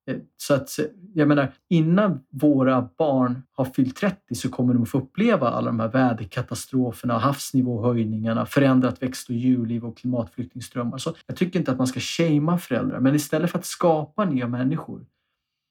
Eh, 0.07 0.17
så 0.37 0.55
att, 0.55 0.79
jag 1.15 1.29
menar, 1.29 1.53
innan 1.69 2.21
våra 2.31 2.89
barn 2.99 3.43
har 3.53 3.65
fyllt 3.65 3.97
30 3.97 4.35
så 4.35 4.49
kommer 4.49 4.75
de 4.75 4.83
att 4.83 4.89
få 4.89 4.99
uppleva 4.99 5.49
alla 5.49 5.67
de 5.67 5.81
här 5.81 5.89
väderkatastroferna, 5.89 7.19
havsnivåhöjningarna, 7.19 8.47
förändrat 8.47 9.03
växt 9.03 9.29
och 9.29 9.35
djurliv 9.35 9.85
och 9.85 9.99
klimatflyktingströmmar. 9.99 10.99
Så 10.99 11.15
jag 11.27 11.37
tycker 11.37 11.59
inte 11.59 11.73
att 11.73 11.79
man 11.79 11.87
ska 11.87 12.01
shamea 12.01 12.59
föräldrar, 12.59 13.01
men 13.01 13.15
istället 13.15 13.51
för 13.51 13.59
att 13.59 13.67
skapa 13.67 14.25
nya 14.25 14.49
människor 14.49 15.07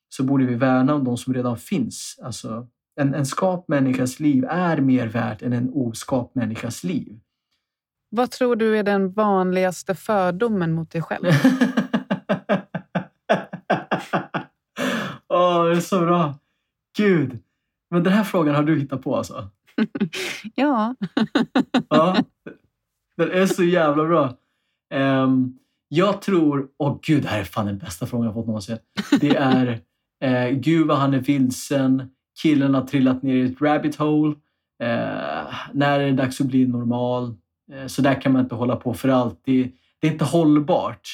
så 0.10 0.24
borde 0.24 0.46
vi 0.46 0.56
värna 0.56 0.96
om 0.96 1.04
de 1.04 1.18
som 1.18 1.34
redan 1.34 1.58
finns. 1.58 2.20
Alltså, 2.24 2.68
en, 2.96 3.14
en 3.14 3.26
skap 3.26 3.68
människas 3.68 4.20
liv 4.20 4.46
är 4.50 4.78
mer 4.78 5.08
värt 5.08 5.42
än 5.42 5.54
en 5.54 5.70
oskap 5.74 6.36
människas 6.36 6.84
liv. 6.84 7.20
Vad 8.10 8.32
tror 8.32 8.56
du 8.56 8.78
är 8.78 8.84
den 8.84 9.12
vanligaste 9.12 9.96
fördomen 9.96 10.72
mot 10.72 10.92
dig 10.92 11.02
själv? 11.02 11.26
det 15.72 15.78
är 15.78 15.82
så 15.82 16.00
bra. 16.00 16.36
Gud. 16.98 17.40
Men 17.90 18.04
den 18.04 18.14
här 18.14 18.24
frågan 18.24 18.56
har 18.56 18.64
du 18.64 18.80
hittat 18.80 19.02
på 19.02 19.16
alltså? 19.16 19.50
ja. 20.56 20.96
ja. 21.90 22.18
Den 23.18 23.32
är 23.32 23.46
så 23.46 23.64
jävla 23.64 24.06
bra. 24.06 24.38
Um, 24.94 25.60
jag 25.88 26.22
tror... 26.22 26.68
Åh 26.78 26.92
oh, 26.92 27.00
gud, 27.02 27.24
det 27.24 27.30
här 27.30 27.40
är 27.40 27.44
fan 27.44 27.66
den 27.66 27.78
bästa 27.78 28.06
frågan 28.06 28.26
jag 28.26 28.34
fått 28.34 28.48
någonsin. 28.48 28.78
Det 29.22 29.36
är 29.36 29.80
eh, 30.24 30.50
Gud 30.50 30.88
vad 30.88 30.98
han 30.98 31.14
är 31.14 31.20
vilsen. 31.20 32.10
Killen 32.42 32.74
har 32.74 32.82
trillat 32.82 33.24
ner 33.24 33.36
i 33.36 33.52
ett 33.52 33.62
rabbit 33.62 33.96
hole. 33.96 34.36
Eh, 34.84 35.54
när 35.74 36.00
är 36.00 36.06
det 36.06 36.12
dags 36.12 36.42
att 36.42 36.48
bli 36.48 36.68
normal? 36.68 37.36
Eh, 37.72 37.88
så 37.88 38.02
där 38.02 38.22
kan 38.22 38.32
man 38.32 38.42
inte 38.42 38.56
hålla 38.56 38.76
på 38.76 38.94
för 38.94 39.10
alltid. 39.10 39.72
Det 40.00 40.08
är 40.08 40.12
inte 40.12 40.26
hållbart. 40.26 41.10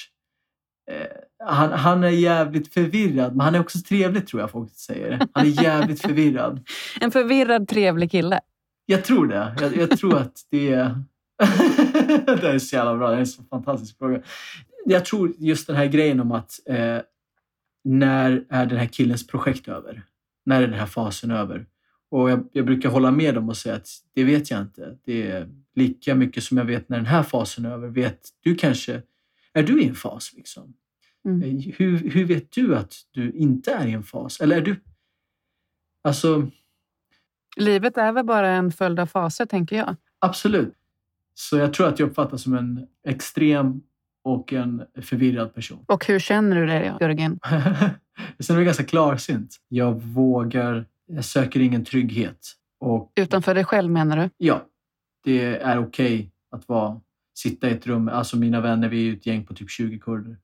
Eh, 0.92 1.08
han, 1.48 1.72
han, 1.72 2.04
är 2.04 2.10
jävligt 2.10 2.74
förvirrad, 2.74 3.36
men 3.36 3.40
han 3.40 3.56
är 3.56 3.60
också 3.60 3.80
trevlig 3.80 4.28
tror 4.28 4.42
jag 4.42 4.52
folk 4.52 4.72
säger. 4.74 5.28
Han 5.34 5.46
är 5.46 5.64
jävligt 5.64 6.02
förvirrad. 6.02 6.68
en 7.02 7.12
förvirrad, 7.12 7.68
trevlig 7.68 8.12
kille? 8.12 8.40
Jag 8.86 9.04
tror 9.04 9.28
det. 9.28 9.56
Jag, 9.62 9.78
jag 9.78 10.00
tror 10.00 10.18
att 10.18 10.42
det 10.52 10.74
är... 10.74 11.04
det 12.26 12.48
är 12.48 12.60
så 12.60 12.76
jävla 12.76 12.98
bra. 12.98 13.10
Det 13.10 13.16
är 13.16 13.20
en 13.20 13.28
så 13.28 13.44
fantastisk 13.44 13.98
fråga. 13.98 14.22
Jag 14.86 15.06
tror 15.06 15.34
just 15.38 15.68
den 15.68 15.76
här 15.76 15.86
grejen 15.86 16.20
om 16.20 16.32
att 16.32 16.60
eh, 16.66 16.98
när 17.84 18.46
är 18.50 18.66
den 18.66 18.78
här 18.78 18.86
killens 18.86 19.28
projekt 19.28 19.68
över? 19.68 20.04
När 20.46 20.62
är 20.62 20.68
den 20.68 20.80
här 20.80 20.86
fasen 20.86 21.32
över? 21.32 21.66
Och 22.12 22.30
jag, 22.30 22.50
jag, 22.52 22.66
brukar 22.66 22.90
hålla 22.90 23.12
med 23.12 23.36
dem 23.36 23.50
och 23.50 23.58
säga 23.58 23.76
att 23.76 23.90
det 24.14 24.24
vet 24.24 24.52
jag 24.52 24.62
inte. 24.62 24.98
Det 25.06 25.32
är 25.32 25.50
lika 25.76 26.16
mycket 26.16 26.44
som 26.44 26.58
jag 26.58 26.66
vet 26.66 26.90
när 26.90 26.98
den 26.98 27.06
här 27.06 27.24
fasen 27.24 27.66
är 27.66 27.72
över. 27.72 27.88
Vet 27.88 28.20
du 28.44 28.56
kanske, 28.56 29.02
är 29.58 29.64
du 29.64 29.82
i 29.82 29.88
en 29.88 29.96
fas? 29.96 30.34
Liksom? 30.34 30.74
Mm. 31.26 31.42
Eh, 31.42 31.74
hur, 31.78 32.10
hur 32.10 32.26
vet 32.26 32.52
du 32.52 32.76
att 32.76 32.94
du 33.12 33.32
inte 33.32 33.74
är 33.74 33.88
i 33.88 33.92
en 33.92 34.04
fas? 34.04 34.40
Eller 34.42 34.58
är 34.58 34.62
du... 34.62 34.82
Alltså... 36.04 36.48
Livet 37.58 37.98
är 37.98 38.12
väl 38.12 38.26
bara 38.26 38.50
en 38.50 38.72
följd 38.72 39.00
av 39.00 39.06
faser, 39.06 39.46
tänker 39.46 39.76
jag. 39.76 39.96
Absolut. 40.20 40.74
Så 41.34 41.58
jag 41.58 41.74
tror 41.74 41.88
att 41.88 42.00
jag 42.00 42.10
uppfattas 42.10 42.42
som 42.44 42.54
en 42.54 42.88
extrem 43.08 43.82
och 44.24 44.54
en 44.54 44.84
förvirrad 45.02 45.54
person. 45.54 45.86
Och 45.88 46.06
hur 46.06 46.20
känner 46.20 46.56
du 46.56 46.66
dig, 46.66 46.94
Jörgen? 47.02 47.40
jag 48.38 48.46
känner 48.46 48.60
mig 48.60 48.66
ganska 48.66 48.84
klarsynt. 48.84 49.56
Jag 49.68 50.02
vågar, 50.02 50.86
jag 51.06 51.26
söker 51.26 51.60
ingen 51.60 51.86
trygghet. 51.86 52.40
Och, 52.80 53.12
Utanför 53.16 53.56
dig 53.56 53.64
själv 53.64 53.92
menar 53.92 54.18
du? 54.18 54.30
Ja. 54.38 54.66
Det 55.24 55.58
är 55.58 55.78
okej 55.78 56.16
okay 56.16 56.30
att 56.52 56.68
vara, 56.68 57.02
sitta 57.38 57.70
i 57.70 57.72
ett 57.72 57.88
rum, 57.88 58.10
alltså 58.10 58.38
mina 58.38 58.62
vänner, 58.62 58.90
vi 58.90 59.10
är 59.10 59.14
ett 59.14 59.26
gäng 59.26 59.46
på 59.46 59.54
typ 59.54 59.70
20 59.70 60.00
kurder. 60.00 60.38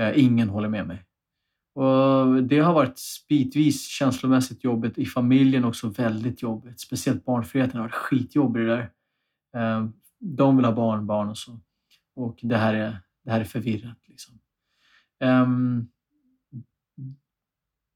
Eh, 0.00 0.24
ingen 0.24 0.48
håller 0.48 0.68
med 0.68 0.86
mig. 0.86 1.04
Och 1.74 2.44
det 2.44 2.58
har 2.58 2.74
varit 2.74 3.00
bitvis 3.28 3.86
känslomässigt 3.86 4.64
jobbigt. 4.64 4.98
I 4.98 5.06
familjen 5.06 5.64
också 5.64 5.88
väldigt 5.88 6.42
jobbigt. 6.42 6.80
Speciellt 6.80 7.24
barnfriheten 7.24 7.76
har 7.76 7.82
varit 7.82 7.94
skitjobbig 7.94 8.66
där. 8.66 8.90
Eh, 9.56 9.88
de 10.20 10.56
vill 10.56 10.64
ha 10.64 10.72
barn, 10.72 11.06
barn 11.06 11.28
och 11.28 11.38
så. 11.38 11.60
Och 12.16 12.38
det 12.42 12.56
här 12.56 12.74
är, 12.74 12.98
det 13.24 13.30
här 13.30 13.40
är 13.40 13.44
förvirrat. 13.44 14.08
Liksom. 14.08 14.38
Um, 15.20 15.88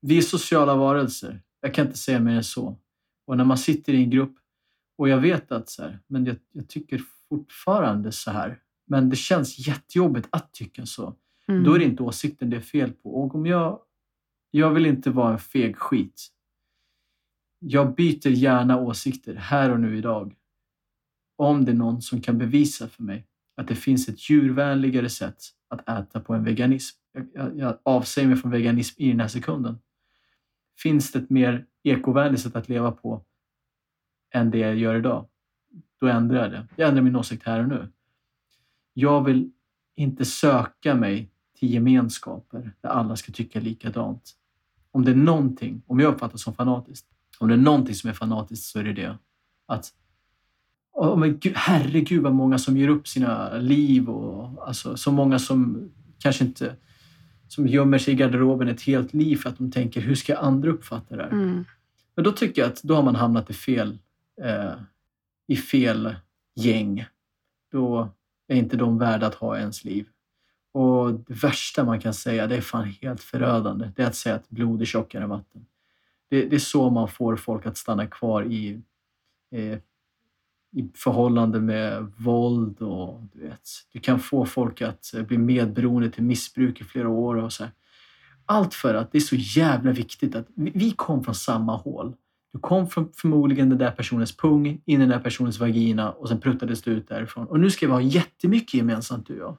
vi 0.01 0.19
är 0.19 0.23
sociala 0.23 0.77
varelser. 0.77 1.43
Jag 1.61 1.75
kan 1.75 1.87
inte 1.87 1.99
säga 1.99 2.21
mer 2.21 2.37
än 2.37 2.45
så. 2.45 2.79
Och 3.27 3.37
när 3.37 3.45
man 3.45 3.59
sitter 3.59 3.93
i 3.93 3.97
en 3.97 4.11
grupp 4.11 4.35
och 4.99 5.09
jag 5.09 5.21
vet 5.21 5.53
att 5.53 5.69
så 5.69 5.83
här, 5.83 5.99
men 6.07 6.25
jag, 6.25 6.37
jag 6.53 6.69
tycker 6.69 7.03
fortfarande 7.33 8.13
så 8.13 8.31
här. 8.31 8.59
Men 8.87 9.11
det 9.11 9.17
känns 9.17 9.69
jättejobbigt 9.69 10.29
att 10.31 10.53
tycka 10.53 10.87
så. 10.87 11.17
Mm. 11.49 11.65
Då 11.65 11.75
är 11.75 11.79
det 11.79 11.85
inte 11.85 12.03
åsikten 12.03 12.51
det 12.51 12.57
är 12.57 12.61
fel 12.61 12.93
på. 12.93 13.23
Och 13.23 13.35
om 13.35 13.47
jag, 13.47 13.81
jag 14.51 14.71
vill 14.71 14.87
inte 14.87 15.11
vara 15.11 15.33
en 15.33 15.39
feg 15.39 15.77
skit. 15.77 16.29
Jag 17.59 17.95
byter 17.95 18.29
gärna 18.29 18.81
åsikter 18.81 19.35
här 19.35 19.71
och 19.71 19.81
nu 19.81 19.99
idag. 19.99 20.35
Om 21.37 21.65
det 21.65 21.73
är 21.73 21.77
någon 21.77 22.03
som 22.03 22.21
kan 22.21 22.39
bevisa 22.39 22.89
för 22.89 23.03
mig 23.03 23.27
att 23.57 23.69
det 23.69 23.75
finns 23.75 24.09
ett 24.09 24.31
djurvänligare 24.31 25.09
sätt 25.09 25.39
att 25.69 25.89
äta 25.89 26.21
på 26.21 26.35
en 26.35 26.45
veganism. 26.45 26.99
Jag, 27.13 27.29
jag, 27.35 27.59
jag 27.59 27.79
avsäger 27.83 28.29
mig 28.29 28.37
från 28.37 28.51
veganism 28.51 29.03
i 29.03 29.09
den 29.11 29.21
här 29.21 29.29
sekunden. 29.29 29.79
Finns 30.83 31.13
det 31.13 31.19
ett 31.19 31.31
mer 31.31 31.67
ekovänligt 31.83 32.43
sätt 32.43 32.57
att 32.57 32.69
leva 32.69 32.93
på 32.93 33.25
än 34.35 34.51
det 34.51 34.59
jag 34.59 34.77
gör 34.77 34.97
idag? 34.97 35.29
Då 36.03 36.09
ändrar 36.09 36.43
jag 36.43 36.51
det. 36.51 36.67
Jag 36.77 36.89
ändrar 36.89 37.03
min 37.03 37.17
åsikt 37.17 37.43
här 37.47 37.61
och 37.61 37.69
nu. 37.69 37.89
Jag 38.93 39.25
vill 39.25 39.51
inte 39.97 40.25
söka 40.25 40.95
mig 40.95 41.31
till 41.59 41.71
gemenskaper 41.71 42.73
där 42.81 42.89
alla 42.89 43.17
ska 43.17 43.33
tycka 43.33 43.61
likadant. 43.61 44.33
Om 44.91 45.05
det 45.05 45.11
är 45.11 45.17
någonting, 45.17 45.83
om 45.87 46.01
jag 46.01 46.15
uppfattas 46.15 46.43
som 46.43 46.55
fanatiskt, 46.55 47.07
om 47.39 47.49
det 47.49 47.55
är 47.55 47.59
någonting 47.59 47.95
som 47.95 48.11
är 48.11 48.15
fanatiskt 48.15 48.65
så 48.65 48.79
är 48.79 48.85
det 48.85 48.93
det. 48.93 49.19
Att 49.67 49.93
oh, 50.93 51.19
men 51.19 51.39
gud, 51.39 51.53
herregud 51.57 52.23
vad 52.23 52.35
många 52.35 52.59
som 52.59 52.77
ger 52.77 52.89
upp 52.89 53.09
sina 53.09 53.59
liv 53.59 54.11
och 54.11 54.69
alltså, 54.69 54.97
så 54.97 55.13
många 55.13 55.39
som 55.39 55.91
kanske 56.19 56.45
inte 56.45 56.77
som 57.49 57.67
gömmer 57.67 57.99
sig 57.99 58.15
i 58.15 58.17
garderoben 58.17 58.69
ett 58.69 58.83
helt 58.83 59.15
liv 59.15 59.37
för 59.37 59.49
att 59.49 59.59
de 59.59 59.71
tänker 59.71 60.01
hur 60.01 60.15
ska 60.15 60.37
andra 60.37 60.71
uppfatta 60.71 61.17
det 61.17 61.23
här? 61.23 61.31
Mm. 61.31 61.65
Men 62.15 62.25
då 62.25 62.33
tycker 62.33 62.63
jag 62.63 62.71
att 62.71 62.83
då 62.83 62.95
har 62.95 63.03
man 63.03 63.17
hamnat 63.17 63.51
i 63.51 63.55
fel, 63.55 63.99
eh, 64.43 64.73
i 65.47 65.57
fel 65.57 66.15
gäng. 66.55 67.05
Då 67.73 68.09
är 68.49 68.57
inte 68.57 68.77
de 68.77 68.99
värda 68.99 69.27
att 69.27 69.35
ha 69.35 69.57
i 69.57 69.61
ens 69.61 69.85
liv. 69.85 70.07
Och 70.73 71.15
det 71.15 71.35
värsta 71.35 71.85
man 71.85 72.01
kan 72.01 72.15
säga, 72.15 72.47
det 72.47 72.57
är 72.57 72.61
fan 72.61 72.85
helt 73.03 73.21
förödande, 73.21 73.91
det 73.97 74.03
är 74.03 74.07
att 74.07 74.17
säga 74.17 74.35
att 74.35 74.49
blod 74.49 74.81
är 74.81 74.85
tjockare 74.85 75.23
än 75.23 75.29
vatten. 75.29 75.67
Det, 76.31 76.45
det 76.45 76.57
är 76.57 76.61
så 76.61 76.91
man 76.91 77.09
får 77.09 77.37
folk 77.37 77.67
att 77.67 77.77
stanna 77.77 78.07
kvar 78.07 78.43
i, 78.43 78.81
eh, 79.51 79.79
i 80.77 80.91
förhållande 80.95 81.61
med 81.61 82.13
våld 82.17 82.83
och 82.83 83.21
du 83.33 83.41
vet, 83.41 83.69
du 83.93 84.01
kan 84.01 84.21
få 84.21 84.47
folk 84.47 84.83
att 84.83 85.15
eh, 85.15 85.23
bli 85.23 85.39
medberoende 85.39 86.11
till 86.11 86.23
missbruk 86.23 86.81
i 86.81 86.85
flera 86.85 87.09
år 87.09 87.37
och 87.37 87.53
så 87.53 87.65
här. 87.65 87.73
Allt 88.47 88.75
för 88.75 88.95
att 88.95 89.13
det 89.13 89.19
är 89.19 89.21
så 89.21 89.37
jävla 89.37 89.93
viktigt 89.93 90.35
att 90.35 90.47
vi, 90.55 90.73
vi 90.75 90.91
kom 90.91 91.25
från 91.25 91.35
samma 91.35 91.77
hål. 91.77 92.15
Du 92.53 92.59
kom 92.59 92.87
från 92.89 93.13
förmodligen 93.15 93.69
den 93.69 93.79
där 93.79 93.91
personens 93.91 94.37
pung 94.37 94.67
in 94.67 94.81
i 94.85 94.97
den 94.97 95.09
där 95.09 95.19
personens 95.19 95.59
vagina 95.61 96.13
och 96.13 96.29
sen 96.29 96.41
pruttades 96.41 96.83
du 96.83 96.91
ut 96.91 97.09
därifrån. 97.09 97.47
Och 97.47 97.61
nu 97.61 97.71
ska 97.71 97.87
vi 97.87 97.93
ha 97.93 98.01
jättemycket 98.01 98.75
gemensamt 98.75 99.27
du 99.27 99.35
och 99.35 99.41
jag. 99.41 99.57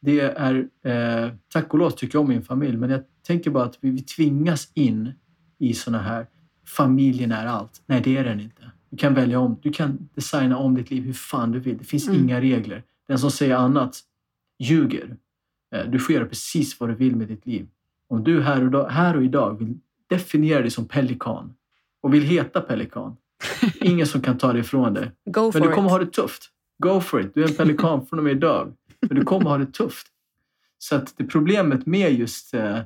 Det 0.00 0.20
är, 0.20 0.68
eh, 0.84 1.32
tack 1.48 1.72
och 1.72 1.78
lov 1.78 1.90
tycker 1.90 2.16
jag 2.18 2.22
om 2.22 2.28
min 2.28 2.42
familj, 2.42 2.76
men 2.76 2.90
jag 2.90 3.02
tänker 3.26 3.50
bara 3.50 3.64
att 3.64 3.78
vi, 3.80 3.90
vi 3.90 4.02
tvingas 4.02 4.70
in 4.74 5.12
i 5.58 5.74
såna 5.74 5.98
här, 5.98 6.26
familjen 6.66 7.32
är 7.32 7.46
allt. 7.46 7.82
Nej, 7.86 8.00
det 8.04 8.16
är 8.16 8.24
den 8.24 8.40
inte. 8.40 8.70
Du 8.90 8.96
kan 8.96 9.14
välja 9.14 9.38
om, 9.40 9.58
du 9.62 9.72
kan 9.72 10.08
designa 10.14 10.56
om 10.58 10.74
ditt 10.74 10.90
liv 10.90 11.02
hur 11.04 11.12
fan 11.12 11.52
du 11.52 11.58
vill. 11.60 11.78
Det 11.78 11.84
finns 11.84 12.08
Mm. 12.08 12.20
inga 12.20 12.40
regler. 12.40 12.82
Den 13.08 13.18
som 13.18 13.30
säger 13.30 13.56
annat 13.56 14.00
ljuger. 14.58 15.16
Eh, 15.74 15.90
Du 15.90 15.98
får 15.98 16.14
göra 16.14 16.24
precis 16.26 16.80
vad 16.80 16.88
du 16.88 16.94
vill 16.94 17.16
med 17.16 17.28
ditt 17.28 17.46
liv. 17.46 17.68
Om 18.08 18.24
du 18.24 18.42
här 18.42 18.64
och, 18.64 18.70
dag, 18.70 18.88
här 18.88 19.16
och 19.16 19.24
idag 19.24 19.58
vill 19.58 19.78
definiera 20.06 20.60
dig 20.60 20.70
som 20.70 20.88
pelikan 20.88 21.54
och 22.02 22.14
vill 22.14 22.22
heta 22.22 22.60
pelikan, 22.60 23.16
ingen 23.80 24.06
som 24.06 24.20
kan 24.20 24.38
ta 24.38 24.52
det 24.52 24.58
ifrån 24.58 24.94
dig. 24.94 25.10
Go 25.24 25.52
for 25.52 25.60
Men 25.60 25.68
du 25.68 25.74
kommer 25.74 25.88
it. 25.88 25.92
ha 25.92 25.98
det 25.98 26.12
tufft. 26.12 26.48
Go 26.78 27.00
for 27.00 27.20
it. 27.20 27.34
Du 27.34 27.44
är 27.44 27.48
en 27.48 27.54
pelikan 27.54 28.06
från 28.06 28.18
och 28.18 28.24
med 28.24 28.32
idag. 28.32 28.72
Men 29.00 29.18
du 29.18 29.24
kommer 29.24 29.50
ha 29.50 29.58
det 29.58 29.72
tufft. 29.72 30.06
Så 30.78 30.96
att 30.96 31.14
det 31.16 31.24
problemet 31.24 31.86
med 31.86 32.12
just 32.14 32.54
eh, 32.54 32.78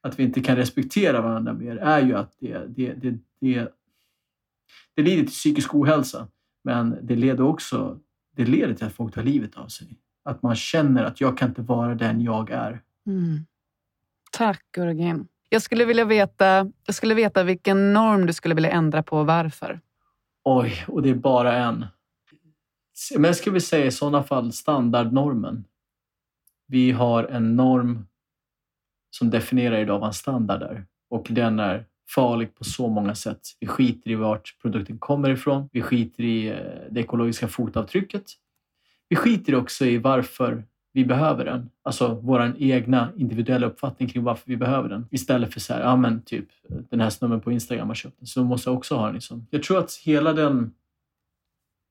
att 0.00 0.18
vi 0.18 0.22
inte 0.22 0.40
kan 0.40 0.56
respektera 0.56 1.20
varandra 1.20 1.52
mer 1.52 1.76
är 1.76 2.00
ju 2.00 2.14
att 2.14 2.36
det, 2.38 2.58
det, 2.68 2.92
det, 2.92 3.18
det, 3.40 3.72
det 4.94 5.02
leder 5.02 5.22
till 5.22 5.32
psykisk 5.32 5.74
ohälsa. 5.74 6.28
Men 6.64 6.98
det 7.02 7.16
leder 7.16 7.44
också 7.44 8.00
det 8.36 8.44
leder 8.44 8.74
till 8.74 8.86
att 8.86 8.92
folk 8.92 9.14
tar 9.14 9.22
livet 9.22 9.56
av 9.56 9.68
sig. 9.68 9.98
Att 10.24 10.42
man 10.42 10.54
känner 10.54 11.04
att 11.04 11.20
jag 11.20 11.38
kan 11.38 11.48
inte 11.48 11.62
vara 11.62 11.94
den 11.94 12.20
jag 12.20 12.50
är. 12.50 12.82
Mm. 13.06 13.38
Tack 14.32 14.64
Gurgin. 14.72 15.28
Jag 15.52 15.62
skulle 15.62 15.84
vilja 15.84 16.04
veta, 16.04 16.70
jag 16.86 16.94
skulle 16.94 17.14
veta 17.14 17.44
vilken 17.44 17.92
norm 17.92 18.26
du 18.26 18.32
skulle 18.32 18.54
vilja 18.54 18.70
ändra 18.70 19.02
på 19.02 19.18
och 19.18 19.26
varför. 19.26 19.80
Oj, 20.44 20.84
och 20.88 21.02
det 21.02 21.10
är 21.10 21.14
bara 21.14 21.56
en. 21.56 21.86
Men 23.18 23.34
skulle 23.34 23.52
vilja 23.52 23.66
säga 23.66 23.86
i 23.86 23.90
sådana 23.90 24.22
fall 24.22 24.52
standardnormen. 24.52 25.64
Vi 26.66 26.90
har 26.90 27.24
en 27.24 27.56
norm 27.56 28.06
som 29.10 29.30
definierar 29.30 29.78
idag 29.78 29.98
vad 29.98 30.08
en 30.08 30.14
standard 30.14 30.62
är. 30.62 30.86
Och 31.10 31.26
den 31.30 31.60
är 31.60 31.86
farlig 32.14 32.54
på 32.54 32.64
så 32.64 32.88
många 32.88 33.14
sätt. 33.14 33.40
Vi 33.60 33.66
skiter 33.66 34.10
i 34.10 34.14
vart 34.14 34.56
produkten 34.62 34.98
kommer 34.98 35.30
ifrån. 35.30 35.68
Vi 35.72 35.82
skiter 35.82 36.22
i 36.22 36.48
eh, 36.48 36.56
det 36.90 37.00
ekologiska 37.00 37.48
fotavtrycket. 37.48 38.24
Vi 39.08 39.16
skiter 39.16 39.54
också 39.54 39.84
i 39.84 39.98
varför 39.98 40.64
vi 40.92 41.04
behöver 41.04 41.44
den. 41.44 41.70
Alltså 41.82 42.20
vår 42.22 42.54
egna 42.58 43.12
individuella 43.16 43.66
uppfattning 43.66 44.08
kring 44.08 44.22
varför 44.22 44.48
vi 44.50 44.56
behöver 44.56 44.88
den. 44.88 45.06
Istället 45.10 45.52
för 45.52 45.60
så 45.60 45.72
här, 45.74 45.80
ja 45.80 45.96
men 45.96 46.22
typ 46.22 46.48
den 46.90 47.00
här 47.00 47.10
snubben 47.10 47.40
på 47.40 47.52
Instagram 47.52 47.88
har 47.88 47.94
köpt 47.94 48.18
den, 48.18 48.26
så 48.26 48.44
måste 48.44 48.70
jag 48.70 48.76
också 48.76 48.94
ha 48.94 49.06
den. 49.06 49.14
Liksom. 49.14 49.46
Jag 49.50 49.62
tror 49.62 49.78
att 49.78 49.94
hela 49.94 50.32
den 50.32 50.72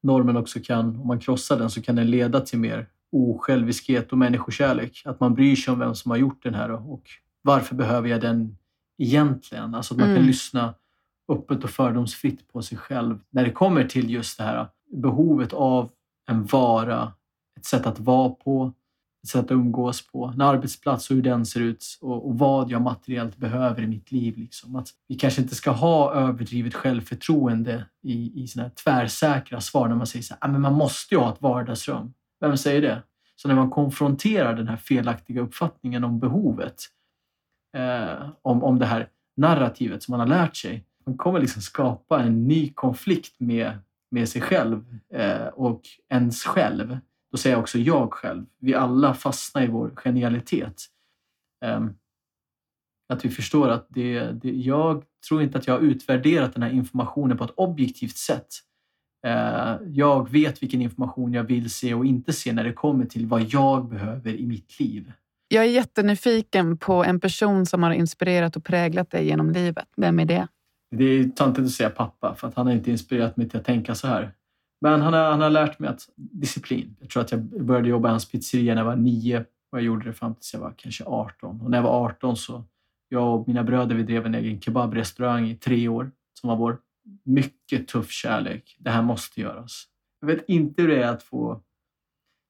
normen 0.04 0.38
också 0.38 0.60
kan, 0.64 1.00
om 1.00 1.08
man 1.08 1.20
krossar 1.20 1.58
den, 1.58 1.70
så 1.70 1.82
kan 1.82 1.96
den 1.96 2.12
leda 2.12 2.40
till 2.40 2.60
mer 2.60 2.88
osjälviskhet 3.12 4.12
och 4.12 4.18
människokärlek. 4.18 5.02
Att 5.06 5.20
man 5.20 5.34
bryr 5.36 5.56
sig 5.56 5.72
om 5.72 5.80
vem 5.80 5.96
som 5.96 6.12
har 6.12 6.18
gjort 6.18 6.44
den 6.44 6.54
här 6.54 6.72
och 6.72 7.04
varför 7.42 7.76
behöver 7.76 8.10
jag 8.10 8.22
den 8.22 8.58
egentligen? 8.98 9.76
Alltså 9.76 9.94
att 9.94 9.98
man 10.00 10.08
kan 10.08 10.16
Mm. 10.16 10.28
lyssna 10.28 10.74
öppet 11.32 11.64
och 11.64 11.70
fördomsfritt 11.70 12.48
på 12.48 12.62
sig 12.62 12.78
själv 12.78 13.20
när 13.30 13.44
det 13.44 13.52
kommer 13.52 13.84
till 13.84 14.10
just 14.10 14.38
det 14.38 14.44
här 14.44 14.68
behovet 14.94 15.54
av 15.54 15.90
en 16.30 16.46
vara, 16.46 17.14
ett 17.58 17.66
sätt 17.66 17.86
att 17.86 18.00
vara 18.00 18.30
på, 18.30 18.74
sätt 19.28 19.46
att 19.46 19.52
umgås 19.52 20.08
på, 20.08 20.26
en 20.26 20.42
arbetsplats 20.42 21.10
och 21.10 21.16
hur 21.16 21.24
den 21.24 21.46
ser 21.46 21.60
ut 21.60 21.86
och, 22.02 22.28
och 22.28 22.40
vad 22.40 22.70
jag 22.70 22.82
materiellt 22.82 23.38
behöver 23.38 23.82
i 23.82 23.88
mitt 23.88 24.12
liv. 24.12 24.38
Liksom. 24.38 24.76
Att 24.76 24.88
vi 25.08 25.16
kanske 25.16 25.42
inte 25.42 25.56
ska 25.56 25.72
ha 25.72 26.14
överdrivet 26.14 26.74
självförtroende 26.74 27.86
i, 28.04 28.44
i 28.44 28.48
såna 28.48 28.64
här 28.64 28.72
tvärsäkra 28.84 29.62
svar 29.62 29.88
när 29.88 29.96
man 29.96 30.08
säger 30.08 30.24
så 30.24 30.34
här, 30.34 30.48
"Ah, 30.48 30.52
men 30.52 30.62
man 30.62 30.74
måste 30.74 31.16
ju 31.16 31.22
ha 31.22 31.34
ett 31.34 31.42
vardagsrum. 31.42 32.14
Vem 32.40 32.58
säger 32.58 32.82
det? 32.82 33.04
Så 33.36 33.48
när 33.48 33.56
man 33.56 33.70
konfronterar 33.70 34.56
den 34.56 34.68
här 34.68 34.78
felaktiga 34.78 35.42
uppfattningen 35.42 36.04
om 36.04 36.20
behovet, 36.20 36.76
eh, 37.78 38.30
om, 38.42 38.64
om 38.64 38.80
det 38.80 38.86
här 38.86 39.10
narrativet 39.38 40.04
som 40.04 40.12
man 40.12 40.20
har 40.20 40.28
lärt 40.28 40.56
sig, 40.56 40.86
man 41.06 41.18
kommer 41.18 41.40
liksom 41.40 41.62
skapa 41.62 42.24
en 42.24 42.48
ny 42.48 42.74
konflikt 42.74 43.40
med, 43.40 43.78
med 44.12 44.30
sig 44.30 44.42
själv 44.42 44.98
eh, 45.14 45.48
och 45.48 45.82
ens 46.10 46.44
själv. 46.44 46.98
Då 47.32 47.38
säger 47.38 47.56
jag 47.56 47.62
också 47.62 47.78
jag 47.78 48.14
själv. 48.14 48.46
Vi 48.60 48.74
alla 48.74 49.14
fastnar 49.14 49.62
i 49.62 49.68
vår 49.68 49.92
genialitet. 49.96 50.86
Eh, 51.66 51.86
att 53.10 53.26
vi 53.26 53.30
förstår 53.30 53.70
att 53.70 53.86
det, 53.90 54.20
det, 54.20 54.52
jag 54.52 55.04
tror 55.28 55.42
inte 55.42 55.58
att 55.58 55.68
jag 55.68 55.74
har 55.74 55.82
utvärderat 55.82 56.54
den 56.54 56.64
här 56.64 56.72
informationen 56.72 57.38
på 57.38 57.44
ett 57.44 57.54
objektivt 57.56 58.18
sätt. 58.18 58.48
Eh, 59.28 59.76
jag 59.88 60.30
vet 60.30 60.64
vilken 60.64 60.82
information 60.82 61.34
jag 61.34 61.44
vill 61.44 61.70
se 61.70 61.94
och 61.94 62.06
inte 62.06 62.34
se 62.34 62.54
när 62.54 62.64
det 62.64 62.74
kommer 62.74 63.06
till 63.06 63.26
vad 63.26 63.42
jag 63.42 63.90
behöver 63.90 64.34
i 64.34 64.46
mitt 64.46 64.80
liv. 64.80 65.12
Jag 65.48 65.64
är 65.66 65.70
jättenyfiken 65.70 66.78
på 66.78 67.04
en 67.04 67.20
person 67.20 67.66
som 67.66 67.84
har 67.84 67.92
inspirerat 67.92 68.56
och 68.56 68.64
präglat 68.64 69.12
dig 69.12 69.26
genom 69.26 69.52
livet. 69.52 69.88
Vem 69.98 70.20
är 70.20 70.26
det? 70.26 70.48
Det 70.96 71.04
är 71.04 71.24
töntigt 71.30 71.66
att 71.66 71.72
säga 71.72 71.90
pappa 71.90 72.36
för 72.36 72.48
att 72.48 72.56
han 72.56 72.66
har 72.66 72.74
inte 72.74 72.92
inspirerat 72.92 73.38
mig 73.38 73.50
till 73.50 73.60
att 73.60 73.66
tänka 73.66 73.96
så 73.96 74.08
här. 74.08 74.34
Men 74.82 75.02
han 75.02 75.14
har, 75.14 75.32
han 75.32 75.42
har 75.42 75.50
lärt 75.50 75.80
mig 75.80 75.90
att 75.90 76.10
disciplin. 76.16 76.96
Jag 77.00 77.10
tror 77.10 77.24
att 77.24 77.32
jag 77.32 77.66
började 77.66 77.90
jobba 77.90 78.10
i 78.10 78.12
hans 78.12 78.32
pizzeria 78.32 78.74
när 78.74 78.82
jag 78.82 78.86
var 78.86 78.96
nio 78.96 79.40
och 79.72 79.78
jag 79.78 79.82
gjorde 79.82 80.06
det 80.06 80.14
fram 80.14 80.36
tills 80.36 80.54
jag 80.54 80.60
var 80.60 80.74
kanske 80.78 81.04
18. 81.06 81.62
Och 81.62 81.72
när 81.72 81.78
jag 81.78 81.84
var 81.84 82.06
18 82.06 82.38
så 82.38 82.64
jag 83.10 83.40
och 83.40 83.48
mina 83.48 83.64
bröder 83.64 83.96
vi 83.96 84.04
drev 84.04 84.26
en 84.26 84.36
egen 84.36 84.62
kebabrestaurang 84.62 85.50
i 85.50 85.56
tre 85.56 85.88
år 85.88 86.12
som 86.34 86.48
var 86.48 86.56
vår 86.56 86.78
mycket 87.24 87.88
tuff 87.88 88.12
kärlek. 88.12 88.78
Det 88.80 88.90
här 88.90 89.02
måste 89.02 89.42
göras. 89.42 89.84
Jag 90.20 90.28
vet 90.28 90.50
inte 90.50 90.82
hur 90.82 90.90
det 90.90 91.04
är 91.04 91.08
att 91.08 91.24
få... 91.24 91.62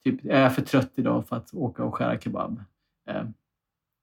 Typ, 0.04 0.24
jag 0.24 0.56
för 0.56 0.62
trött 0.62 0.92
idag 0.96 1.28
för 1.28 1.36
att 1.36 1.54
åka 1.54 1.84
och 1.84 1.96
skära 1.96 2.20
kebab. 2.20 2.64
Eh, 3.10 3.24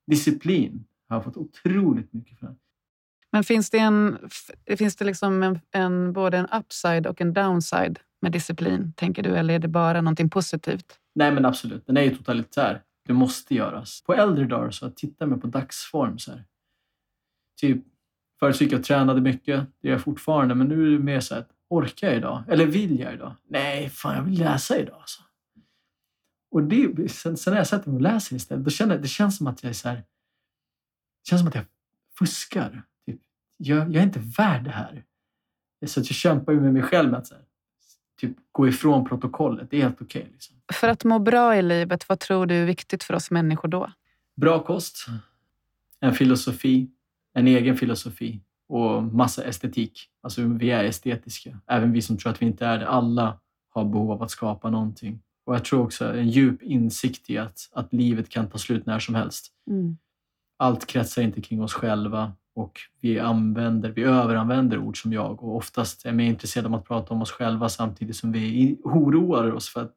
disciplin 0.06 0.84
har 1.08 1.16
jag 1.16 1.24
fått 1.24 1.36
otroligt 1.36 2.12
mycket 2.12 2.38
för. 2.38 2.54
Men 3.32 3.44
finns 3.44 3.70
det, 3.70 3.78
en, 3.78 4.18
finns 4.78 4.96
det 4.96 5.04
liksom 5.04 5.42
en, 5.42 5.60
en, 5.70 6.12
både 6.12 6.38
en 6.38 6.46
upside 6.46 7.06
och 7.06 7.20
en 7.20 7.32
downside 7.32 7.98
med 8.22 8.32
disciplin, 8.32 8.92
tänker 8.96 9.22
du? 9.22 9.36
Eller 9.36 9.54
är 9.54 9.58
det 9.58 9.68
bara 9.68 10.00
någonting 10.00 10.30
positivt? 10.30 10.98
Nej 11.14 11.32
men 11.32 11.44
absolut, 11.44 11.86
den 11.86 11.96
är 11.96 12.02
ju 12.02 12.16
totalitär. 12.16 12.82
Det 13.06 13.12
måste 13.12 13.54
göras. 13.54 14.02
På 14.06 14.14
äldre 14.14 14.44
dagar 14.44 14.70
så 14.70 14.90
tittar 14.90 15.26
man 15.26 15.40
på 15.40 15.46
dagsform 15.46 16.18
så 16.18 16.30
här. 16.30 16.44
Typ 17.60 17.84
Förut 18.38 18.60
gick 18.60 18.72
jag 18.72 18.78
och 18.78 18.84
tränade 18.84 19.20
mycket. 19.20 19.66
Det 19.80 19.88
gör 19.88 19.94
jag 19.94 20.02
fortfarande. 20.02 20.54
Men 20.54 20.68
nu 20.68 20.86
är 20.86 20.90
det 20.90 21.04
mer 21.04 21.20
så 21.20 21.34
här, 21.34 21.44
orkar 21.70 22.06
jag 22.06 22.16
idag? 22.16 22.44
Eller 22.48 22.66
vill 22.66 23.00
jag 23.00 23.14
idag? 23.14 23.34
Nej, 23.48 23.90
fan 23.90 24.16
jag 24.16 24.22
vill 24.22 24.38
läsa 24.38 24.78
idag. 24.78 25.00
Alltså. 25.00 25.22
Och 26.50 26.62
det, 26.62 27.12
sen, 27.12 27.36
sen 27.36 27.52
när 27.52 27.60
jag 27.60 27.66
sätter 27.66 27.90
mig 27.90 27.96
och 27.96 28.02
läser 28.02 28.36
istället, 28.36 28.64
då 28.64 28.70
känner, 28.70 28.98
det 28.98 29.08
känns 29.08 29.36
som 29.36 29.46
att 29.46 29.62
jag 29.62 29.70
är 29.70 29.74
så 29.74 29.88
här, 29.88 29.96
det 29.96 31.28
känns 31.28 31.40
som 31.40 31.48
att 31.48 31.54
jag 31.54 31.64
fuskar. 32.18 32.82
Jag, 33.58 33.78
jag 33.78 33.96
är 33.96 34.02
inte 34.02 34.22
värd 34.38 34.64
det 34.64 34.70
här. 34.70 35.04
Så 35.86 36.00
att 36.00 36.10
jag 36.10 36.16
kämpar 36.16 36.52
ju 36.52 36.60
med 36.60 36.72
mig 36.72 36.82
själv 36.82 37.10
med 37.10 37.18
att 37.18 37.30
här, 37.30 37.42
typ, 38.20 38.36
gå 38.52 38.68
ifrån 38.68 39.04
protokollet. 39.04 39.70
Det 39.70 39.76
är 39.76 39.82
helt 39.82 40.02
okej. 40.02 40.20
Okay, 40.20 40.32
liksom. 40.32 40.56
För 40.72 40.88
att 40.88 41.04
må 41.04 41.18
bra 41.18 41.56
i 41.56 41.62
livet, 41.62 42.08
vad 42.08 42.20
tror 42.20 42.46
du 42.46 42.54
är 42.54 42.66
viktigt 42.66 43.04
för 43.04 43.14
oss 43.14 43.30
människor 43.30 43.68
då? 43.68 43.92
Bra 44.36 44.64
kost, 44.64 45.06
en 46.00 46.14
filosofi, 46.14 46.90
en 47.34 47.46
egen 47.46 47.76
filosofi 47.76 48.40
och 48.68 49.02
massa 49.02 49.44
estetik. 49.44 50.10
Alltså 50.22 50.42
vi 50.42 50.70
är 50.70 50.84
estetiska. 50.84 51.60
Även 51.66 51.92
vi 51.92 52.02
som 52.02 52.16
tror 52.16 52.32
att 52.32 52.42
vi 52.42 52.46
inte 52.46 52.66
är 52.66 52.78
det. 52.78 52.88
Alla 52.88 53.40
har 53.68 53.84
behov 53.84 54.10
av 54.10 54.22
att 54.22 54.30
skapa 54.30 54.70
någonting. 54.70 55.20
Och 55.44 55.54
jag 55.54 55.64
tror 55.64 55.82
också 55.82 56.14
en 56.14 56.28
djup 56.28 56.62
insikt 56.62 57.30
i 57.30 57.38
att, 57.38 57.68
att 57.72 57.92
livet 57.92 58.28
kan 58.28 58.50
ta 58.50 58.58
slut 58.58 58.86
när 58.86 58.98
som 58.98 59.14
helst. 59.14 59.52
Mm. 59.70 59.96
Allt 60.56 60.86
kretsar 60.86 61.22
inte 61.22 61.40
kring 61.40 61.62
oss 61.62 61.72
själva 61.72 62.32
och 62.58 62.80
vi 63.00 63.18
använder, 63.18 63.90
vi 63.90 64.02
överanvänder 64.02 64.78
ord 64.78 65.02
som 65.02 65.12
jag 65.12 65.42
och 65.42 65.56
oftast 65.56 66.06
är 66.06 66.12
mer 66.12 66.24
intresserade 66.24 66.68
av 66.68 66.74
att 66.74 66.84
prata 66.84 67.14
om 67.14 67.22
oss 67.22 67.30
själva 67.30 67.68
samtidigt 67.68 68.16
som 68.16 68.32
vi 68.32 68.78
oroar 68.84 69.52
oss 69.52 69.68
för 69.68 69.82
att 69.82 69.96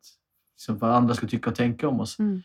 liksom, 0.54 0.78
vad 0.78 0.92
andra 0.92 1.14
ska 1.14 1.28
tycka 1.28 1.50
och 1.50 1.56
tänka 1.56 1.88
om 1.88 2.00
oss. 2.00 2.20
Mm. 2.20 2.42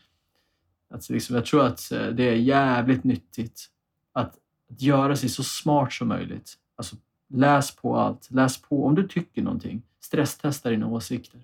Alltså, 0.93 1.13
liksom, 1.13 1.35
jag 1.35 1.45
tror 1.45 1.65
att 1.65 1.91
eh, 1.91 2.07
det 2.07 2.29
är 2.29 2.35
jävligt 2.35 3.03
nyttigt 3.03 3.65
att, 4.13 4.35
att 4.69 4.81
göra 4.81 5.15
sig 5.15 5.29
så 5.29 5.43
smart 5.43 5.93
som 5.93 6.07
möjligt. 6.07 6.53
Alltså, 6.75 6.95
läs 7.29 7.75
på 7.75 7.97
allt. 7.97 8.31
Läs 8.31 8.61
på 8.61 8.85
om 8.85 8.95
du 8.95 9.07
tycker 9.07 9.41
någonting. 9.41 9.81
Stresstesta 9.99 10.69
dina 10.69 10.87
åsikter. 10.87 11.41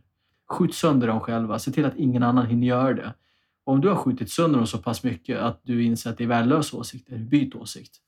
Skjut 0.48 0.76
sönder 0.76 1.08
dem 1.08 1.20
själva. 1.20 1.60
Se 1.60 1.72
till 1.72 1.86
att 1.86 1.96
ingen 1.96 2.24
annan 2.24 2.48
hinner 2.48 2.68
göra 2.68 2.94
det. 2.94 3.14
Och 3.64 3.74
om 3.74 3.82
du 3.82 3.90
har 3.90 3.96
skjutit 3.96 4.32
sönder 4.32 4.58
dem 4.58 4.68
så 4.68 4.78
pass 4.78 5.04
mycket 5.04 5.40
att 5.40 5.60
du 5.64 5.84
inser 5.84 6.10
att 6.10 6.18
det 6.18 6.24
är 6.24 6.28
värdelösa 6.28 6.78
åsikter, 6.78 7.18
byt 7.18 7.56
åsikt. 7.56 8.03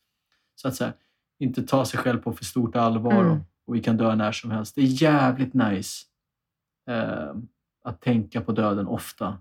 Så 0.56 0.68
att 0.68 0.76
säga, 0.76 0.94
inte 1.40 1.64
ta 1.64 1.86
sig 1.86 2.00
själv 2.00 2.20
på 2.20 2.34
för 2.34 2.46
stort 2.46 2.76
allvar 2.76 3.22
mm. 3.22 3.32
och, 3.32 3.38
och 3.68 3.76
vi 3.76 3.82
kan 3.82 3.98
dö 3.98 4.16
när 4.16 4.32
som 4.32 4.52
helst. 4.52 4.76
Det 4.76 4.82
är 4.82 5.02
jävligt 5.02 5.54
nice 5.54 6.06
eh, 6.90 7.36
att 7.84 8.02
tänka 8.02 8.42
på 8.42 8.52
döden 8.52 8.88
ofta. 8.88 9.38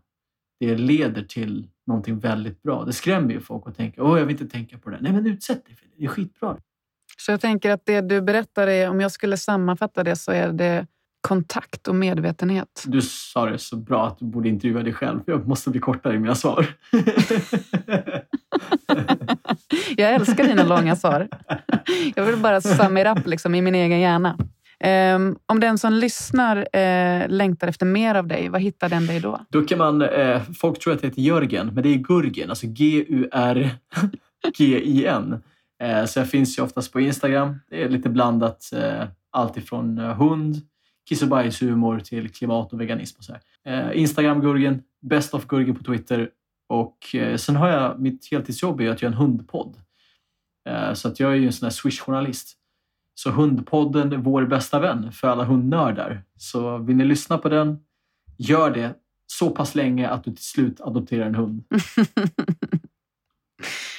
Det 0.61 0.77
leder 0.77 1.23
till 1.23 1.69
någonting 1.87 2.19
väldigt 2.19 2.63
bra. 2.63 2.85
Det 2.85 2.93
skrämmer 2.93 3.31
ju 3.31 3.41
folk 3.41 3.67
att 3.67 3.77
tänka 3.77 4.03
åh 4.03 4.19
jag 4.19 4.27
vill 4.27 4.41
inte 4.41 4.57
tänka 4.57 4.79
på 4.79 4.91
det. 4.91 4.99
Nej 5.01 5.13
men 5.13 5.27
utsätt 5.27 5.67
dig 5.67 5.77
för 5.77 5.87
det, 5.87 5.93
det 5.97 6.05
är 6.05 6.09
skitbra. 6.09 6.57
Så 7.19 7.31
jag 7.31 7.41
tänker 7.41 7.71
att 7.71 7.87
det 7.87 8.01
du 8.01 8.21
berättar 8.21 8.67
är, 8.67 8.91
om 8.91 9.01
jag 9.01 9.13
skulle 9.13 9.37
sammanfatta 9.37 10.05
det 10.05 10.17
så 10.17 10.33
är 10.33 10.53
det 10.53 10.87
kontakt 11.21 11.89
och 11.89 11.95
medvetenhet. 11.95 12.85
Du 12.87 13.03
sa 13.03 13.47
det 13.47 13.59
så 13.59 13.77
bra 13.77 14.07
att 14.07 14.19
du 14.19 14.25
borde 14.25 14.49
intervjua 14.49 14.83
dig 14.83 14.93
själv. 14.93 15.21
Jag 15.27 15.49
måste 15.49 15.71
bli 15.71 15.81
kortare 15.81 16.15
i 16.15 16.19
mina 16.19 16.35
svar. 16.35 16.67
jag 19.97 20.15
älskar 20.15 20.45
dina 20.45 20.65
långa 20.65 20.97
svar. 20.97 21.29
Jag 22.15 22.25
vill 22.25 22.37
bara 22.37 22.61
sum 22.61 22.97
it 22.99 23.07
up 23.07 23.27
liksom, 23.27 23.55
i 23.55 23.63
min 23.63 23.75
egen 23.75 24.01
hjärna. 24.01 24.39
Um, 24.85 25.39
om 25.47 25.61
den 25.61 25.79
som 25.79 25.93
lyssnar 25.93 26.57
uh, 26.57 27.29
längtar 27.29 27.69
efter 27.69 27.87
mer 27.87 28.15
av 28.15 28.27
dig, 28.27 28.49
vad 28.49 28.61
hittar 28.61 28.89
den 28.89 29.07
dig 29.07 29.21
då? 29.21 29.41
Då 29.49 29.63
kan 29.63 29.79
man, 29.79 30.03
uh, 30.03 30.43
folk 30.61 30.81
tror 30.81 30.93
att 30.95 31.01
det 31.01 31.07
heter 31.07 31.23
Jörgen, 31.23 31.71
men 31.75 31.83
det 31.83 31.89
är 31.89 31.97
Gurgen, 31.97 32.51
alltså 32.51 32.67
G-U-R-G-I-N. 32.67 33.73
Uh, 35.85 36.05
så 36.05 36.19
jag 36.19 36.31
finns 36.31 36.59
ju 36.59 36.63
oftast 36.63 36.93
på 36.93 37.01
Instagram. 37.01 37.61
Det 37.71 37.83
är 37.83 37.89
lite 37.89 38.09
blandat, 38.09 38.71
uh, 38.75 39.03
allt 39.31 39.57
ifrån 39.57 39.99
hund, 39.99 40.57
kiss 41.09 41.23
och 41.23 41.29
bajshumor 41.29 42.01
till 42.01 42.31
klimat 42.31 42.73
och 42.73 42.81
veganism. 42.81 43.19
Och 43.19 43.25
så 43.25 43.37
Instagram 43.93 44.41
Gurgen, 44.41 44.83
Best 45.03 45.35
of 45.35 45.47
Gurgen 45.47 45.75
på 45.77 45.85
Twitter 45.85 46.31
och 46.69 47.15
eh, 47.15 47.37
sen 47.37 47.57
har 47.57 47.69
jag 47.69 48.01
mitt 48.01 48.29
heltidsjobb 48.31 48.81
är 48.81 48.91
att 48.91 49.03
göra 49.03 49.13
en 49.13 49.19
hundpodd. 49.19 49.77
Eh, 50.69 50.93
så 50.93 51.09
att 51.09 51.21
jag 51.21 51.33
är 51.33 51.37
ju 51.37 51.47
en 51.47 51.53
sån 51.53 51.67
här 51.67 51.71
Swish-journalist. 51.71 52.57
Så 53.15 53.31
Hundpodden 53.31 54.13
är 54.13 54.17
vår 54.17 54.47
bästa 54.47 54.81
vän 54.81 55.13
för 55.13 55.29
alla 55.29 55.45
hundnördar. 55.45 56.23
Så 56.37 56.79
vill 56.79 56.97
ni 56.97 57.05
lyssna 57.05 57.39
på 57.39 57.49
den, 57.49 57.79
gör 58.37 58.71
det 58.71 58.95
så 59.27 59.51
pass 59.51 59.75
länge 59.75 60.09
att 60.09 60.25
du 60.25 60.31
till 60.31 60.45
slut 60.45 60.81
adopterar 60.81 61.27
en 61.27 61.35
hund. 61.35 61.65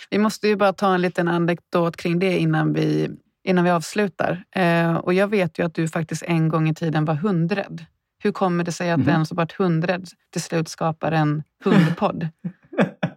vi 0.09 0.17
måste 0.17 0.47
ju 0.47 0.55
bara 0.55 0.73
ta 0.73 0.93
en 0.93 1.01
liten 1.01 1.27
anekdot 1.27 1.97
kring 1.97 2.19
det 2.19 2.39
innan 2.39 2.73
vi, 2.73 3.09
innan 3.43 3.63
vi 3.63 3.69
avslutar. 3.69 4.43
Eh, 4.51 4.95
och 4.95 5.13
jag 5.13 5.27
vet 5.27 5.59
ju 5.59 5.65
att 5.65 5.73
du 5.73 5.87
faktiskt 5.87 6.23
en 6.23 6.49
gång 6.49 6.69
i 6.69 6.75
tiden 6.75 7.05
var 7.05 7.15
hundrädd. 7.15 7.85
Hur 8.17 8.31
kommer 8.31 8.63
det 8.63 8.71
sig 8.71 8.91
att 8.91 8.95
mm. 8.95 9.07
den 9.07 9.25
som 9.25 9.37
varit 9.37 9.51
hundrädd 9.53 10.07
till 10.29 10.41
slut 10.41 10.67
skapar 10.67 11.11
en 11.11 11.43
hundpodd? 11.63 12.27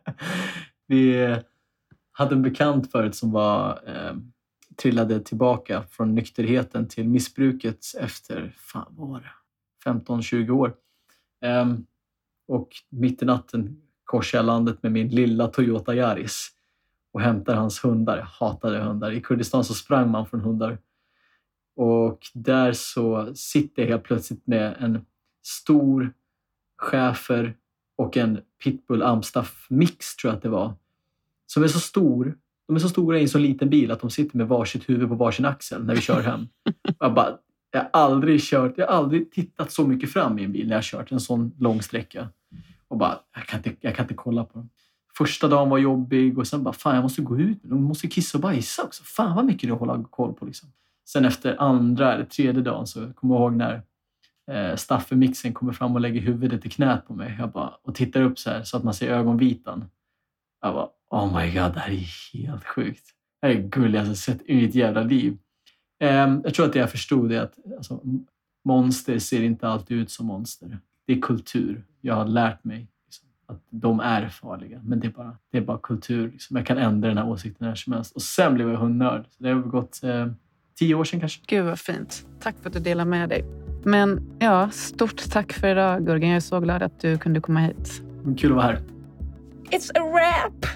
vi 0.86 1.36
hade 2.12 2.34
en 2.34 2.42
bekant 2.42 2.90
förut 2.90 3.14
som 3.14 3.32
var 3.32 3.80
eh, 3.86 4.16
trillade 4.82 5.20
tillbaka 5.20 5.82
från 5.90 6.14
nykterheten 6.14 6.88
till 6.88 7.09
missbruket 7.09 7.78
efter, 8.01 8.55
fan 8.57 8.94
vad 8.96 9.09
var 9.09 9.20
det, 9.20 9.90
15-20 9.90 10.51
år. 10.51 10.74
Um, 11.44 11.86
och 12.49 12.68
mitt 12.90 13.22
i 13.22 13.24
natten 13.24 13.82
korsade 14.05 14.38
jag 14.38 14.46
landet 14.46 14.82
med 14.82 14.92
min 14.92 15.09
lilla 15.09 15.49
Toyota 15.49 15.94
Yaris 15.94 16.49
och 17.12 17.20
hämtar 17.20 17.55
hans 17.55 17.84
hundar. 17.84 18.18
Jag 18.18 18.24
hatade 18.24 18.78
hundar. 18.78 19.11
I 19.11 19.20
Kurdistan 19.20 19.64
så 19.64 19.74
sprang 19.74 20.11
man 20.11 20.26
från 20.26 20.40
hundar. 20.40 20.78
Och 21.78 22.18
där 22.34 22.72
så 22.72 23.34
sitter 23.34 23.82
jag 23.82 23.88
helt 23.88 24.04
plötsligt 24.04 24.46
med 24.46 24.76
en 24.80 25.06
stor 25.42 26.12
schäfer 26.78 27.56
och 27.96 28.16
en 28.16 28.40
pitbull 28.64 29.02
amstaff 29.02 29.66
mix 29.70 30.16
tror 30.16 30.30
jag 30.30 30.36
att 30.36 30.42
det 30.42 30.48
var. 30.48 30.74
Som 31.46 31.62
är 31.62 31.68
så 31.68 31.80
stor 31.80 32.38
de 32.66 32.76
är 32.76 32.80
så 32.80 32.88
stora 32.88 33.18
i 33.18 33.22
en 33.22 33.28
så 33.28 33.38
liten 33.38 33.70
bil 33.70 33.90
att 33.90 34.00
de 34.00 34.10
sitter 34.10 34.36
med 34.36 34.48
varsitt 34.48 34.88
huvud 34.88 35.08
på 35.08 35.14
varsin 35.14 35.44
axel 35.44 35.84
när 35.84 35.94
vi 35.94 36.00
kör 36.00 36.22
hem. 36.22 36.48
Jag, 36.98 37.14
bara, 37.14 37.38
jag 37.70 37.80
har 37.80 37.90
aldrig 37.92 38.40
kört, 38.40 38.72
jag 38.76 38.86
har 38.86 38.94
aldrig 38.94 39.32
tittat 39.32 39.72
så 39.72 39.86
mycket 39.86 40.12
fram 40.12 40.38
i 40.38 40.44
en 40.44 40.52
bil 40.52 40.68
när 40.68 40.74
jag 40.74 40.84
kört 40.84 41.12
en 41.12 41.20
sån 41.20 41.52
lång 41.58 41.82
sträcka. 41.82 42.28
Och 42.88 42.98
bara, 42.98 43.18
jag 43.34 43.46
kan 43.46 43.58
inte, 43.58 43.76
jag 43.80 43.96
kan 43.96 44.04
inte 44.04 44.14
kolla 44.14 44.44
på 44.44 44.58
dem. 44.58 44.68
Första 45.18 45.48
dagen 45.48 45.70
var 45.70 45.78
jobbig 45.78 46.38
och 46.38 46.46
sen 46.46 46.62
bara, 46.62 46.74
fan 46.74 46.94
jag 46.94 47.02
måste 47.02 47.22
gå 47.22 47.38
ut. 47.38 47.58
De 47.62 47.84
måste 47.84 48.08
kissa 48.08 48.38
och 48.38 48.42
bajsa 48.42 48.82
också. 48.82 49.02
Fan 49.04 49.36
vad 49.36 49.44
mycket 49.44 49.68
det 49.68 49.72
att 49.72 49.80
hålla 49.80 50.04
koll 50.10 50.32
på. 50.32 50.46
Liksom. 50.46 50.68
Sen 51.09 51.24
efter 51.24 51.62
andra 51.62 52.14
eller 52.14 52.24
tredje 52.24 52.62
dagen 52.62 52.86
så 52.86 53.12
kommer 53.12 53.34
jag 53.34 53.42
ihåg 53.42 53.56
när 53.56 53.82
eh, 54.50 54.76
Staffe-mixen 54.76 55.52
kommer 55.52 55.72
fram 55.72 55.94
och 55.94 56.00
lägger 56.00 56.20
huvudet 56.20 56.66
i 56.66 56.70
knät 56.70 57.06
på 57.06 57.14
mig. 57.14 57.36
Jag 57.38 57.50
bara, 57.50 57.74
och 57.82 57.94
tittar 57.94 58.22
upp 58.22 58.38
så 58.38 58.50
här 58.50 58.62
så 58.62 58.76
att 58.76 58.84
man 58.84 58.94
ser 58.94 59.11
ögonvitan. 59.11 59.84
Jag 60.61 60.74
bara, 60.74 60.88
oh 61.11 61.38
my 61.38 61.46
god, 61.46 61.74
det 61.74 61.80
här 61.80 61.92
är 61.92 62.38
helt 62.38 62.64
sjukt. 62.64 63.04
Det 63.40 63.46
här 63.46 63.54
är 63.54 63.59
det 63.59 63.68
gulligaste 63.68 64.11
jag 64.11 64.16
sett 64.16 64.42
i 64.46 64.56
mitt 64.56 64.74
jävla 64.74 65.02
liv. 65.02 65.38
Ehm, 66.00 66.40
jag 66.44 66.54
tror 66.54 66.66
att 66.66 66.72
det 66.72 66.78
jag 66.78 66.90
förstod 66.90 67.32
är 67.32 67.40
att 67.40 67.59
alltså, 67.76 68.00
monster 68.64 69.18
ser 69.18 69.42
inte 69.42 69.68
alltid 69.68 69.96
ut 69.96 70.11
som 70.11 70.26
monster. 70.26 70.78
Det 71.06 71.12
är 71.12 71.20
kultur. 71.20 71.84
Jag 72.00 72.14
har 72.14 72.26
lärt 72.26 72.64
mig 72.64 72.88
liksom, 73.04 73.28
att 73.46 73.62
de 73.70 74.00
är 74.00 74.28
farliga, 74.28 74.80
men 74.84 75.00
det 75.00 75.06
är 75.06 75.11
bara, 75.12 75.36
det 75.50 75.59
är 75.59 75.62
bara 75.62 75.78
kultur. 75.78 76.30
Liksom. 76.30 76.56
Jag 76.56 76.66
kan 76.66 76.78
ändra 76.78 77.09
den 77.09 77.18
här 77.18 77.28
åsikten 77.28 77.68
när 77.68 77.74
som 77.74 77.92
helst. 77.92 78.14
Och 78.14 78.22
sen 78.22 78.54
blev 78.54 78.70
jag 78.70 78.78
hundnörd. 78.78 79.26
Så 79.28 79.42
det 79.42 79.50
har 79.50 79.61
gått 79.61 80.02
eh, 80.02 80.26
tio 80.78 80.94
år 80.94 81.04
sedan 81.04 81.20
kanske. 81.20 81.40
Gud 81.46 81.64
vad 81.64 81.78
fint. 81.78 82.26
Tack 82.40 82.54
för 82.62 82.68
att 82.68 82.74
du 82.74 82.80
delade 82.80 83.10
med 83.10 83.28
dig. 83.28 83.44
Men 83.84 84.36
ja, 84.38 84.70
stort 84.70 85.30
tack 85.30 85.52
för 85.52 85.68
idag 85.68 86.06
Gurgen. 86.06 86.30
Jag 86.30 86.36
är 86.36 86.40
så 86.40 86.60
glad 86.60 86.82
att 86.82 87.00
du 87.00 87.18
kunde 87.18 87.40
komma 87.40 87.60
hit. 87.60 88.02
Kul 88.38 88.50
att 88.50 88.56
vara 88.56 88.66
här. 88.66 88.80
It's 89.70 89.90
a 89.94 90.02
wrap! 90.12 90.66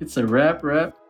it's 0.00 0.24
a 0.24 0.26
wrap, 0.26 0.64
wrap. 0.64 1.05